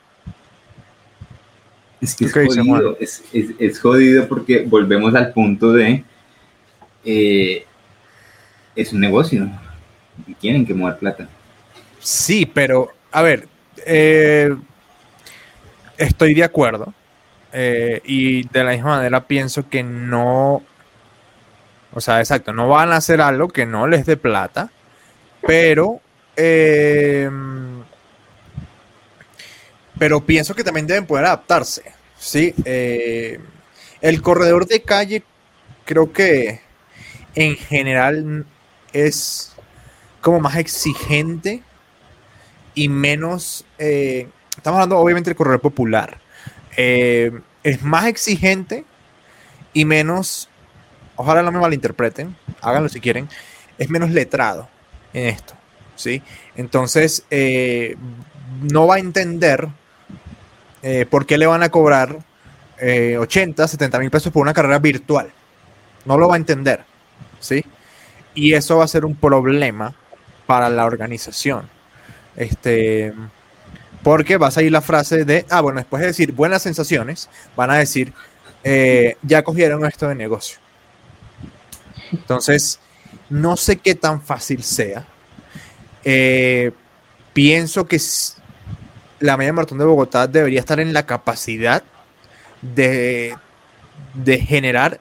Es 1.99 2.15
que 2.15 2.25
es 2.25 2.33
jodido, 2.33 2.97
es, 2.99 3.23
es- 3.31 3.51
es 3.59 3.79
jodido 3.79 4.27
porque 4.27 4.63
volvemos 4.65 5.13
al 5.13 5.31
punto 5.33 5.71
de 5.71 6.03
eh, 7.05 7.65
es 8.75 8.93
un 8.93 8.99
negocio 9.01 9.49
y 10.25 10.33
tienen 10.35 10.65
que 10.65 10.73
mover 10.73 10.97
plata. 10.97 11.27
Sí, 11.99 12.45
pero 12.45 12.89
a 13.11 13.21
ver, 13.21 13.47
eh, 13.85 14.55
estoy 15.97 16.33
de 16.33 16.43
acuerdo. 16.43 16.93
Eh, 17.53 18.01
y 18.05 18.47
de 18.47 18.63
la 18.63 18.71
misma 18.71 18.97
manera 18.97 19.27
pienso 19.27 19.67
que 19.69 19.83
no, 19.83 20.63
o 21.93 22.01
sea, 22.01 22.19
exacto, 22.19 22.53
no 22.53 22.67
van 22.67 22.91
a 22.91 22.97
hacer 22.97 23.21
algo 23.21 23.47
que 23.47 23.65
no 23.65 23.87
les 23.87 24.05
dé 24.05 24.17
plata, 24.17 24.71
pero, 25.45 25.99
eh, 26.35 27.29
pero 29.97 30.25
pienso 30.25 30.55
que 30.55 30.63
también 30.63 30.87
deben 30.87 31.05
poder 31.05 31.25
adaptarse, 31.25 31.83
¿sí? 32.17 32.53
Eh, 32.65 33.39
el 34.01 34.21
corredor 34.21 34.65
de 34.65 34.81
calle 34.81 35.23
creo 35.85 36.11
que 36.11 36.61
en 37.35 37.55
general 37.55 38.45
es 38.93 39.53
como 40.21 40.39
más 40.39 40.55
exigente 40.57 41.63
y 42.73 42.87
menos, 42.87 43.65
eh, 43.77 44.27
estamos 44.55 44.77
hablando 44.77 44.97
obviamente 44.97 45.29
del 45.29 45.37
corredor 45.37 45.61
popular, 45.61 46.19
eh, 46.77 47.31
es 47.63 47.83
más 47.83 48.05
exigente 48.05 48.85
y 49.73 49.85
menos, 49.85 50.49
ojalá 51.15 51.41
no 51.41 51.51
me 51.51 51.59
malinterpreten, 51.59 52.35
háganlo 52.61 52.89
si 52.89 52.99
quieren, 52.99 53.29
es 53.77 53.89
menos 53.89 54.11
letrado 54.11 54.69
en 55.13 55.27
esto, 55.27 55.53
¿sí? 55.95 56.21
Entonces, 56.55 57.25
eh, 57.29 57.95
no 58.71 58.87
va 58.87 58.95
a 58.95 58.99
entender 58.99 59.67
eh, 60.81 61.05
por 61.09 61.25
qué 61.25 61.37
le 61.37 61.47
van 61.47 61.63
a 61.63 61.69
cobrar 61.69 62.19
80, 62.81 63.67
70 63.67 63.99
mil 63.99 64.09
pesos 64.09 64.33
por 64.33 64.41
una 64.41 64.55
carrera 64.55 64.79
virtual. 64.79 65.31
No 66.03 66.17
lo 66.17 66.27
va 66.27 66.33
a 66.33 66.37
entender, 66.37 66.83
¿sí? 67.39 67.63
Y 68.33 68.53
eso 68.53 68.77
va 68.77 68.85
a 68.85 68.87
ser 68.87 69.05
un 69.05 69.15
problema 69.15 69.93
para 70.47 70.67
la 70.67 70.85
organización. 70.85 71.69
Este, 72.35 73.13
porque 74.03 74.37
va 74.37 74.47
a 74.47 74.51
salir 74.51 74.71
la 74.71 74.81
frase 74.81 75.25
de, 75.25 75.45
ah, 75.49 75.61
bueno, 75.61 75.79
después 75.79 76.01
de 76.01 76.07
decir 76.07 76.31
buenas 76.31 76.61
sensaciones, 76.61 77.29
van 77.55 77.71
a 77.71 77.75
decir, 77.75 78.13
eh, 78.63 79.15
ya 79.21 79.43
cogieron 79.43 79.85
esto 79.85 80.07
de 80.07 80.15
negocio. 80.15 80.59
Entonces, 82.11 82.79
no 83.29 83.57
sé 83.57 83.77
qué 83.77 83.95
tan 83.95 84.21
fácil 84.21 84.63
sea. 84.63 85.05
Eh, 86.03 86.71
pienso 87.33 87.85
que 87.85 87.99
la 89.19 89.37
media 89.37 89.53
maratón 89.53 89.77
de 89.77 89.85
Bogotá 89.85 90.27
debería 90.27 90.59
estar 90.59 90.79
en 90.79 90.93
la 90.93 91.05
capacidad 91.05 91.83
de, 92.61 93.35
de 94.13 94.39
generar 94.39 94.99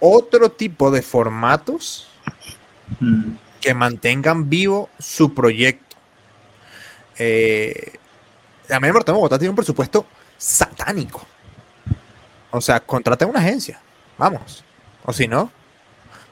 otro 0.00 0.50
tipo 0.50 0.90
de 0.90 1.02
formatos 1.02 2.08
mm. 3.00 3.32
que 3.60 3.74
mantengan 3.74 4.48
vivo 4.48 4.88
su 4.98 5.34
proyecto. 5.34 5.96
Eh, 7.18 7.92
la 8.68 8.80
media 8.80 9.00
de 9.04 9.12
Bogotá 9.12 9.38
tiene 9.38 9.50
un 9.50 9.56
presupuesto 9.56 10.06
satánico. 10.36 11.24
O 12.50 12.60
sea, 12.60 12.80
contrate 12.80 13.24
una 13.24 13.40
agencia. 13.40 13.80
Vamos. 14.18 14.64
O 15.04 15.12
si 15.12 15.26
no, 15.26 15.50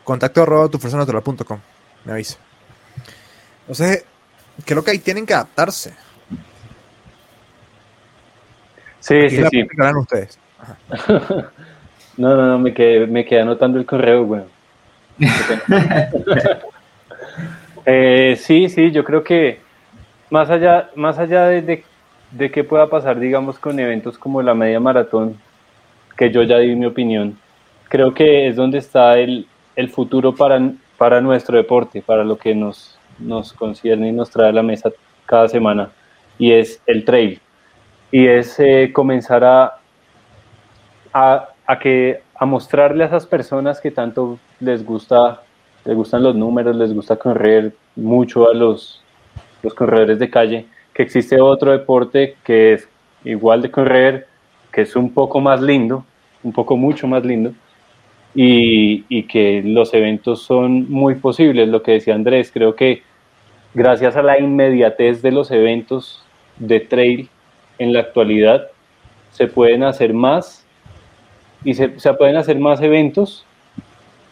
contacto 0.05 0.43
arroba 0.43 0.68
natural.com. 0.68 1.61
Me 2.05 2.12
avisa. 2.12 2.39
Entonces, 3.62 4.05
creo 4.64 4.85
que 4.85 4.91
ahí 4.93 4.99
tienen 4.99 5.26
que 5.26 5.35
adaptarse. 5.35 5.95
Sí, 9.01 9.31
sí, 9.31 9.43
sí. 9.51 9.66
ustedes. 9.99 10.39
no, 12.16 12.37
no, 12.37 12.47
no, 12.47 12.59
me 12.59 12.74
quedé, 12.74 13.07
me 13.07 13.24
quedé 13.24 13.41
anotando 13.41 13.78
el 13.78 13.87
correo, 13.87 14.24
güey. 14.24 14.43
eh, 17.87 18.39
sí, 18.41 18.68
sí, 18.68 18.91
yo 18.91 19.05
creo 19.05 19.24
que 19.24 19.61
más 20.31 20.51
allá, 20.51 20.91
más 20.95 21.18
allá 21.18 21.47
de, 21.47 21.62
de 21.62 21.85
qué 22.39 22.64
pueda 22.64 22.89
pasar, 22.89 23.18
digamos, 23.18 23.59
con 23.59 23.78
eventos 23.78 24.18
como 24.18 24.43
la 24.43 24.55
media 24.55 24.81
maratón, 24.81 25.37
que 26.16 26.31
yo 26.31 26.43
ya 26.43 26.59
di 26.59 26.74
mi 26.74 26.87
opinión, 26.87 27.39
creo 27.89 28.14
que 28.14 28.49
es 28.49 28.57
donde 28.57 28.78
está 28.78 29.18
el, 29.18 29.47
el 29.76 29.89
futuro 29.89 30.35
para, 30.35 30.61
para 30.97 31.20
nuestro 31.20 31.57
deporte, 31.57 32.03
para 32.03 32.24
lo 32.24 32.37
que 32.37 32.55
nos, 32.55 32.99
nos 33.18 33.53
concierne 33.53 34.09
y 34.09 34.12
nos 34.12 34.31
trae 34.31 34.51
a 34.51 34.53
la 34.53 34.62
mesa 34.62 34.91
cada 35.26 35.49
semana, 35.49 35.91
y 36.39 36.53
es 36.53 36.81
el 36.87 37.05
trail. 37.05 37.41
Y 38.12 38.26
es 38.26 38.59
eh, 38.59 38.91
comenzar 38.93 39.45
a, 39.45 39.78
a, 41.12 41.49
a, 41.66 41.78
que, 41.78 42.22
a 42.35 42.47
mostrarle 42.47 43.05
a 43.05 43.07
esas 43.07 43.26
personas 43.26 43.81
que 43.81 43.91
tanto 43.91 44.39
les 44.59 44.85
gusta, 44.85 45.43
les 45.85 45.97
gustan 45.97 46.22
los 46.22 46.35
números, 46.35 46.76
les 46.76 46.93
gusta 46.93 47.16
correr 47.16 47.72
mucho 47.97 48.49
a 48.49 48.55
los, 48.55 49.03
los 49.62 49.74
corredores 49.74 50.18
de 50.18 50.31
calle, 50.31 50.66
que 51.01 51.05
existe 51.05 51.40
otro 51.40 51.72
deporte 51.72 52.36
que 52.44 52.74
es 52.74 52.86
igual 53.24 53.62
de 53.62 53.70
correr, 53.70 54.26
que 54.70 54.82
es 54.82 54.94
un 54.94 55.14
poco 55.14 55.40
más 55.40 55.62
lindo, 55.62 56.05
un 56.42 56.53
poco 56.53 56.76
mucho 56.76 57.07
más 57.07 57.24
lindo, 57.24 57.55
y, 58.34 59.07
y, 59.09 59.22
que 59.22 59.62
los 59.64 59.94
eventos 59.94 60.42
son 60.42 60.90
muy 60.90 61.14
posibles. 61.14 61.68
Lo 61.68 61.82
que 61.82 61.92
decía 61.92 62.14
Andrés, 62.14 62.51
creo 62.53 62.76
que 62.76 63.03
gracias 63.72 64.14
a 64.14 64.22
la 64.22 64.38
inmediatez 64.38 65.22
de 65.22 65.32
los 65.32 65.51
eventos 65.51 66.22
de 66.59 66.80
trail 66.80 67.30
en 67.78 67.94
la 67.94 68.01
actualidad, 68.01 68.68
se 69.30 69.46
pueden 69.46 69.84
hacer 69.84 70.12
más 70.12 70.66
y 71.64 71.72
se, 71.72 71.98
se 71.98 72.12
pueden 72.12 72.36
hacer 72.36 72.59
más 72.59 72.82
eventos 72.82 73.46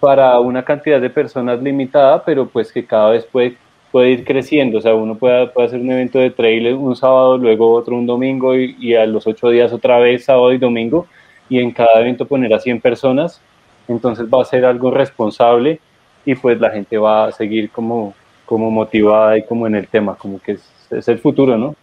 para 0.00 0.38
una 0.38 0.62
cantidad 0.66 1.00
de 1.00 1.08
personas 1.08 1.62
limitada, 1.62 2.22
pero 2.26 2.46
pues 2.46 2.70
que 2.70 2.84
cada 2.84 3.12
vez 3.12 3.24
puede 3.24 3.56
puede 3.90 4.10
ir 4.10 4.24
creciendo, 4.24 4.78
o 4.78 4.80
sea, 4.80 4.94
uno 4.94 5.16
puede, 5.16 5.46
puede 5.48 5.68
hacer 5.68 5.80
un 5.80 5.90
evento 5.90 6.18
de 6.18 6.30
trail 6.30 6.74
un 6.74 6.94
sábado, 6.94 7.38
luego 7.38 7.72
otro 7.72 7.96
un 7.96 8.06
domingo 8.06 8.54
y, 8.56 8.94
a 8.94 9.06
los 9.06 9.26
ocho 9.26 9.48
días 9.48 9.72
otra 9.72 9.98
vez 9.98 10.24
sábado 10.24 10.52
y 10.52 10.58
domingo 10.58 11.06
y 11.48 11.58
en 11.58 11.70
cada 11.70 12.00
evento 12.00 12.26
poner 12.26 12.52
a 12.52 12.60
100 12.60 12.80
personas, 12.80 13.40
entonces 13.86 14.26
va 14.26 14.42
a 14.42 14.44
ser 14.44 14.64
algo 14.64 14.90
responsable 14.90 15.80
y 16.26 16.34
pues 16.34 16.60
la 16.60 16.70
gente 16.70 16.98
va 16.98 17.26
a 17.26 17.32
seguir 17.32 17.70
como, 17.70 18.14
como 18.44 18.70
motivada 18.70 19.38
y 19.38 19.44
como 19.44 19.66
en 19.66 19.74
el 19.74 19.88
tema, 19.88 20.14
como 20.14 20.38
que 20.40 20.58
es, 20.90 21.08
el 21.08 21.18
futuro, 21.18 21.56
¿no? 21.56 21.74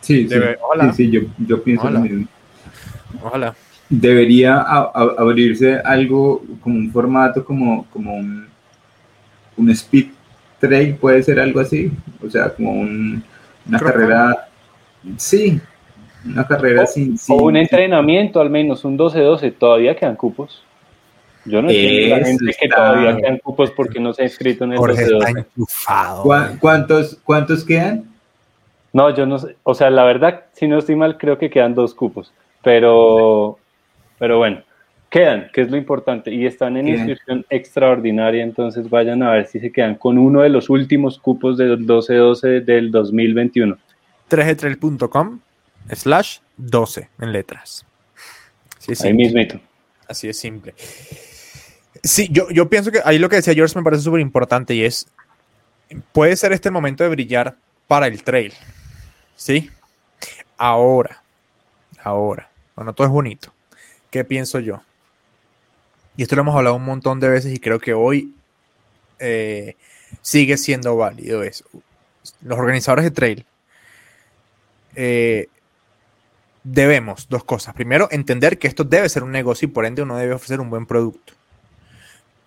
Sí, 0.00 0.28
sí, 0.28 0.36
sí, 0.94 1.10
yo, 1.10 1.20
yo, 1.46 1.62
pienso 1.62 1.86
Hola. 1.86 1.98
lo 1.98 2.04
mismo. 2.04 2.26
Ojalá. 3.22 3.54
Debería 3.88 4.60
abrirse 4.60 5.78
algo 5.84 6.42
como 6.60 6.76
un 6.76 6.90
formato, 6.90 7.44
como, 7.44 7.86
como 7.92 8.14
un, 8.14 8.46
un 9.56 9.70
speed 9.70 10.06
trail 10.60 10.94
puede 10.94 11.22
ser 11.22 11.40
algo 11.40 11.60
así, 11.60 11.90
o 12.24 12.30
sea, 12.30 12.50
como 12.50 12.72
un, 12.72 13.24
una 13.66 13.78
carrera, 13.78 14.48
sí, 15.16 15.60
una 16.24 16.46
carrera 16.46 16.86
sin, 16.86 17.16
O 17.28 17.44
un 17.44 17.56
entrenamiento 17.56 18.40
al 18.40 18.50
menos, 18.50 18.84
un 18.84 18.96
12-12, 18.96 19.54
todavía 19.58 19.96
quedan 19.96 20.16
cupos. 20.16 20.62
Yo 21.46 21.62
no 21.62 21.70
entiendo 21.70 22.16
la 22.16 22.24
gente 22.24 22.52
que 22.60 22.68
todavía 22.68 23.16
quedan 23.16 23.38
cupos 23.38 23.70
porque 23.70 23.98
no 23.98 24.12
se 24.12 24.22
ha 24.22 24.24
inscrito 24.26 24.64
en 24.64 24.74
el 24.74 24.78
12-12. 24.78 26.58
¿Cuántos, 26.60 27.18
¿Cuántos 27.24 27.64
quedan? 27.64 28.04
No, 28.92 29.14
yo 29.14 29.24
no 29.24 29.38
sé, 29.38 29.56
o 29.62 29.74
sea, 29.74 29.88
la 29.88 30.04
verdad, 30.04 30.44
si 30.52 30.68
no 30.68 30.78
estoy 30.78 30.96
mal, 30.96 31.16
creo 31.16 31.38
que 31.38 31.48
quedan 31.48 31.74
dos 31.74 31.94
cupos, 31.94 32.32
pero, 32.62 33.58
pero 34.18 34.38
bueno 34.38 34.62
quedan, 35.10 35.50
que 35.52 35.62
es 35.62 35.70
lo 35.70 35.76
importante, 35.76 36.32
y 36.32 36.46
están 36.46 36.76
en 36.76 36.88
inscripción 36.88 37.44
extraordinaria, 37.50 38.42
entonces 38.42 38.88
vayan 38.88 39.22
a 39.22 39.32
ver 39.32 39.46
si 39.46 39.58
se 39.58 39.70
quedan 39.72 39.96
con 39.96 40.16
uno 40.16 40.40
de 40.40 40.48
los 40.48 40.70
últimos 40.70 41.18
cupos 41.18 41.58
del 41.58 41.86
12-12 41.86 42.64
del 42.64 42.90
2021. 42.90 43.76
3 44.28 44.56
slash 45.92 46.38
12 46.56 47.08
en 47.20 47.32
letras. 47.32 47.84
ahí 49.02 49.12
mismito. 49.12 49.60
Así 50.06 50.28
es 50.28 50.38
simple. 50.38 50.74
Sí, 52.02 52.28
yo, 52.30 52.48
yo 52.50 52.68
pienso 52.68 52.92
que 52.92 53.00
ahí 53.04 53.18
lo 53.18 53.28
que 53.28 53.36
decía 53.36 53.52
George 53.52 53.76
me 53.76 53.82
parece 53.82 54.04
súper 54.04 54.20
importante 54.20 54.74
y 54.74 54.84
es, 54.84 55.08
puede 56.12 56.36
ser 56.36 56.52
este 56.52 56.70
momento 56.70 57.02
de 57.02 57.10
brillar 57.10 57.56
para 57.88 58.06
el 58.06 58.22
trail, 58.22 58.52
¿sí? 59.34 59.70
Ahora, 60.56 61.22
ahora, 62.02 62.48
bueno, 62.76 62.92
todo 62.92 63.06
es 63.08 63.12
bonito. 63.12 63.52
¿Qué 64.10 64.24
pienso 64.24 64.60
yo? 64.60 64.82
Y 66.20 66.24
esto 66.24 66.36
lo 66.36 66.42
hemos 66.42 66.54
hablado 66.54 66.76
un 66.76 66.84
montón 66.84 67.18
de 67.18 67.30
veces 67.30 67.50
y 67.50 67.58
creo 67.58 67.78
que 67.78 67.94
hoy 67.94 68.34
eh, 69.20 69.74
sigue 70.20 70.58
siendo 70.58 70.94
válido 70.94 71.42
eso. 71.42 71.64
Los 72.42 72.58
organizadores 72.58 73.06
de 73.06 73.10
trail 73.10 73.46
eh, 74.96 75.46
debemos 76.62 77.26
dos 77.30 77.42
cosas. 77.44 77.72
Primero, 77.72 78.06
entender 78.10 78.58
que 78.58 78.68
esto 78.68 78.84
debe 78.84 79.08
ser 79.08 79.22
un 79.22 79.30
negocio 79.30 79.64
y 79.64 79.70
por 79.70 79.86
ende 79.86 80.02
uno 80.02 80.18
debe 80.18 80.34
ofrecer 80.34 80.60
un 80.60 80.68
buen 80.68 80.84
producto. 80.84 81.32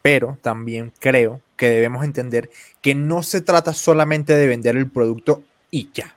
Pero 0.03 0.37
también 0.43 0.93
creo 0.99 1.41
que 1.57 1.67
debemos 1.69 2.05
entender 2.05 2.51
que 2.79 2.93
no 2.93 3.23
se 3.23 3.41
trata 3.41 3.73
solamente 3.73 4.35
de 4.35 4.45
vender 4.45 4.77
el 4.77 4.87
producto 4.87 5.41
y 5.71 5.89
ya. 5.95 6.15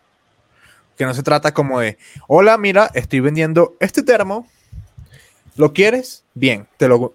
Que 0.99 1.07
no 1.07 1.15
se 1.15 1.23
trata 1.23 1.55
como 1.55 1.81
de, 1.81 1.97
hola, 2.29 2.59
mira, 2.59 2.91
estoy 2.93 3.21
vendiendo 3.21 3.77
este 3.81 4.03
termo. 4.03 4.47
¿Lo 5.57 5.73
quieres? 5.73 6.23
Bien, 6.35 6.69
te 6.77 6.87
lo, 6.87 7.15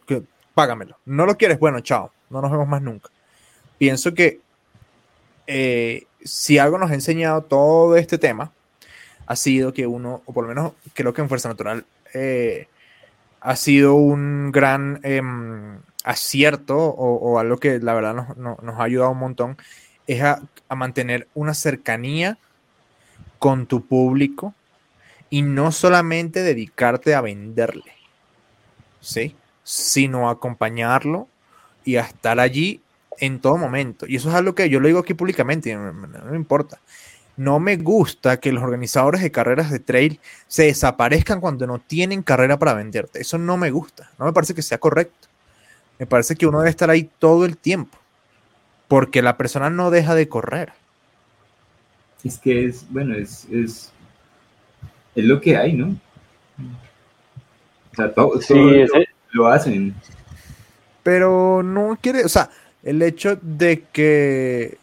págamelo. 0.53 0.97
No 1.05 1.25
lo 1.25 1.37
quieres, 1.37 1.59
bueno, 1.59 1.79
chao, 1.81 2.11
no 2.29 2.41
nos 2.41 2.51
vemos 2.51 2.67
más 2.67 2.81
nunca. 2.81 3.09
Pienso 3.77 4.13
que 4.13 4.39
eh, 5.47 6.05
si 6.23 6.57
algo 6.57 6.77
nos 6.77 6.91
ha 6.91 6.93
enseñado 6.93 7.41
todo 7.41 7.95
este 7.95 8.17
tema, 8.17 8.51
ha 9.25 9.35
sido 9.35 9.73
que 9.73 9.87
uno, 9.87 10.21
o 10.25 10.33
por 10.33 10.43
lo 10.43 10.49
menos 10.49 10.73
creo 10.93 11.13
que 11.13 11.21
en 11.21 11.29
Fuerza 11.29 11.49
Natural, 11.49 11.85
eh, 12.13 12.67
ha 13.39 13.55
sido 13.55 13.95
un 13.95 14.51
gran 14.51 14.99
em, 15.03 15.79
acierto 16.03 16.77
o, 16.77 17.39
algo 17.39 17.57
que 17.57 17.79
la 17.79 17.93
verdad 17.93 18.35
nos, 18.37 18.57
ha 18.79 18.83
ayudado 18.83 19.11
un 19.11 19.17
montón, 19.17 19.57
es 20.07 20.21
a, 20.21 20.41
a 20.69 20.75
mantener 20.75 21.27
una 21.33 21.53
cercanía 21.53 22.37
con 23.39 23.65
tu 23.65 23.85
público 23.85 24.53
y 25.29 25.41
no 25.41 25.71
solamente 25.71 26.43
dedicarte 26.43 27.15
a 27.15 27.21
venderle. 27.21 27.93
¿Sí? 28.99 29.35
Sino 29.71 30.29
acompañarlo 30.29 31.29
y 31.85 31.95
a 31.95 32.01
estar 32.01 32.39
allí 32.41 32.81
en 33.19 33.39
todo 33.39 33.55
momento. 33.57 34.05
Y 34.05 34.17
eso 34.17 34.27
es 34.29 34.35
algo 34.35 34.53
que 34.53 34.69
yo 34.69 34.81
lo 34.81 34.87
digo 34.87 34.99
aquí 34.99 35.13
públicamente, 35.13 35.73
no, 35.73 35.93
me 35.93 36.35
importa. 36.35 36.79
No 37.37 37.59
me 37.61 37.77
gusta 37.77 38.39
que 38.41 38.51
los 38.51 38.61
organizadores 38.63 39.21
de 39.21 39.31
carreras 39.31 39.71
de 39.71 39.79
trail 39.79 40.19
se 40.47 40.63
desaparezcan 40.63 41.39
cuando 41.39 41.65
no 41.65 41.79
tienen 41.79 42.21
carrera 42.21 42.59
para 42.59 42.73
venderte. 42.73 43.21
Eso 43.21 43.37
no 43.37 43.55
me 43.55 43.71
gusta. 43.71 44.11
No 44.19 44.25
me 44.25 44.33
parece 44.33 44.53
que 44.53 44.61
sea 44.61 44.77
correcto. 44.77 45.29
Me 45.97 46.05
parece 46.05 46.35
que 46.35 46.45
uno 46.45 46.59
debe 46.59 46.69
estar 46.69 46.89
ahí 46.89 47.09
todo 47.19 47.45
el 47.45 47.57
tiempo. 47.57 47.97
porque 48.89 49.21
la 49.21 49.37
persona 49.37 49.69
no 49.69 49.89
deja 49.89 50.15
de 50.15 50.27
correr. 50.27 50.73
Es 52.25 52.37
que 52.37 52.65
es, 52.65 52.85
bueno, 52.89 53.15
es, 53.15 53.45
es, 53.49 53.89
es 55.15 55.23
lo 55.23 55.39
que 55.39 55.55
hay, 55.55 55.71
¿no? 55.71 55.95
O 57.91 57.95
sea, 57.95 58.13
todo, 58.13 58.41
Sí, 58.41 58.47
todo 58.53 58.59
lo- 58.65 58.83
ese- 58.83 59.07
lo 59.31 59.47
hacen. 59.47 59.93
Pero 61.03 61.63
no 61.63 61.97
quiere, 62.01 62.23
o 62.23 62.29
sea, 62.29 62.49
el 62.83 63.01
hecho 63.01 63.37
de 63.41 63.83
que. 63.91 64.77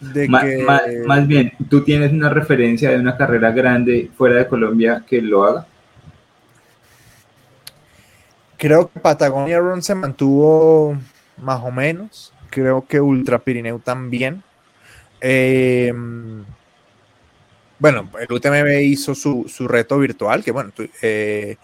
De 0.00 0.28
Ma- 0.28 0.42
que. 0.42 1.02
más 1.06 1.26
bien, 1.26 1.52
¿tú 1.68 1.82
tienes 1.82 2.12
una 2.12 2.28
referencia 2.30 2.90
de 2.90 2.98
una 3.00 3.16
carrera 3.16 3.50
grande 3.50 4.10
fuera 4.16 4.36
de 4.36 4.46
Colombia 4.48 5.04
que 5.08 5.20
lo 5.22 5.44
haga? 5.44 5.66
Creo 8.56 8.90
que 8.90 9.00
Patagonia 9.00 9.58
Run 9.60 9.82
se 9.82 9.94
mantuvo 9.94 10.96
más 11.40 11.60
o 11.62 11.70
menos. 11.70 12.32
Creo 12.50 12.84
que 12.86 13.00
Ultra 13.00 13.38
Pirineu 13.38 13.78
también. 13.78 14.42
Eh, 15.20 15.92
bueno, 17.78 18.10
el 18.18 18.32
UTMB 18.32 18.80
hizo 18.82 19.14
su, 19.14 19.44
su 19.48 19.68
reto 19.68 19.98
virtual, 19.98 20.42
que 20.42 20.50
bueno, 20.50 20.70
tú- 20.74 20.88
eh, 21.02 21.56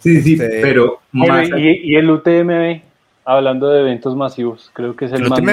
Sí, 0.00 0.20
sí, 0.22 0.32
Este, 0.34 0.60
pero 0.62 1.00
más 1.12 1.48
y, 1.56 1.92
y 1.92 1.96
el 1.96 2.10
UTMB, 2.10 2.80
hablando 3.24 3.68
de 3.70 3.80
eventos 3.80 4.14
masivos, 4.16 4.70
creo 4.72 4.94
que 4.96 5.06
es 5.06 5.12
el, 5.12 5.22
el, 5.24 5.28
más 5.30 5.38
UTMB, 5.40 5.50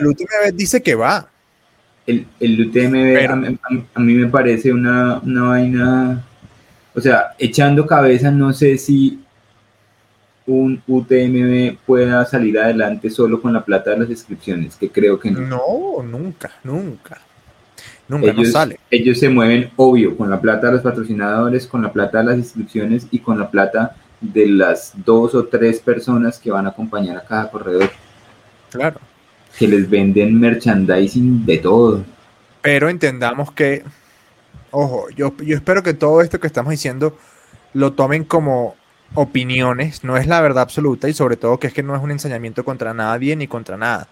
el 0.00 0.06
UTMB 0.06 0.54
dice 0.54 0.82
que 0.82 0.94
va. 0.94 1.28
el, 2.06 2.26
el 2.40 2.60
UTMB 2.68 2.92
Pero- 3.14 3.34
a, 3.34 3.68
a 3.94 4.00
mí 4.00 4.14
me 4.14 4.28
parece 4.28 4.72
una, 4.72 5.18
una 5.24 5.42
vaina, 5.48 6.24
o 6.94 7.00
sea, 7.00 7.34
echando 7.38 7.86
cabeza, 7.86 8.30
no 8.30 8.52
sé 8.52 8.76
si 8.78 9.18
un 10.46 10.82
UTMB 10.88 11.76
pueda 11.86 12.24
salir 12.24 12.58
adelante 12.58 13.08
solo 13.10 13.40
con 13.40 13.52
la 13.52 13.64
plata 13.64 13.90
de 13.92 13.98
las 13.98 14.10
inscripciones, 14.10 14.74
que 14.76 14.90
creo 14.90 15.18
que 15.20 15.30
no. 15.30 15.40
No, 15.40 16.02
nunca, 16.02 16.50
nunca. 16.64 17.20
Nunca 18.08 18.30
ellos, 18.30 18.52
sale. 18.52 18.78
ellos 18.90 19.18
se 19.18 19.28
mueven, 19.28 19.70
obvio, 19.76 20.16
con 20.16 20.28
la 20.28 20.40
plata 20.40 20.66
de 20.66 20.74
los 20.74 20.82
patrocinadores, 20.82 21.66
con 21.66 21.82
la 21.82 21.92
plata 21.92 22.18
de 22.18 22.24
las 22.24 22.36
inscripciones 22.36 23.06
y 23.10 23.20
con 23.20 23.38
la 23.38 23.50
plata 23.50 23.96
de 24.20 24.46
las 24.48 24.92
dos 25.04 25.34
o 25.34 25.46
tres 25.46 25.80
personas 25.80 26.38
que 26.38 26.50
van 26.50 26.66
a 26.66 26.70
acompañar 26.70 27.16
a 27.16 27.24
cada 27.24 27.50
corredor, 27.50 27.90
Claro. 28.70 29.00
que 29.58 29.66
les 29.68 29.88
venden 29.88 30.38
merchandising 30.38 31.44
de 31.46 31.58
todo. 31.58 32.04
Pero 32.60 32.88
entendamos 32.88 33.50
que, 33.52 33.82
ojo, 34.70 35.06
yo, 35.16 35.34
yo 35.38 35.56
espero 35.56 35.82
que 35.82 35.94
todo 35.94 36.20
esto 36.20 36.38
que 36.38 36.46
estamos 36.46 36.70
diciendo 36.70 37.16
lo 37.74 37.92
tomen 37.94 38.24
como 38.24 38.76
opiniones, 39.14 40.04
no 40.04 40.16
es 40.16 40.26
la 40.26 40.40
verdad 40.40 40.62
absoluta 40.62 41.08
y 41.08 41.12
sobre 41.12 41.36
todo 41.36 41.58
que 41.58 41.66
es 41.66 41.72
que 41.74 41.82
no 41.82 41.94
es 41.96 42.02
un 42.02 42.10
ensañamiento 42.10 42.64
contra 42.64 42.94
nadie 42.94 43.36
ni 43.36 43.46
contra 43.46 43.76
nada. 43.76 44.08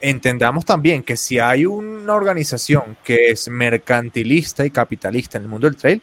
Entendamos 0.00 0.64
también 0.64 1.02
que 1.02 1.16
si 1.16 1.38
hay 1.38 1.66
una 1.66 2.14
organización 2.14 2.96
que 3.02 3.30
es 3.30 3.48
mercantilista 3.48 4.64
y 4.66 4.70
capitalista 4.70 5.38
en 5.38 5.44
el 5.44 5.50
mundo 5.50 5.66
del 5.66 5.76
trail, 5.76 6.02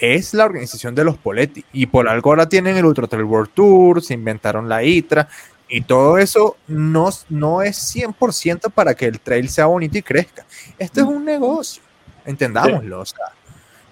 es 0.00 0.34
la 0.34 0.44
organización 0.44 0.94
de 0.94 1.04
los 1.04 1.18
Poletti. 1.18 1.64
Y 1.72 1.86
por 1.86 2.08
algo 2.08 2.30
ahora 2.30 2.48
tienen 2.48 2.76
el 2.76 2.84
Ultra 2.84 3.06
Trail 3.06 3.24
World 3.24 3.50
Tour, 3.54 4.02
se 4.02 4.14
inventaron 4.14 4.68
la 4.68 4.84
ITRA, 4.84 5.28
y 5.68 5.82
todo 5.82 6.16
eso 6.18 6.56
no, 6.66 7.10
no 7.28 7.62
es 7.62 7.94
100% 7.94 8.70
para 8.72 8.94
que 8.94 9.06
el 9.06 9.20
trail 9.20 9.48
sea 9.48 9.66
bonito 9.66 9.98
y 9.98 10.02
crezca. 10.02 10.46
Esto 10.78 11.00
es 11.00 11.06
un 11.06 11.24
negocio, 11.24 11.82
entendámoslo. 12.24 13.00
O 13.00 13.04
sea, 13.04 13.26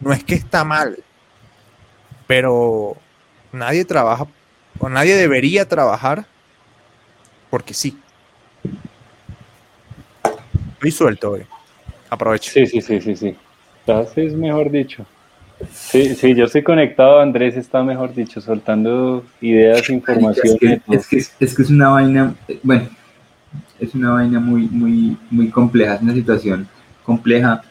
no 0.01 0.13
es 0.13 0.25
que 0.25 0.37
está 0.37 0.65
mal, 0.65 0.99
pero 2.27 2.97
nadie 3.53 3.85
trabaja, 3.85 4.27
o 4.79 4.89
nadie 4.89 5.17
debería 5.17 5.69
trabajar 5.69 6.27
porque 7.51 7.75
sí. 7.75 7.99
Estoy 10.77 10.91
suelto 10.91 11.31
hoy. 11.33 11.43
Aprovecho. 12.11 12.51
Sí, 12.51 12.67
sí, 12.67 12.81
sí, 12.81 13.01
sí, 13.01 13.17
sí. 13.17 13.35
Entonces, 13.87 14.35
mejor 14.35 14.71
dicho. 14.71 15.07
Sí, 15.73 16.15
sí, 16.15 16.35
yo 16.35 16.45
estoy 16.45 16.63
conectado, 16.63 17.19
Andrés 17.19 17.57
está, 17.57 17.83
mejor 17.83 18.15
dicho, 18.15 18.43
soltando 18.43 19.25
ideas, 19.41 19.89
información. 19.89 20.47
Es 20.47 20.59
que, 20.59 20.95
es, 20.95 21.09
que, 21.09 21.45
es 21.45 21.55
que 21.55 21.63
es 21.63 21.71
una 21.71 21.89
vaina, 21.89 22.35
bueno, 22.63 22.91
es 23.81 23.95
una 23.95 24.13
vaina 24.13 24.39
muy, 24.39 24.69
muy, 24.69 25.17
muy 25.31 25.49
compleja, 25.49 25.95
es 25.95 26.03
una 26.03 26.13
situación 26.13 26.69
compleja. 27.03 27.63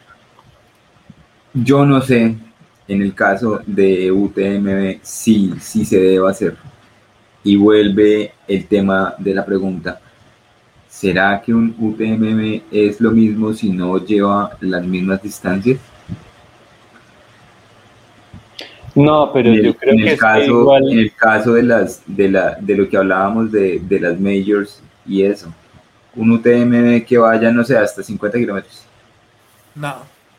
Yo 1.54 1.86
no 1.86 2.00
sé, 2.00 2.34
en 2.88 3.02
el 3.02 3.14
caso 3.14 3.60
de 3.64 4.10
UTMB, 4.10 4.98
sí, 5.02 5.54
sí 5.60 5.84
se 5.84 6.00
debe 6.00 6.28
hacer. 6.28 6.56
Y 7.44 7.54
vuelve 7.54 8.32
el 8.48 8.66
tema 8.66 9.14
de 9.18 9.32
la 9.32 9.46
pregunta. 9.46 10.00
¿Será 10.96 11.42
que 11.42 11.52
un 11.52 11.74
UTMB 11.78 12.62
es 12.70 13.02
lo 13.02 13.10
mismo 13.10 13.52
si 13.52 13.68
no 13.68 13.98
lleva 14.02 14.56
las 14.60 14.82
mismas 14.82 15.22
distancias? 15.22 15.78
No, 18.94 19.30
pero 19.30 19.50
en 19.50 19.56
el, 19.56 19.64
yo 19.66 19.74
creo 19.76 19.92
en 19.92 19.98
que 19.98 20.04
el 20.04 20.12
es 20.14 20.18
caso, 20.18 20.40
que 20.40 20.46
igual. 20.46 20.90
en 20.90 20.98
el 21.00 21.12
caso 21.14 21.52
de 21.52 21.62
las 21.64 22.02
de 22.06 22.30
la 22.30 22.54
de 22.58 22.76
lo 22.78 22.88
que 22.88 22.96
hablábamos 22.96 23.52
de, 23.52 23.78
de 23.80 24.00
las 24.00 24.18
majors 24.18 24.82
y 25.04 25.22
eso, 25.22 25.52
un 26.14 26.30
UTMB 26.30 27.04
que 27.04 27.18
vaya, 27.18 27.52
no 27.52 27.62
sé, 27.62 27.76
hasta 27.76 28.02
50 28.02 28.38
kilómetros. 28.38 28.86
No, 29.74 29.96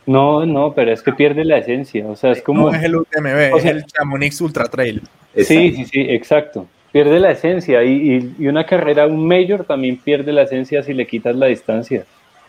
No, 0.08 0.44
no, 0.44 0.74
pero 0.74 0.92
es 0.92 1.04
que 1.04 1.14
pierde 1.14 1.46
la 1.46 1.60
esencia. 1.60 2.04
O 2.08 2.16
sea, 2.16 2.32
es 2.32 2.42
como. 2.42 2.72
no 2.72 2.76
es 2.76 2.84
el 2.84 2.96
UTMB, 2.96 3.54
o 3.54 3.58
es 3.60 3.66
el 3.66 3.86
Chamonix 3.86 4.42
Ultra 4.42 4.66
Trail. 4.66 5.04
Sí, 5.36 5.72
sí, 5.76 5.86
sí, 5.86 6.02
exacto. 6.10 6.68
Pierde 6.92 7.20
la 7.20 7.32
esencia. 7.32 7.84
Y, 7.84 8.14
y- 8.16 8.36
y 8.40 8.48
una 8.48 8.66
carrera, 8.66 9.08
un 9.08 9.28
mayor 9.28 9.66
también 9.66 9.98
pierde 9.98 10.32
la 10.32 10.44
esencia 10.44 10.84
si 10.84 10.94
le 10.94 11.06
quitas 11.08 11.36
la 11.36 11.48
distancia. 11.48 12.06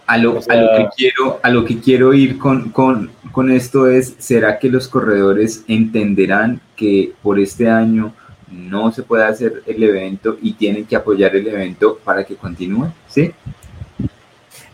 A 0.07 0.16
lo, 0.16 0.39
O 0.39 0.43
sea- 0.43 0.55
a 0.55 0.57
lo 0.62 0.68
que 0.76 0.89
quiero, 0.97 1.41
a 1.43 1.51
lo 1.51 1.64
que 1.64 1.80
quiero 1.80 2.14
ir 2.14 2.39
con, 2.39 2.70
con, 2.70 3.11
con 3.32 3.51
esto 3.51 3.89
es, 3.89 4.14
¿será 4.18 4.59
que 4.59 4.68
los 4.70 4.89
corredores 4.89 5.64
entenderán 5.68 6.61
que 6.76 7.12
por 7.22 7.39
este 7.39 7.68
año 7.68 8.14
no 8.51 8.91
se 8.93 9.03
puede 9.03 9.24
hacer 9.24 9.62
el 9.66 9.82
evento 9.82 10.39
y 10.41 10.55
tienen 10.55 10.86
que 10.86 10.97
apoyar 10.97 11.36
el 11.36 11.47
evento 11.47 11.99
para 12.03 12.24
que 12.24 12.36
continúe? 12.36 12.91
¿Sí? 13.09 13.32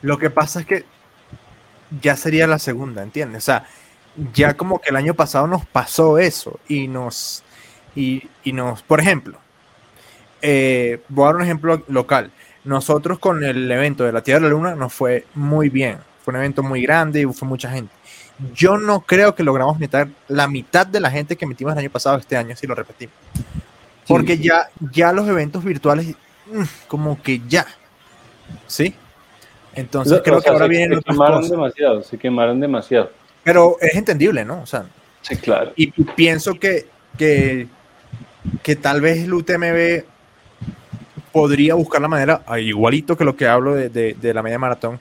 Lo 0.02 0.18
que 0.18 0.30
pasa 0.30 0.60
es 0.60 0.66
que 0.66 0.84
ya 2.00 2.14
sería 2.16 2.46
la 2.46 2.58
segunda, 2.60 3.02
¿entiendes? 3.02 3.42
O 3.42 3.46
sea, 3.46 3.64
ya 4.32 4.54
como 4.54 4.80
que 4.80 4.90
el 4.90 4.96
año 4.96 5.14
pasado 5.14 5.46
nos 5.48 5.64
pasó 5.66 6.18
eso 6.18 6.60
y 6.68 6.86
nos, 6.86 7.42
y, 7.96 8.22
y 8.44 8.52
nos, 8.52 8.82
por 8.82 9.00
ejemplo, 9.00 9.38
eh, 10.46 11.00
voy 11.08 11.24
a 11.24 11.26
dar 11.28 11.36
un 11.36 11.42
ejemplo 11.42 11.82
local. 11.88 12.30
Nosotros 12.64 13.18
con 13.18 13.42
el 13.44 13.70
evento 13.70 14.04
de 14.04 14.12
la 14.12 14.22
Tierra 14.22 14.40
de 14.40 14.44
la 14.44 14.50
Luna 14.50 14.74
nos 14.74 14.92
fue 14.92 15.24
muy 15.34 15.70
bien. 15.70 15.98
Fue 16.22 16.32
un 16.32 16.40
evento 16.40 16.62
muy 16.62 16.82
grande 16.82 17.22
y 17.22 17.24
fue 17.26 17.48
mucha 17.48 17.70
gente. 17.70 17.92
Yo 18.54 18.76
no 18.76 19.00
creo 19.00 19.34
que 19.34 19.42
logramos 19.42 19.78
meter 19.78 20.08
la 20.28 20.46
mitad 20.48 20.86
de 20.86 21.00
la 21.00 21.10
gente 21.10 21.36
que 21.36 21.46
metimos 21.46 21.72
el 21.72 21.78
año 21.78 21.90
pasado 21.90 22.18
este 22.18 22.36
año, 22.36 22.54
si 22.56 22.66
lo 22.66 22.74
repetimos. 22.74 23.14
Porque 24.06 24.36
ya, 24.36 24.68
ya 24.92 25.12
los 25.12 25.26
eventos 25.28 25.64
virtuales, 25.64 26.08
mm, 26.46 26.62
como 26.88 27.20
que 27.22 27.40
ya. 27.48 27.66
¿Sí? 28.66 28.94
Entonces 29.74 30.18
O 30.18 30.22
creo 30.22 30.36
que 30.38 30.42
sea, 30.42 30.52
ahora 30.52 30.66
se, 30.66 30.68
vienen 30.70 30.90
se 30.92 30.96
otras 30.98 31.14
quemaron 31.16 31.36
cosas. 31.38 31.50
demasiado, 31.50 32.02
se 32.02 32.18
quemaron 32.18 32.60
demasiado. 32.60 33.10
Pero 33.42 33.76
es 33.80 33.94
entendible, 33.94 34.44
¿no? 34.44 34.60
O 34.62 34.66
sea, 34.66 34.84
Sí, 35.22 35.36
claro. 35.36 35.72
y, 35.76 35.88
y 36.00 36.04
pienso 36.04 36.54
que, 36.54 36.86
que, 37.16 37.66
que 38.62 38.76
tal 38.76 39.00
vez 39.00 39.22
el 39.24 39.32
UTMB 39.32 40.04
podría 41.34 41.74
buscar 41.74 42.00
la 42.00 42.08
manera, 42.08 42.42
ah, 42.46 42.58
igualito 42.60 43.16
que 43.16 43.24
lo 43.24 43.36
que 43.36 43.46
hablo 43.48 43.74
de, 43.74 43.88
de- 43.90 44.14
de 44.14 44.32
la 44.32 44.40
media 44.42 44.58
maratón, 44.58 45.00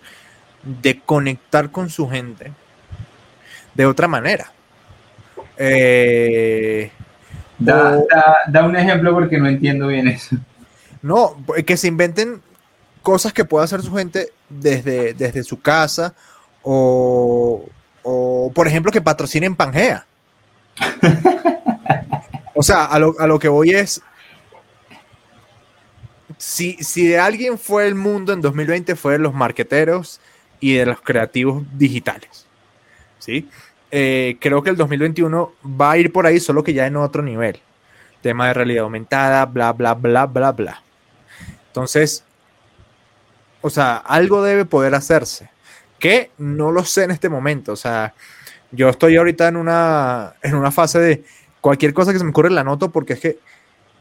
de 0.64 1.00
conectar 1.00 1.70
con 1.70 1.90
su 1.92 2.10
gente 2.10 2.52
de 3.76 3.86
otra 3.86 4.08
manera. 4.08 4.52
Eh, 5.58 6.92
Da, 7.60 7.98
o- 8.00 8.08
da, 8.14 8.36
da 8.48 8.66
un 8.66 8.76
ejemplo 8.76 9.14
porque 9.14 9.38
no 9.38 9.48
entiendo 9.48 9.88
bien 9.88 10.08
eso. 10.08 10.36
no, 11.02 11.38
que 11.66 11.78
se 11.78 11.88
inventen 11.88 12.42
cosas 13.04 13.32
que 13.32 13.46
pueda 13.46 13.64
hacer 13.66 13.82
su 13.84 13.94
gente 13.96 14.30
desde, 14.50 15.14
desde 15.14 15.44
su 15.44 15.62
casa 15.62 16.14
o, 16.64 17.64
o, 18.02 18.52
por 18.56 18.68
ejemplo, 18.68 18.92
que 18.92 19.02
patrocinen 19.02 19.56
Pangea. 19.56 20.06
o 22.56 22.64
sea, 22.64 22.86
a 22.86 22.98
lo, 23.00 23.14
a 23.20 23.28
lo 23.28 23.38
que 23.40 23.50
voy 23.50 23.72
es, 23.72 24.02
si, 26.44 26.74
si 26.84 27.08
de 27.08 27.20
alguien 27.20 27.58
fue 27.58 27.88
el 27.88 27.96
mundo 27.96 28.34
en 28.34 28.42
2020 28.42 28.98
fue 28.98 29.14
de 29.14 29.20
los 29.20 29.34
marqueteros 29.34 30.20
y 30.60 30.74
de 30.74 30.86
los 30.86 31.00
creativos 31.00 31.64
digitales. 31.78 32.46
¿sí? 33.18 33.48
Eh, 33.92 34.36
creo 34.42 34.62
que 34.62 34.70
el 34.70 34.76
2021 34.76 35.54
va 35.66 35.92
a 35.92 35.98
ir 35.98 36.12
por 36.12 36.26
ahí, 36.26 36.42
solo 36.42 36.62
que 36.62 36.74
ya 36.74 36.86
en 36.86 36.98
otro 36.98 37.24
nivel. 37.24 37.62
Tema 38.22 38.48
de 38.48 38.56
realidad 38.56 38.84
aumentada, 38.84 39.46
bla, 39.46 39.72
bla, 39.72 39.94
bla, 39.94 40.26
bla, 40.26 40.52
bla. 40.52 40.84
Entonces, 41.68 42.26
o 43.62 43.70
sea, 43.70 43.96
algo 43.96 44.44
debe 44.44 44.66
poder 44.66 44.96
hacerse. 44.96 45.50
Que 45.98 46.32
no 46.38 46.74
lo 46.74 46.84
sé 46.84 47.06
en 47.06 47.12
este 47.12 47.30
momento. 47.30 47.72
O 47.72 47.78
sea, 47.78 48.14
yo 48.72 48.90
estoy 48.90 49.16
ahorita 49.16 49.48
en 49.48 49.56
una, 49.56 50.34
en 50.42 50.56
una 50.56 50.72
fase 50.72 51.00
de 51.00 51.24
cualquier 51.62 51.94
cosa 51.94 52.12
que 52.12 52.18
se 52.18 52.26
me 52.26 52.32
ocurre 52.32 52.50
la 52.50 52.62
anoto 52.62 52.92
porque 52.92 53.14
es 53.14 53.20
que, 53.22 53.40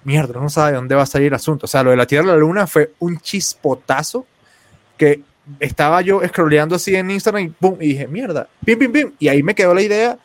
mierda, 0.05 0.41
no 0.41 0.49
sabe 0.49 0.73
de 0.73 0.77
dónde 0.77 0.95
va 0.95 1.03
a 1.03 1.07
salir 1.07 1.29
el 1.29 1.35
asunto. 1.35 1.67
O 1.67 1.69
sea, 1.69 1.83
lo 1.83 1.91
de 1.91 1.97
la 1.97 2.07
Tierra 2.07 2.25
y 2.25 2.29
la 2.29 2.37
Luna 2.37 2.67
fue 2.67 2.93
un 2.99 3.19
chispotazo 3.19 4.27
que 4.97 5.23
estaba 5.59 6.01
yo 6.03 6.21
scrolleando 6.27 6.77
así 6.77 6.95
en 6.95 7.11
Instagram 7.11 7.45
y 7.45 7.49
pum, 7.49 7.77
y 7.81 7.89
dije, 7.89 8.07
mierda, 8.07 8.49
pim, 8.65 8.79
pim, 8.79 8.93
pim, 8.93 9.13
y 9.19 9.29
ahí 9.29 9.43
me 9.43 9.55
quedó 9.55 9.75
la 9.75 9.83
idea 9.83 10.19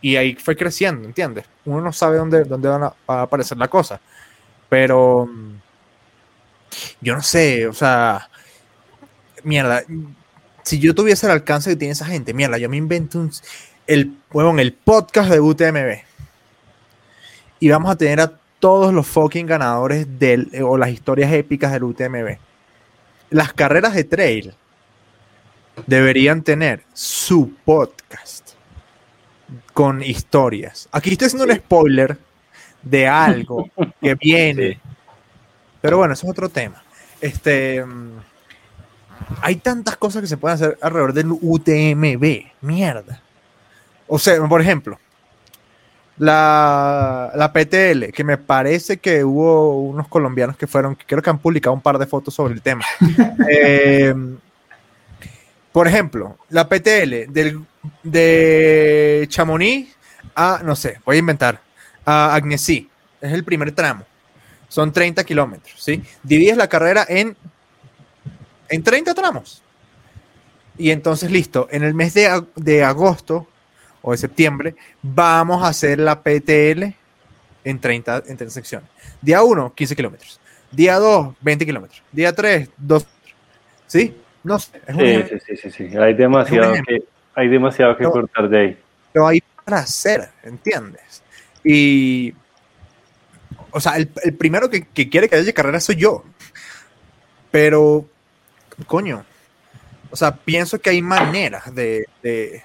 y 0.00 0.16
ahí 0.16 0.34
fue 0.34 0.56
creciendo, 0.56 1.06
¿entiendes? 1.06 1.44
Uno 1.64 1.80
no 1.80 1.92
sabe 1.92 2.16
dónde, 2.16 2.44
dónde 2.44 2.68
van 2.68 2.84
a, 2.84 2.94
va 3.08 3.20
a 3.20 3.22
aparecer 3.22 3.58
la 3.58 3.68
cosa, 3.68 4.00
pero 4.68 5.26
mm, 5.26 5.52
yo 7.00 7.14
no 7.14 7.22
sé, 7.22 7.66
o 7.66 7.72
sea, 7.72 8.28
mierda, 9.42 9.82
si 10.62 10.78
yo 10.78 10.94
tuviese 10.94 11.26
el 11.26 11.32
alcance 11.32 11.70
que 11.70 11.76
tiene 11.76 11.92
esa 11.92 12.06
gente, 12.06 12.32
mierda, 12.32 12.58
yo 12.58 12.68
me 12.68 12.76
invento 12.76 13.18
un, 13.18 13.30
el, 13.86 14.16
bueno, 14.30 14.58
el 14.58 14.72
podcast 14.72 15.30
de 15.30 15.40
UTMB 15.40 16.02
y 17.60 17.68
vamos 17.68 17.90
a 17.90 17.96
tener 17.96 18.20
a 18.20 18.32
todos 18.58 18.92
los 18.92 19.06
fucking 19.06 19.46
ganadores 19.46 20.18
del, 20.18 20.50
o 20.62 20.76
las 20.76 20.90
historias 20.90 21.32
épicas 21.32 21.72
del 21.72 21.84
UTMB. 21.84 22.38
Las 23.30 23.52
carreras 23.52 23.94
de 23.94 24.04
trail 24.04 24.54
deberían 25.86 26.42
tener 26.42 26.82
su 26.92 27.54
podcast 27.64 28.50
con 29.72 30.02
historias. 30.02 30.88
Aquí 30.92 31.10
estoy 31.10 31.26
haciendo 31.26 31.44
un 31.44 31.58
spoiler 31.58 32.18
de 32.82 33.06
algo 33.06 33.68
que 34.00 34.14
viene. 34.14 34.80
Pero 35.80 35.98
bueno, 35.98 36.14
eso 36.14 36.26
es 36.26 36.30
otro 36.30 36.48
tema. 36.48 36.82
Este, 37.20 37.84
mm, 37.84 38.18
hay 39.42 39.56
tantas 39.56 39.96
cosas 39.96 40.22
que 40.22 40.28
se 40.28 40.36
pueden 40.36 40.54
hacer 40.54 40.78
alrededor 40.80 41.12
del 41.12 41.30
UTMB. 41.30 42.46
Mierda. 42.62 43.22
O 44.06 44.18
sea, 44.18 44.42
por 44.46 44.60
ejemplo, 44.60 44.98
la, 46.18 47.30
la 47.34 47.52
PTL, 47.52 48.12
que 48.12 48.24
me 48.24 48.38
parece 48.38 48.98
que 48.98 49.22
hubo 49.24 49.80
unos 49.80 50.08
colombianos 50.08 50.56
que 50.56 50.66
fueron, 50.66 50.96
creo 51.06 51.22
que 51.22 51.30
han 51.30 51.38
publicado 51.38 51.74
un 51.74 51.82
par 51.82 51.98
de 51.98 52.06
fotos 52.06 52.34
sobre 52.34 52.54
el 52.54 52.62
tema. 52.62 52.84
Eh, 53.48 54.14
por 55.72 55.86
ejemplo, 55.86 56.38
la 56.48 56.68
PTL 56.68 57.30
del, 57.30 57.60
de 58.02 59.26
Chamonix 59.28 59.94
a, 60.34 60.60
no 60.64 60.74
sé, 60.74 61.00
voy 61.04 61.16
a 61.16 61.18
inventar, 61.18 61.60
a 62.04 62.34
Agnesí. 62.34 62.88
Es 63.20 63.32
el 63.32 63.44
primer 63.44 63.72
tramo. 63.72 64.04
Son 64.68 64.92
30 64.92 65.22
kilómetros, 65.24 65.82
¿sí? 65.82 66.02
Divides 66.22 66.56
la 66.56 66.68
carrera 66.68 67.04
en, 67.08 67.36
en 68.68 68.82
30 68.82 69.14
tramos. 69.14 69.62
Y 70.78 70.90
entonces, 70.90 71.30
listo, 71.30 71.68
en 71.70 71.84
el 71.84 71.94
mes 71.94 72.14
de, 72.14 72.44
de 72.56 72.84
agosto 72.84 73.46
o 74.08 74.12
de 74.12 74.18
septiembre, 74.18 74.76
vamos 75.02 75.64
a 75.64 75.68
hacer 75.68 75.98
la 75.98 76.22
PTL 76.22 76.94
en 77.64 77.80
30, 77.80 78.18
en 78.28 78.36
30 78.36 78.50
secciones. 78.50 78.88
Día 79.20 79.42
1, 79.42 79.74
15 79.74 79.96
kilómetros. 79.96 80.40
Día 80.70 80.94
2, 81.00 81.34
20 81.40 81.66
kilómetros. 81.66 82.02
Día 82.12 82.32
3, 82.32 82.70
2. 82.76 83.06
¿Sí? 83.88 84.16
No 84.44 84.60
sé. 84.60 84.80
Es 84.86 84.94
Sí, 84.96 85.38
sí, 85.40 85.56
sí, 85.56 85.70
sí, 85.70 85.88
sí. 85.90 85.96
Hay 85.98 86.14
demasiado 86.14 86.74
que, 86.86 87.02
hay 87.34 87.48
demasiado 87.48 87.96
que 87.96 88.04
No. 88.04 88.12
cortar 88.12 88.48
de 88.48 88.58
ahí. 88.60 88.78
pero 89.12 89.26
hay 89.26 89.42
para 89.64 89.78
hacer, 89.78 90.28
¿entiendes? 90.44 91.24
Y, 91.64 92.32
o 93.72 93.80
sea, 93.80 93.96
el, 93.96 94.08
el 94.22 94.34
primero 94.34 94.70
que, 94.70 94.86
que 94.86 95.08
quiere 95.08 95.28
que 95.28 95.34
haya 95.34 95.52
carrera 95.52 95.80
soy 95.80 95.96
yo. 95.96 96.22
Pero, 97.50 98.06
coño, 98.86 99.24
o 100.12 100.14
sea, 100.16 100.36
pienso 100.36 100.78
que 100.80 100.90
hay 100.90 101.02
maneras 101.02 101.74
de, 101.74 102.06
de, 102.22 102.62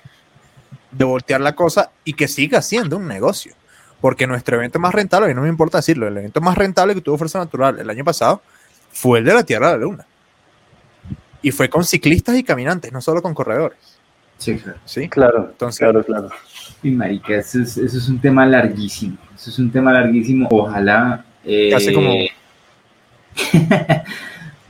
de 0.91 1.05
voltear 1.05 1.41
la 1.41 1.53
cosa 1.55 1.91
y 2.03 2.13
que 2.13 2.27
siga 2.27 2.61
siendo 2.61 2.97
un 2.97 3.07
negocio. 3.07 3.53
Porque 4.01 4.25
nuestro 4.27 4.55
evento 4.57 4.79
más 4.79 4.93
rentable, 4.95 5.29
y 5.31 5.35
no 5.35 5.41
me 5.43 5.49
importa 5.49 5.77
decirlo, 5.77 6.07
el 6.07 6.17
evento 6.17 6.41
más 6.41 6.57
rentable 6.57 6.95
que 6.95 7.01
tuvo 7.01 7.17
Fuerza 7.17 7.39
Natural 7.39 7.79
el 7.79 7.89
año 7.89 8.03
pasado 8.03 8.41
fue 8.91 9.19
el 9.19 9.25
de 9.25 9.33
la 9.33 9.43
Tierra 9.43 9.67
de 9.67 9.73
la 9.73 9.79
Luna. 9.83 10.05
Y 11.43 11.51
fue 11.51 11.69
con 11.69 11.83
ciclistas 11.85 12.35
y 12.35 12.43
caminantes, 12.43 12.91
no 12.91 12.99
solo 13.01 13.21
con 13.21 13.33
corredores. 13.33 13.77
Sí, 14.37 14.55
claro. 14.57 14.79
¿sí? 14.85 15.07
Claro, 15.07 15.47
Entonces- 15.51 15.79
claro, 15.79 16.03
claro. 16.03 16.29
Y 16.83 16.89
marica, 16.91 17.35
eso 17.35 17.61
es, 17.61 17.77
eso 17.77 17.97
es 17.99 18.09
un 18.09 18.19
tema 18.19 18.43
larguísimo. 18.45 19.17
Eso 19.35 19.51
es 19.51 19.59
un 19.59 19.71
tema 19.71 19.93
larguísimo. 19.93 20.47
Ojalá. 20.51 21.23
eh, 21.45 21.73
Hace 21.75 21.93
como- 21.93 22.13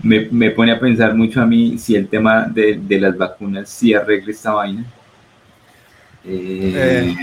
me, 0.04 0.28
me 0.32 0.52
pone 0.52 0.72
a 0.74 0.80
pensar 0.80 1.14
mucho 1.16 1.42
a 1.42 1.46
mí 1.46 1.78
si 1.78 1.96
el 1.96 2.08
tema 2.08 2.46
de, 2.48 2.80
de 2.82 3.00
las 3.00 3.18
vacunas 3.18 3.70
sí 3.70 3.94
arregle 3.94 4.32
esta 4.32 4.52
vaina. 4.54 4.86
Eh, 6.26 7.16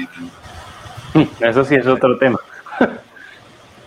Eso 1.40 1.64
sí 1.64 1.74
es 1.74 1.86
otro 1.86 2.18
tema. 2.18 2.38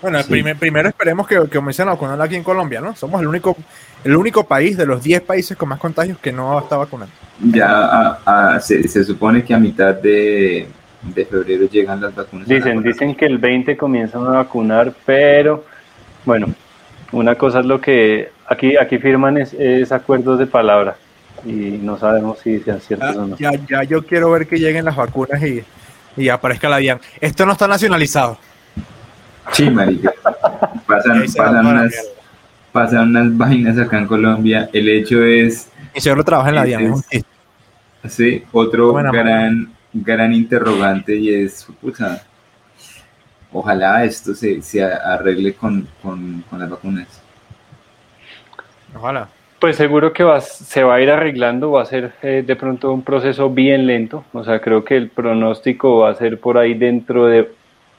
Bueno, 0.01 0.19
Sí. 0.23 0.29
primer- 0.31 0.57
primero 0.57 0.89
esperemos 0.89 1.27
que, 1.27 1.35
que 1.41 1.57
comiencen 1.57 1.87
a 1.87 1.91
vacunar 1.91 2.19
aquí 2.21 2.35
en 2.35 2.43
Colombia, 2.43 2.81
¿no? 2.81 2.95
Somos 2.95 3.21
el 3.21 3.27
único, 3.27 3.55
el 4.03 4.15
único 4.15 4.43
país 4.45 4.75
de 4.75 4.85
los 4.87 5.03
10 5.03 5.21
países 5.21 5.55
con 5.55 5.69
más 5.69 5.79
contagios 5.79 6.17
que 6.17 6.31
no 6.31 6.57
está 6.59 6.77
vacunando. 6.77 7.13
ya 7.43 7.67
a- 7.69 8.55
a- 8.55 8.59
se, 8.59 8.87
se 8.87 9.03
supone 9.03 9.43
que 9.43 9.53
a 9.53 9.59
mitad 9.59 9.93
de, 9.95 10.67
de 11.03 11.25
febrero 11.25 11.65
llegan 11.69 12.01
las 12.01 12.13
vacunas. 12.15 12.47
Dicen, 12.47 12.81
dicen 12.83 13.15
que 13.15 13.25
el 13.25 13.37
20 13.37 13.77
comienzan 13.77 14.25
a 14.25 14.29
vacunar, 14.31 14.91
pero 15.05 15.65
bueno, 16.25 16.47
una 17.11 17.35
cosa 17.35 17.59
es 17.59 17.65
lo 17.65 17.79
que 17.81 18.31
aquí, 18.47 18.77
aquí 18.77 18.97
firman 18.97 19.37
es, 19.37 19.53
es 19.53 19.91
acuerdos 19.91 20.39
de 20.39 20.47
palabra 20.47 20.95
y 21.45 21.79
no 21.81 21.97
sabemos 21.97 22.39
si 22.39 22.59
sean 22.59 22.79
ciertos 22.81 23.15
o 23.15 23.27
no. 23.27 23.37
Ya, 23.37 23.51
ya 23.69 23.83
yo 23.83 24.05
quiero 24.05 24.31
ver 24.31 24.47
que 24.47 24.57
lleguen 24.59 24.85
las 24.85 24.95
vacunas 24.95 25.41
y, 25.43 25.63
y 26.17 26.29
aparezca 26.29 26.69
la 26.69 26.77
DIAN. 26.77 26.99
Esto 27.19 27.45
no 27.45 27.53
está 27.53 27.67
nacionalizado. 27.67 28.37
Sí, 29.51 29.69
marica. 29.69 30.13
Y 30.75 30.79
Pasan, 30.79 31.25
pasan, 31.35 31.65
unas, 31.65 31.93
pasan 32.71 33.09
unas 33.09 33.37
vainas 33.37 33.77
acá 33.77 33.97
en 33.97 34.07
Colombia. 34.07 34.69
El 34.73 34.89
hecho 34.89 35.23
es 35.23 35.69
Mi 35.93 36.01
señor 36.01 36.23
trabaja 36.23 36.49
en 36.49 36.55
la 36.55 36.63
DIAN. 36.63 36.97
sí. 36.97 37.03
es. 38.03 38.13
Sí, 38.13 38.43
otro 38.51 38.93
Buena 38.93 39.11
gran, 39.11 39.71
gran 39.93 40.33
interrogante 40.33 41.15
y 41.15 41.33
es, 41.33 41.67
puta, 41.79 42.23
ojalá 43.51 44.03
esto 44.03 44.33
se, 44.33 44.61
se 44.63 44.83
arregle 44.83 45.53
con, 45.53 45.87
con, 46.01 46.43
con 46.49 46.59
las 46.59 46.69
vacunas. 46.69 47.07
Ojalá. 48.95 49.29
Pues 49.61 49.75
seguro 49.75 50.11
que 50.11 50.23
va, 50.23 50.41
se 50.41 50.81
va 50.81 50.95
a 50.95 51.01
ir 51.01 51.11
arreglando, 51.11 51.69
va 51.69 51.83
a 51.83 51.85
ser 51.85 52.13
eh, 52.23 52.43
de 52.43 52.55
pronto 52.55 52.91
un 52.91 53.03
proceso 53.03 53.47
bien 53.51 53.85
lento, 53.85 54.23
o 54.33 54.43
sea, 54.43 54.59
creo 54.59 54.83
que 54.83 54.97
el 54.97 55.09
pronóstico 55.09 55.99
va 55.99 56.09
a 56.09 56.15
ser 56.15 56.39
por 56.39 56.57
ahí 56.57 56.73
dentro 56.73 57.27
de 57.27 57.47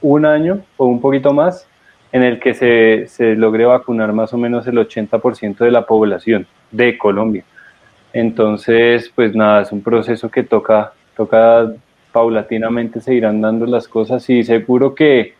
un 0.01 0.25
año 0.25 0.59
o 0.75 0.87
un 0.87 0.99
poquito 0.99 1.31
más, 1.31 1.65
en 2.11 2.21
el 2.21 2.41
que 2.41 2.53
se, 2.53 3.07
se 3.07 3.35
logre 3.35 3.63
vacunar 3.63 4.11
más 4.11 4.33
o 4.33 4.37
menos 4.37 4.67
el 4.67 4.75
80% 4.75 5.59
de 5.59 5.71
la 5.71 5.85
población 5.85 6.45
de 6.69 6.97
Colombia. 6.97 7.45
Entonces, 8.11 9.09
pues 9.15 9.33
nada, 9.33 9.61
es 9.61 9.71
un 9.71 9.81
proceso 9.81 10.29
que 10.29 10.43
toca, 10.43 10.91
toca 11.15 11.71
paulatinamente 12.11 12.99
se 12.99 13.13
irán 13.13 13.39
dando 13.39 13.65
las 13.67 13.87
cosas 13.87 14.29
y 14.29 14.43
seguro 14.43 14.93
que, 14.93 15.33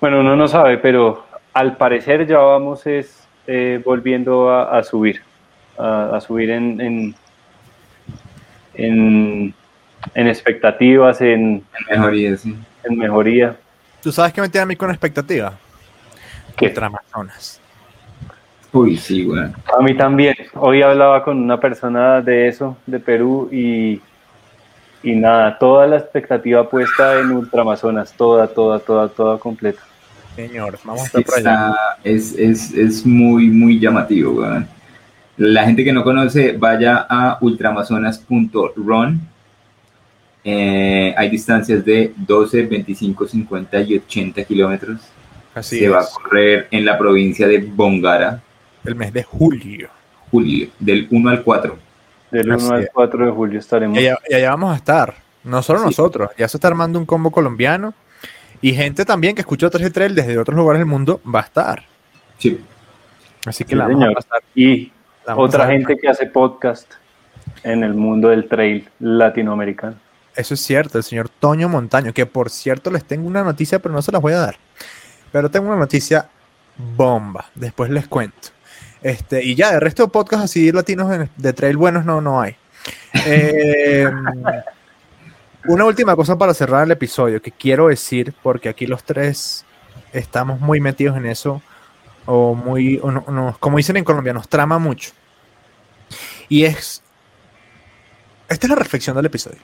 bueno, 0.00 0.20
uno 0.20 0.36
no 0.36 0.48
sabe, 0.48 0.78
pero 0.78 1.26
al 1.52 1.76
parecer 1.76 2.26
ya 2.26 2.38
vamos 2.38 2.86
es 2.86 3.21
eh, 3.46 3.80
volviendo 3.84 4.50
a, 4.50 4.78
a 4.78 4.82
subir, 4.82 5.22
a, 5.78 6.16
a 6.16 6.20
subir 6.20 6.50
en, 6.50 6.80
en, 6.80 7.14
en, 8.74 9.54
en 10.14 10.28
expectativas, 10.28 11.20
en, 11.20 11.64
Mejoría, 11.90 12.36
sí. 12.36 12.56
en 12.84 12.98
mejoría. 12.98 13.56
¿Tú 14.02 14.10
sabes 14.12 14.32
qué 14.32 14.40
me 14.40 14.48
tiene 14.48 14.62
a 14.62 14.66
mí 14.66 14.76
con 14.76 14.90
expectativa? 14.90 15.52
¿Qué? 16.56 16.66
Ultramazonas. 16.66 17.60
Uy, 18.72 18.96
sí, 18.96 19.24
bueno. 19.24 19.52
A 19.78 19.82
mí 19.82 19.94
también. 19.96 20.34
Hoy 20.54 20.82
hablaba 20.82 21.22
con 21.22 21.38
una 21.38 21.60
persona 21.60 22.20
de 22.22 22.48
eso, 22.48 22.76
de 22.86 22.98
Perú, 22.98 23.48
y, 23.52 24.00
y 25.02 25.14
nada, 25.14 25.58
toda 25.58 25.86
la 25.86 25.98
expectativa 25.98 26.68
puesta 26.68 27.20
en 27.20 27.32
Ultramazonas, 27.32 28.12
toda, 28.14 28.48
toda, 28.48 28.78
toda, 28.78 29.08
toda 29.08 29.38
completa. 29.38 29.82
Señor, 30.36 30.78
vamos 30.84 31.02
a 31.02 31.06
estar 31.06 31.24
por 31.24 31.34
allá. 31.38 31.68
Está- 31.68 31.98
es, 32.04 32.32
es, 32.38 32.72
es 32.72 33.04
muy, 33.06 33.48
muy 33.48 33.78
llamativo, 33.78 34.32
weón. 34.40 34.66
La 35.36 35.64
gente 35.64 35.82
que 35.84 35.92
no 35.92 36.04
conoce, 36.04 36.52
vaya 36.52 37.06
a 37.08 37.38
ultramazonas.run. 37.40 39.20
Eh, 40.44 41.14
hay 41.16 41.30
distancias 41.30 41.84
de 41.84 42.12
12, 42.16 42.62
25, 42.62 43.26
50 43.28 43.80
y 43.82 43.96
80 43.98 44.44
kilómetros. 44.44 45.00
Así 45.54 45.78
Se 45.80 45.88
va 45.88 46.00
a 46.00 46.06
correr 46.06 46.66
en 46.70 46.84
la 46.84 46.96
provincia 46.98 47.46
de 47.46 47.58
Bongara, 47.58 48.42
El 48.84 48.94
mes 48.96 49.12
de 49.12 49.22
julio. 49.22 49.88
julio, 50.30 50.68
del 50.78 51.06
1 51.10 51.30
al 51.30 51.42
4. 51.42 51.78
Del 52.30 52.46
1 52.46 52.54
Así 52.56 52.72
al 52.72 52.82
es. 52.84 52.90
4 52.92 53.26
de 53.26 53.30
julio 53.32 53.58
estaremos. 53.58 53.96
Y 53.98 54.06
allá, 54.08 54.18
y 54.28 54.34
allá 54.34 54.50
vamos 54.50 54.72
a 54.72 54.76
estar. 54.76 55.14
No 55.44 55.62
solo 55.62 55.80
Sí. 55.80 55.84
nosotros. 55.86 56.30
Ya 56.38 56.48
se 56.48 56.56
está 56.56 56.68
armando 56.68 56.98
un 56.98 57.04
combo 57.06 57.30
colombiano. 57.30 57.94
Y 58.62 58.72
gente 58.74 59.04
también 59.04 59.34
que 59.34 59.42
escuchó 59.42 59.68
3 59.70 59.92
Trail 59.92 60.14
desde 60.14 60.38
otros 60.38 60.56
lugares 60.56 60.78
del 60.80 60.86
mundo 60.86 61.20
va 61.24 61.40
a 61.40 61.42
estar. 61.42 61.84
Sí. 62.38 62.60
Así 63.44 63.64
que 63.64 63.70
Sí, 63.70 63.76
la 63.76 63.84
vamos 63.84 63.98
señor. 63.98 64.12
a 64.12 64.14
pasar. 64.14 64.42
Y 64.54 64.92
la 65.26 65.36
otra 65.36 65.58
pasar. 65.60 65.72
gente 65.74 65.96
que 65.98 66.08
hace 66.08 66.26
podcast 66.26 66.90
en 67.64 67.82
el 67.84 67.94
mundo 67.94 68.28
del 68.28 68.48
trail 68.48 68.88
latinoamericano. 69.00 69.96
Eso 70.34 70.54
es 70.54 70.60
cierto, 70.60 70.96
el 70.96 71.04
señor 71.04 71.28
Toño 71.28 71.68
Montaño, 71.68 72.14
que 72.14 72.24
por 72.24 72.48
cierto 72.48 72.90
les 72.90 73.04
tengo 73.04 73.26
una 73.26 73.42
noticia, 73.42 73.80
pero 73.80 73.92
no 73.94 74.00
se 74.00 74.12
las 74.12 74.22
voy 74.22 74.32
a 74.32 74.38
dar. 74.38 74.56
Pero 75.30 75.50
tengo 75.50 75.66
una 75.68 75.76
noticia 75.76 76.28
bomba, 76.96 77.46
después 77.54 77.90
les 77.90 78.06
cuento. 78.08 78.48
Este, 79.02 79.42
y 79.44 79.54
ya, 79.56 79.72
de 79.72 79.80
resto 79.80 80.04
de 80.04 80.08
podcasts 80.10 80.44
así 80.44 80.70
latinos 80.72 81.10
de 81.36 81.52
trail 81.52 81.76
buenos 81.76 82.04
no, 82.04 82.20
no 82.20 82.40
hay. 82.40 82.56
Eh, 83.26 84.08
una 85.66 85.84
última 85.84 86.16
cosa 86.16 86.36
para 86.36 86.54
cerrar 86.54 86.84
el 86.84 86.90
episodio 86.92 87.40
que 87.40 87.52
quiero 87.52 87.88
decir, 87.88 88.34
porque 88.42 88.68
aquí 88.68 88.86
los 88.86 89.04
tres 89.04 89.64
estamos 90.12 90.60
muy 90.60 90.80
metidos 90.80 91.16
en 91.16 91.26
eso, 91.26 91.62
o 92.26 92.54
muy, 92.54 92.98
o 93.02 93.10
no- 93.10 93.24
no- 93.28 93.56
como 93.60 93.76
dicen 93.78 93.96
en 93.96 94.04
Colombia, 94.04 94.32
nos 94.32 94.48
trama 94.48 94.78
mucho. 94.78 95.12
Y 96.48 96.64
es, 96.64 97.02
esta 98.48 98.66
es 98.66 98.70
la 98.70 98.76
reflexión 98.76 99.16
del 99.16 99.26
episodio. 99.26 99.58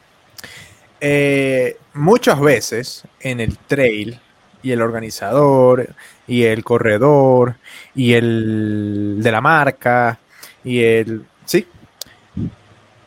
Eh, 1.00 1.76
muchas 1.94 2.40
veces 2.40 3.04
en 3.20 3.40
el 3.40 3.56
trail 3.58 4.20
y 4.62 4.72
el 4.72 4.82
organizador 4.82 5.94
y 6.26 6.42
el 6.44 6.64
corredor 6.64 7.56
y 7.94 8.14
el 8.14 9.18
de 9.20 9.30
la 9.32 9.40
marca 9.40 10.18
y 10.64 10.82
el 10.82 11.24
sí 11.44 11.66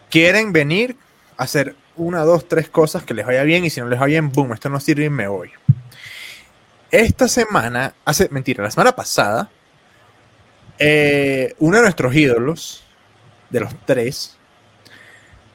quieren 0.09 0.53
venir 0.53 0.95
a 1.37 1.43
hacer 1.43 1.75
una, 1.95 2.21
dos, 2.21 2.47
tres 2.47 2.69
cosas 2.69 3.03
que 3.03 3.13
les 3.13 3.25
vaya 3.25 3.43
bien 3.43 3.65
y 3.65 3.69
si 3.69 3.79
no 3.81 3.87
les 3.87 3.99
va 3.99 4.05
bien, 4.05 4.31
boom, 4.31 4.53
esto 4.53 4.69
no 4.69 4.79
sirve 4.79 5.05
y 5.05 5.09
me 5.09 5.27
voy. 5.27 5.51
Esta 6.89 7.27
semana, 7.27 7.93
hace 8.05 8.27
mentira, 8.29 8.63
la 8.63 8.71
semana 8.71 8.93
pasada, 8.93 9.49
eh, 10.77 11.53
uno 11.59 11.77
de 11.77 11.83
nuestros 11.83 12.15
ídolos, 12.15 12.83
de 13.49 13.59
los 13.59 13.73
tres, 13.85 14.37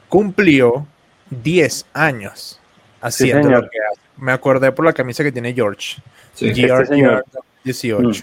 cumplió 0.09 0.87
10 1.29 1.85
años 1.93 2.59
haciendo 3.01 3.49
lo 3.49 3.61
que 3.61 3.77
hace. 3.91 4.01
Me 4.17 4.31
acordé 4.31 4.71
por 4.71 4.85
la 4.85 4.93
camisa 4.93 5.23
que 5.23 5.31
tiene 5.31 5.53
George. 5.53 6.01
Sí. 6.33 6.53
George 6.53 6.83
Este 6.83 6.95
señor. 6.95 7.25
18. 7.63 8.01
Mm. 8.07 8.13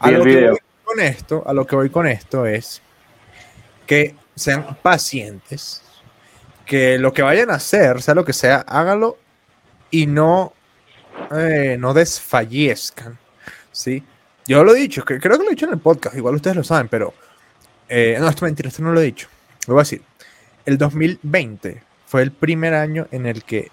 A 0.00 0.10
lo 0.10 0.24
que 0.24 0.48
voy 0.48 0.58
con 0.84 1.00
esto, 1.00 1.42
a 1.46 1.52
lo 1.52 1.66
que 1.66 1.76
voy 1.76 1.90
con 1.90 2.06
esto 2.06 2.46
es 2.46 2.80
que 3.86 4.14
sean 4.34 4.76
pacientes, 4.80 5.82
que 6.68 6.98
lo 6.98 7.14
que 7.14 7.22
vayan 7.22 7.50
a 7.50 7.54
hacer, 7.54 8.02
sea 8.02 8.14
lo 8.14 8.26
que 8.26 8.34
sea, 8.34 8.58
hágalo 8.58 9.16
y 9.90 10.06
no, 10.06 10.52
eh, 11.34 11.76
no 11.80 11.94
desfallezcan, 11.94 13.18
¿sí? 13.72 14.04
Yo 14.46 14.62
lo 14.62 14.76
he 14.76 14.78
dicho, 14.78 15.02
creo 15.02 15.18
que 15.18 15.28
lo 15.28 15.44
he 15.44 15.50
dicho 15.50 15.64
en 15.64 15.72
el 15.72 15.78
podcast, 15.78 16.14
igual 16.14 16.34
ustedes 16.34 16.56
lo 16.56 16.62
saben, 16.62 16.88
pero 16.88 17.14
eh, 17.88 18.18
no, 18.20 18.28
esto 18.28 18.44
es 18.44 18.50
mentira, 18.50 18.68
esto 18.68 18.82
no 18.82 18.92
lo 18.92 19.00
he 19.00 19.04
dicho. 19.04 19.28
Lo 19.66 19.74
voy 19.74 19.80
a 19.80 19.84
decir. 19.84 20.02
El 20.66 20.76
2020 20.76 21.82
fue 22.06 22.22
el 22.22 22.32
primer 22.32 22.74
año 22.74 23.08
en 23.12 23.24
el 23.24 23.44
que 23.44 23.70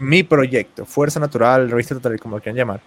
mi 0.00 0.24
proyecto, 0.24 0.84
Fuerza 0.84 1.20
Natural, 1.20 1.70
Revista 1.70 1.94
Total, 1.94 2.18
como 2.18 2.36
lo 2.36 2.42
quieran 2.42 2.56
llamar, 2.56 2.80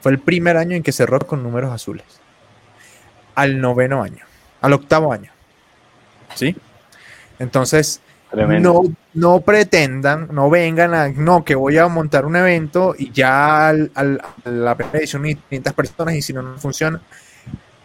fue 0.00 0.10
el 0.10 0.18
primer 0.18 0.56
año 0.56 0.74
en 0.74 0.82
que 0.82 0.90
cerró 0.90 1.20
con 1.20 1.44
números 1.44 1.72
azules. 1.72 2.06
Al 3.36 3.60
noveno 3.60 4.02
año, 4.02 4.24
al 4.60 4.72
octavo 4.72 5.12
año. 5.12 5.30
¿Sí? 6.34 6.56
Entonces, 7.38 8.00
Tremendo. 8.30 8.82
no, 8.84 8.94
no 9.14 9.40
pretendan, 9.40 10.28
no 10.32 10.50
vengan 10.50 10.92
a, 10.94 11.08
no, 11.08 11.44
que 11.44 11.54
voy 11.54 11.78
a 11.78 11.88
montar 11.88 12.26
un 12.26 12.36
evento 12.36 12.94
y 12.98 13.10
ya 13.10 13.68
al, 13.68 13.90
al- 13.94 14.20
a 14.44 14.50
la 14.50 14.74
primera 14.76 14.98
edición 14.98 15.24
hay 15.24 15.34
500 15.34 15.72
personas 15.72 16.14
y 16.14 16.22
si 16.22 16.32
no, 16.32 16.42
no 16.42 16.58
funciona. 16.58 17.00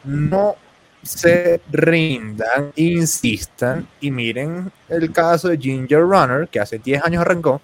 No 0.04 0.56
se 1.02 1.62
rindan, 1.72 2.72
insistan 2.76 3.88
y 4.02 4.12
miren 4.12 4.72
el 4.90 5.12
caso 5.12 5.48
de 5.50 5.58
Ginger 5.58 6.02
Runner, 6.02 6.48
que 6.50 6.60
hace 6.60 6.78
10 6.78 7.04
años 7.06 7.22
arrancó 7.22 7.62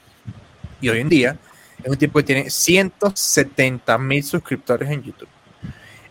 y 0.81 0.87
hoy 0.89 0.99
en 0.99 1.09
día 1.09 1.35
es 1.83 1.89
un 1.89 1.97
tipo 1.97 2.19
que 2.19 2.23
tiene 2.23 2.49
170 2.49 3.97
mil 3.97 4.23
suscriptores 4.23 4.89
en 4.89 5.03
YouTube. 5.03 5.27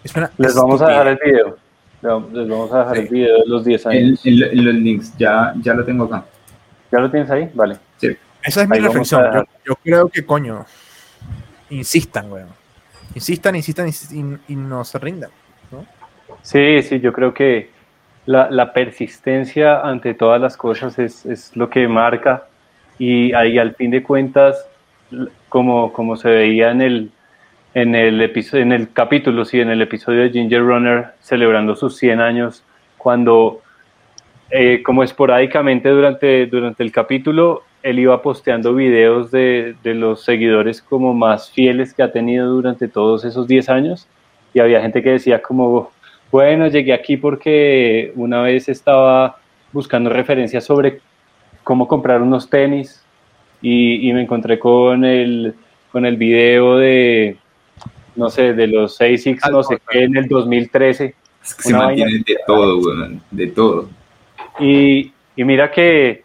Es 0.05 0.15
una 0.15 0.31
Les 0.37 0.55
vamos 0.55 0.81
a 0.83 0.89
dejar 0.89 1.09
el 1.09 1.19
video. 1.25 1.57
Les 2.33 2.49
vamos 2.49 2.73
a 2.73 2.79
dejar 2.81 2.97
Sí. 2.97 3.03
el 3.03 3.09
video 3.09 3.39
de 3.39 3.47
los 3.47 3.65
10 3.65 3.87
El- 3.87 3.93
años. 3.93 4.21
el- 4.25 4.65
los 4.65 4.75
links, 4.75 5.17
ya, 5.19 5.53
ya 5.63 5.75
lo 5.75 5.85
tengo 5.85 6.05
acá. 6.05 6.25
¿Ya 6.91 6.99
lo 7.01 7.11
tienes 7.11 7.31
ahí? 7.31 7.51
Vale. 7.55 7.77
Esa 8.43 8.63
es 8.63 8.69
mi 8.69 8.77
Ahí 8.77 8.83
reflexión. 8.83 9.25
a 9.25 9.45
Yo, 9.65 9.75
creo 9.83 10.09
que, 10.09 10.25
coño, 10.25 10.65
insistan, 11.71 12.31
weón. 12.33 12.49
Insistan, 13.15 13.57
insistan 13.57 13.87
insis- 13.89 14.13
y, 14.49 14.53
y 14.53 14.57
no 14.57 14.85
se 14.85 14.99
rindan. 14.99 15.31
Sí, 16.43 16.83
sí, 16.83 17.01
yo 17.01 17.13
creo 17.13 17.35
que 17.35 17.71
la, 18.27 18.51
la 18.51 18.73
persistencia 18.73 19.81
ante 19.81 20.15
todas 20.15 20.41
las 20.41 20.57
cosas 20.57 20.99
es, 20.99 21.27
es 21.27 21.57
lo 21.57 21.69
que 21.69 21.89
marca 21.89 22.45
y 22.99 23.33
ahí 23.35 23.59
al 23.59 23.75
fin 23.75 23.91
de 23.91 24.03
cuentas, 24.03 24.65
como, 25.49 25.93
como 25.93 26.17
se 26.17 26.29
veía 26.31 26.71
en 26.71 26.83
el, 26.83 27.11
en 27.75 27.95
el 27.95 28.21
episodio, 28.21 28.63
en 28.63 28.73
el 28.73 28.93
capítulo, 28.93 29.45
sí, 29.45 29.61
en 29.61 29.71
el 29.71 29.83
episodio 29.83 30.23
de 30.23 30.31
Ginger 30.31 30.61
Runner 30.63 31.07
celebrando 31.21 31.75
sus 31.77 31.97
100 31.97 32.21
años, 32.21 32.63
cuando 32.99 33.63
eh, 34.51 34.83
como 34.83 35.03
esporádicamente 35.03 35.89
durante, 35.89 36.47
durante 36.47 36.83
el 36.83 36.93
capítulo, 36.93 37.63
él 37.83 37.99
iba 37.99 38.21
posteando 38.23 38.75
videos 38.75 39.31
de, 39.31 39.77
de 39.83 39.95
los 39.95 40.25
seguidores 40.25 40.83
como 40.83 41.15
más 41.15 41.51
fieles 41.51 41.95
que 41.95 42.03
ha 42.03 42.13
tenido 42.13 42.49
durante 42.49 42.89
todos 42.89 43.25
esos 43.25 43.47
10 43.47 43.69
años 43.69 44.09
y 44.55 44.61
había 44.61 44.81
gente 44.81 45.03
que 45.03 45.11
decía 45.11 45.41
como, 45.41 45.91
bueno, 46.31 46.69
llegué 46.69 46.93
aquí 46.93 47.17
porque 47.17 48.13
una 48.17 48.43
vez 48.43 48.69
estaba 48.69 49.39
buscando 49.73 50.11
referencias 50.11 50.65
sobre 50.65 51.01
cómo 51.63 51.87
comprar 51.87 52.23
unos 52.23 52.49
tenis 52.49 53.05
y, 53.61 54.09
y 54.09 54.13
me 54.13 54.23
encontré 54.23 54.59
con 54.59 55.05
el, 55.05 55.55
con 55.93 56.07
el 56.07 56.17
video 56.17 56.77
de, 56.77 57.37
no 58.17 58.31
sé, 58.31 58.55
de 58.55 58.67
los 58.67 59.01
ASICS, 59.01 59.51
no 59.51 59.63
sé 59.63 59.79
qué, 59.91 60.05
en 60.05 60.17
el 60.17 60.29
2013. 60.29 61.15
Es 61.43 61.55
que 61.55 61.63
se 61.63 61.75
mantienen 61.75 62.23
de 62.27 62.37
todo, 62.47 62.79
weón, 62.79 63.23
de 63.31 63.47
todo. 63.49 63.89
Y, 64.61 65.13
mira 65.37 65.71
que 65.71 66.25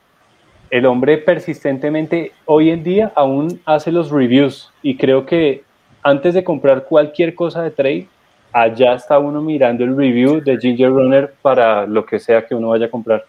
el 0.69 0.85
hombre 0.85 1.17
persistentemente 1.19 2.31
hoy 2.45 2.71
en 2.71 2.83
día 2.83 3.11
aún 3.15 3.61
hace 3.65 3.91
los 3.91 4.09
reviews 4.09 4.71
y 4.81 4.97
creo 4.97 5.25
que 5.25 5.63
antes 6.01 6.33
de 6.33 6.43
comprar 6.43 6.85
cualquier 6.85 7.35
cosa 7.35 7.61
de 7.61 7.71
trade, 7.71 8.07
allá 8.51 8.95
está 8.95 9.19
uno 9.19 9.41
mirando 9.41 9.83
el 9.83 9.95
review 9.95 10.41
de 10.41 10.57
Ginger 10.57 10.89
Runner 10.89 11.33
para 11.41 11.85
lo 11.85 12.05
que 12.05 12.19
sea 12.19 12.45
que 12.45 12.55
uno 12.55 12.69
vaya 12.69 12.87
a 12.87 12.89
comprar. 12.89 13.23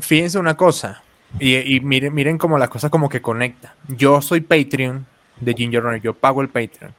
Fíjense 0.00 0.38
una 0.38 0.56
cosa, 0.56 1.02
y, 1.38 1.76
y 1.76 1.80
miren, 1.80 2.14
miren 2.14 2.38
cómo 2.38 2.58
las 2.58 2.68
cosas 2.68 2.90
como 2.90 3.08
que 3.08 3.20
conecta. 3.20 3.74
Yo 3.88 4.20
soy 4.20 4.40
Patreon 4.40 5.06
de 5.40 5.54
Ginger 5.54 5.82
Runner, 5.82 6.00
yo 6.00 6.14
pago 6.14 6.42
el 6.42 6.48
Patreon. 6.48 6.92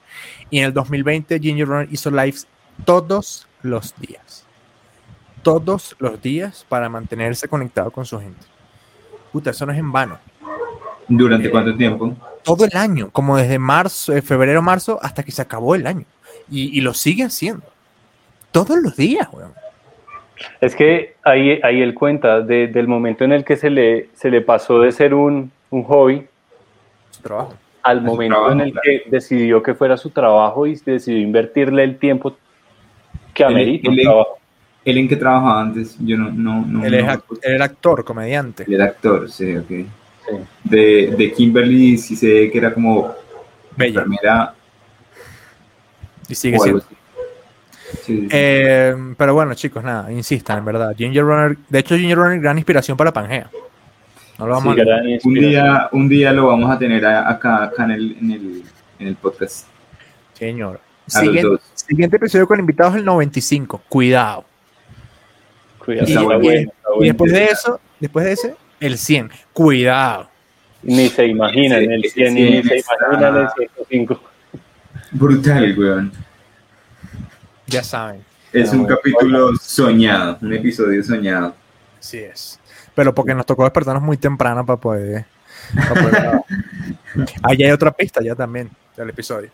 Y 0.49 0.59
en 0.59 0.65
el 0.65 0.73
2020 0.73 1.39
Ginger 1.39 1.67
Runner 1.67 1.87
hizo 1.91 2.11
lives 2.11 2.47
todos 2.83 3.47
los 3.61 3.95
días. 3.99 4.44
Todos 5.45 5.95
los 5.99 6.19
días 6.23 6.65
para 6.67 6.89
mantenerse 6.89 7.47
conectado 7.47 7.91
con 7.91 8.03
su 8.03 8.19
gente. 8.19 8.41
Puta, 9.31 9.51
eso 9.51 9.63
no 9.67 9.71
es 9.73 9.77
en 9.77 9.91
vano. 9.91 10.17
¿Durante 11.07 11.47
Eh, 11.49 11.51
cuánto 11.51 11.75
tiempo? 11.77 12.13
todo 12.43 12.65
el 12.65 12.75
año, 12.75 13.11
como 13.11 13.37
desde 13.37 13.59
marzo, 13.59 14.11
eh, 14.13 14.23
febrero, 14.23 14.63
marzo, 14.63 14.97
hasta 15.03 15.21
que 15.21 15.31
se 15.31 15.43
acabó 15.43 15.75
el 15.75 15.85
año. 15.85 16.05
Y, 16.49 16.75
y 16.75 16.81
lo 16.81 16.95
sigue 16.95 17.23
haciendo. 17.25 17.63
Todos 18.51 18.77
los 18.81 18.95
días, 18.95 19.27
weón. 19.31 19.53
Es 20.61 20.75
que 20.75 21.15
ahí, 21.23 21.59
ahí 21.61 21.79
él 21.83 21.93
cuenta 21.93 22.41
de- 22.41 22.67
del 22.67 22.87
momento 22.87 23.23
en 23.23 23.31
el 23.31 23.45
que 23.45 23.55
se 23.55 23.69
le, 23.69 24.09
se 24.15 24.31
le 24.31 24.41
pasó 24.41 24.79
de 24.79 24.91
ser 24.91 25.13
un, 25.13 25.51
un 25.69 25.83
hobby 25.83 26.25
Su 27.11 27.21
trabajo. 27.21 27.53
al 27.83 27.99
su 27.99 28.05
momento 28.05 28.33
trabajo, 28.35 28.51
en 28.53 28.61
el 28.61 28.71
claro. 28.71 28.81
que 28.83 29.03
decidió 29.11 29.61
que 29.61 29.75
fuera 29.75 29.95
su 29.95 30.09
trabajo 30.09 30.65
y 30.65 30.75
decidió 30.75 31.19
invertirle 31.21 31.83
el 31.83 31.97
tiempo 31.99 32.35
que 33.33 33.45
amerita 33.45 33.89
un 33.89 33.99
él- 33.99 34.03
trabajo. 34.05 34.37
¿Él 34.85 34.97
en 34.99 35.07
qué 35.07 35.15
trabajaba 35.15 35.61
antes? 35.61 35.97
Yo 35.99 36.15
no, 36.17 36.31
no, 36.31 36.63
no. 36.65 36.85
Él, 36.85 36.93
es 36.93 37.03
no- 37.05 37.23
él 37.41 37.53
era 37.55 37.65
actor, 37.65 38.05
comediante. 38.05 38.63
Él 38.67 38.75
era 38.75 38.85
actor, 38.85 39.29
sí, 39.29 39.57
ok. 39.57 39.67
Sí. 39.67 39.87
De, 40.63 41.13
de 41.17 41.31
Kimberly 41.33 41.97
sí 41.97 42.15
sé 42.15 42.49
que 42.51 42.57
era 42.57 42.73
como 42.73 43.11
Bella. 43.75 44.01
enfermera 44.01 44.53
Y 46.29 46.35
sigue 46.35 46.59
siendo. 46.59 46.81
Sí, 46.81 48.21
sí. 48.21 48.27
Eh, 48.31 48.95
pero 49.17 49.33
bueno, 49.33 49.53
chicos, 49.53 49.83
nada, 49.83 50.11
insistan, 50.11 50.59
en 50.59 50.65
verdad. 50.65 50.95
Ginger 50.95 51.23
Runner, 51.23 51.57
de 51.69 51.79
hecho, 51.79 51.95
Ginger 51.97 52.17
Runner, 52.17 52.39
gran 52.39 52.57
inspiración 52.57 52.97
para 52.97 53.11
Pangea. 53.13 53.49
No 54.37 54.47
lo 54.47 54.53
vamos 54.53 54.75
Sí, 54.75 54.81
a 54.81 55.19
un, 55.23 55.33
día, 55.33 55.89
un 55.93 56.09
día 56.09 56.33
lo 56.33 56.47
vamos 56.47 56.69
a 56.69 56.77
tener 56.77 57.05
acá, 57.05 57.63
acá 57.63 57.85
en, 57.85 57.91
el, 57.91 58.17
en, 58.19 58.31
el, 58.31 58.63
en 58.99 59.07
el 59.07 59.15
podcast. 59.15 59.67
Señor. 60.33 60.79
A 61.13 61.23
los 61.23 61.33
Siguiente, 61.35 61.63
siguiente 61.75 62.15
episodio 62.17 62.47
con 62.47 62.59
invitados 62.59 62.95
el 62.95 63.05
95. 63.05 63.83
Cuidado. 63.87 64.43
Cuidado, 65.85 66.41
Y- 66.99 67.05
después 67.07 67.31
de 67.31 67.45
eso, 67.45 67.79
después 67.99 68.25
de 68.25 68.31
ese, 68.33 68.55
el 68.79 68.97
100. 68.97 69.29
Cuidado. 69.53 70.29
Ni 70.83 71.09
se 71.09 71.25
imaginan 71.27 71.81
Ese- 71.83 71.93
el 71.93 72.05
ese 72.05 72.13
100 72.13 72.33
ni 72.33 72.47
100 72.47 72.63
se 72.67 72.75
está- 72.75 72.93
imaginan 73.07 73.37
el 73.37 73.47
105. 73.55 74.21
Brutal, 75.11 75.75
weón. 75.77 76.11
Ya 77.67 77.83
saben. 77.83 78.23
Es 78.53 78.69
Ah, 78.69 78.73
un 78.73 78.81
bueno. 78.83 78.95
capítulo 78.97 79.55
soñado, 79.57 80.37
un 80.41 80.53
episodio 80.53 81.03
soñado. 81.03 81.55
Así 81.99 82.19
es. 82.19 82.59
Pero 82.93 83.13
porque 83.13 83.33
nos 83.33 83.45
tocó 83.45 83.63
despertarnos 83.63 84.03
muy 84.03 84.17
temprano 84.17 84.65
para 84.65 84.79
poder. 84.79 85.25
para 85.75 86.01
poder. 86.01 86.41
Ahí 87.43 87.63
hay 87.63 87.71
otra 87.71 87.91
pista 87.91 88.21
ya 88.21 88.35
también 88.35 88.69
del 88.95 89.09
episodio. 89.09 89.49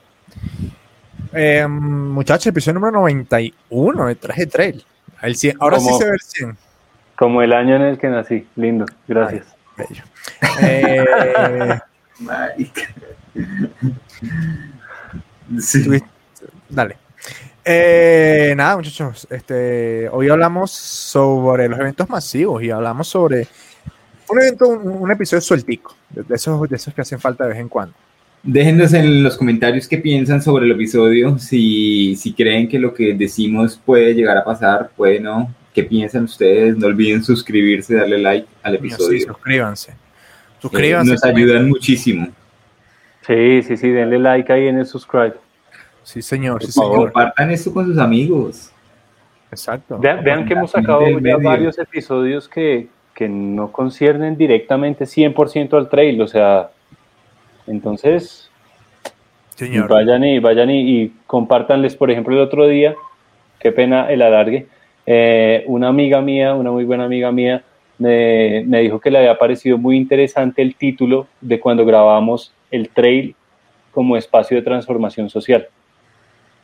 Eh, 1.34 1.66
muchachos, 1.68 2.48
episodio 2.48 2.76
número 2.76 2.92
91 3.00 4.08
de 4.08 4.16
Traje 4.16 4.46
Trail. 4.48 4.84
El 5.22 5.36
100. 5.36 5.58
Ahora 5.60 5.80
sí 5.80 5.90
se 5.98 6.06
ve 6.06 6.12
el 6.12 6.22
100. 6.22 6.58
Como 7.16 7.42
el 7.42 7.54
año 7.54 7.76
en 7.76 7.84
el 7.84 7.98
que 7.98 8.08
nací. 8.08 8.48
Lindo, 8.56 8.86
gracias. 9.08 9.48
Bello. 9.78 10.04
Eh. 10.62 11.80
Sí. 15.60 16.02
Dale. 16.70 16.98
Eh, 17.66 18.54
nada, 18.56 18.78
muchachos. 18.78 19.28
Este, 19.30 20.08
hoy 20.10 20.30
hablamos 20.30 20.72
sobre 20.72 21.68
los 21.68 21.80
eventos 21.80 22.10
masivos 22.10 22.64
y 22.64 22.72
hablamos 22.72 23.08
sobre 23.08 23.48
un 24.30 24.42
evento, 24.42 24.68
un, 24.70 24.88
un 24.88 25.12
episodio 25.12 25.42
sueltico, 25.42 25.96
de 26.10 26.36
esos, 26.36 26.70
de 26.70 26.76
esos 26.76 26.94
que 26.94 27.02
hacen 27.02 27.20
falta 27.20 27.44
de 27.44 27.50
vez 27.50 27.60
en 27.60 27.70
cuando. 27.70 27.94
Déjenos 28.44 28.94
en 28.94 29.22
los 29.24 29.38
comentarios 29.38 29.88
qué 29.88 29.98
piensan 30.00 30.42
sobre 30.42 30.66
el 30.66 30.72
episodio, 30.72 31.38
si, 31.38 32.16
si 32.16 32.34
creen 32.34 32.68
que 32.68 32.80
lo 32.80 32.94
que 32.94 33.14
decimos 33.14 33.80
puede 33.86 34.14
llegar 34.16 34.38
a 34.38 34.44
pasar, 34.44 34.90
puede 34.98 35.20
no. 35.20 35.54
¿Qué 35.74 35.84
piensan 35.84 36.24
ustedes? 36.24 36.76
No 36.76 36.88
olviden 36.88 37.24
suscribirse, 37.24 37.96
darle 37.96 38.18
like 38.18 38.48
al 38.64 38.78
Coño, 38.78 38.90
sí, 38.90 38.96
episodio. 38.96 39.28
suscríbanse. 39.28 39.92
Eh, 39.92 39.96
Suscríbanse. 40.60 41.12
nos 41.12 41.24
ayudan 41.24 41.70
muchísimo. 41.70 42.28
Sí, 43.26 43.62
sí, 43.64 43.78
sí, 43.78 43.90
denle 43.90 44.20
like 44.20 44.52
ahí 44.52 44.68
en 44.68 44.80
el 44.80 44.86
subscribe. 44.86 45.36
Sí, 46.04 46.22
señor. 46.22 46.62
Sí, 46.64 46.72
Por 46.74 46.84
favor. 46.84 46.96
señor. 46.98 47.12
Compartan 47.14 47.52
esto 47.52 47.74
con 47.74 47.86
sus 47.86 47.98
amigos. 48.00 48.72
Exacto. 49.52 49.98
Vean, 50.00 50.24
vean 50.24 50.46
que 50.46 50.54
hemos 50.54 50.72
sacado 50.72 51.04
ya 51.20 51.38
varios 51.38 51.78
episodios 51.78 52.50
que, 52.50 52.88
que 53.14 53.30
no 53.30 53.72
conciernen 53.72 54.36
directamente 54.38 55.06
100% 55.06 55.74
al 55.78 55.90
trail, 55.90 56.22
o 56.22 56.28
sea, 56.28 56.70
entonces 57.72 58.50
Señor. 59.56 59.88
vayan 59.90 60.24
y 60.24 60.40
vayan 60.40 60.70
y, 60.70 61.02
y 61.04 61.14
compártanles, 61.28 61.96
por 61.96 62.10
ejemplo, 62.12 62.34
el 62.36 62.42
otro 62.42 62.68
día, 62.68 62.96
qué 63.60 63.72
pena 63.72 64.10
el 64.12 64.22
alargue, 64.22 64.68
eh, 65.06 65.64
una 65.68 65.88
amiga 65.90 66.22
mía, 66.22 66.54
una 66.54 66.72
muy 66.72 66.84
buena 66.84 67.06
amiga 67.06 67.32
mía, 67.32 67.64
me, 67.98 68.64
me 68.66 68.80
dijo 68.82 69.00
que 69.00 69.12
le 69.12 69.20
había 69.20 69.38
parecido 69.38 69.78
muy 69.78 69.96
interesante 69.98 70.62
el 70.62 70.76
título 70.76 71.28
de 71.42 71.60
cuando 71.60 71.86
grabamos 71.86 72.54
el 72.72 72.90
trail 72.90 73.36
como 73.92 74.18
espacio 74.18 74.58
de 74.58 74.64
transformación 74.64 75.30
social. 75.30 75.68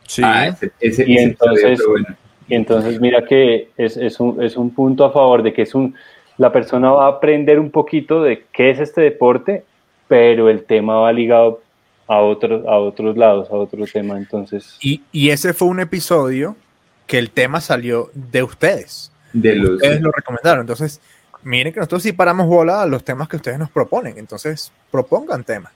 Sí. 0.08 0.22
Ah, 0.26 0.47
ese, 0.47 0.72
ese- 0.80 1.03
Y 1.08 1.16
ese 1.16 1.24
entonces- 1.26 1.82
bueno. 1.88 2.08
Y 2.49 2.55
entonces 2.55 3.01
mira 3.01 3.24
que 3.26 3.68
es, 3.76 3.97
es 3.97 4.22
un, 4.22 4.41
es 4.41 4.55
un 4.55 4.70
punto 4.74 5.03
a 5.03 5.12
favor 5.12 5.43
de 5.43 5.51
que 5.51 5.64
es 5.64 5.76
un, 5.76 5.93
la 6.38 6.49
persona 6.51 6.89
va 6.91 7.05
a 7.05 7.10
aprender 7.10 7.60
un 7.60 7.70
poquito 7.72 8.24
de 8.24 8.45
qué 8.53 8.70
es 8.70 8.80
este 8.80 9.01
deporte, 9.01 9.66
pero 10.08 10.49
el 10.49 10.64
tema 10.64 10.95
va 10.97 11.12
ligado 11.12 11.62
a, 12.08 12.20
otros 12.20 12.66
a 12.68 12.78
otros 12.78 13.18
lados, 13.18 13.49
a 13.49 13.53
otro 13.53 13.86
tema. 13.86 14.18
Entonces, 14.18 14.78
Y, 14.82 15.01
y 15.12 15.30
ese 15.30 15.53
fue 15.53 15.68
un 15.68 15.80
episodio 15.80 16.55
que 17.05 17.18
el 17.18 17.30
tema 17.32 17.62
salió 17.62 18.10
de 18.14 18.43
ustedes. 18.43 19.12
de 19.34 19.55
los 19.55 19.72
Ustedes 19.72 20.01
lo 20.01 20.12
recomendaron. 20.12 20.62
Entonces, 20.62 20.99
miren 21.43 21.74
que 21.74 21.80
nosotros 21.80 22.03
sí 22.03 22.12
paramos 22.14 22.47
bola 22.47 22.82
a 22.82 22.86
los 22.86 23.03
temas 23.03 23.28
que 23.28 23.36
ustedes 23.38 23.60
nos 23.60 23.70
proponen. 23.70 24.18
Entonces, 24.18 24.72
propongan 24.91 25.43
temas. 25.43 25.72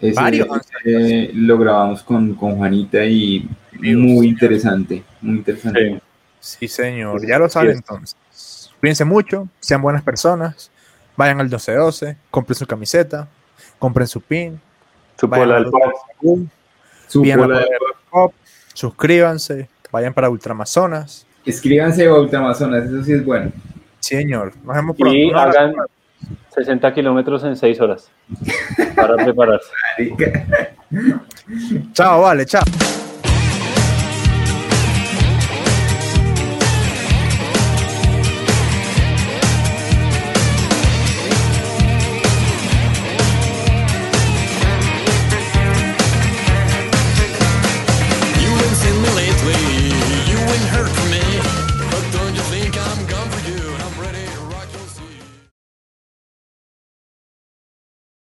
ese- 0.00 0.12
varios. 0.14 0.48
ese 0.84 1.30
lo 1.34 1.58
grabamos 1.58 2.02
con, 2.02 2.34
con 2.34 2.56
Juanita 2.56 3.04
y 3.04 3.48
Amigos. 3.74 4.02
muy 4.02 4.28
interesante, 4.28 5.02
muy 5.20 5.36
interesante. 5.38 6.00
sí. 6.40 6.58
Sí, 6.58 6.68
señor. 6.68 7.26
Ya 7.26 7.38
lo 7.38 7.48
saben 7.48 7.72
Sí. 7.72 7.78
entonces. 7.78 8.70
Cuídense 8.78 9.04
mucho, 9.04 9.48
sean 9.58 9.82
buenas 9.82 10.02
personas, 10.02 10.70
vayan 11.16 11.40
al 11.40 11.46
1212, 11.46 12.16
compren 12.30 12.54
su 12.56 12.66
camiseta, 12.66 13.26
compren 13.78 14.06
su 14.06 14.20
pin, 14.20 14.60
su 15.18 15.28
pola 15.28 15.56
del 15.56 15.66
pop. 15.66 16.48
Su 17.08 17.22
del 17.22 17.64
pop, 18.10 18.32
suscríbanse, 18.74 19.68
vayan 19.90 20.12
para 20.12 20.28
Ultramazonas. 20.28 21.26
Escríbanse 21.44 22.06
a 22.06 22.14
Ultramazonas, 22.14 22.84
eso 22.84 23.04
sí 23.04 23.12
es 23.12 23.24
bueno. 23.24 23.52
Sí, 24.00 24.16
señor. 24.16 24.52
Nos 24.64 24.76
vemos 24.76 24.96
pronto. 24.96 25.16
y 25.16 25.30
hagan 25.32 25.74
60 26.54 26.94
kilómetros 26.94 27.44
en 27.44 27.56
6 27.56 27.80
horas 27.80 28.10
para 28.96 29.16
prepararse. 29.16 29.70
Chao, 31.92 32.22
vale, 32.22 32.46
chao. 32.46 32.64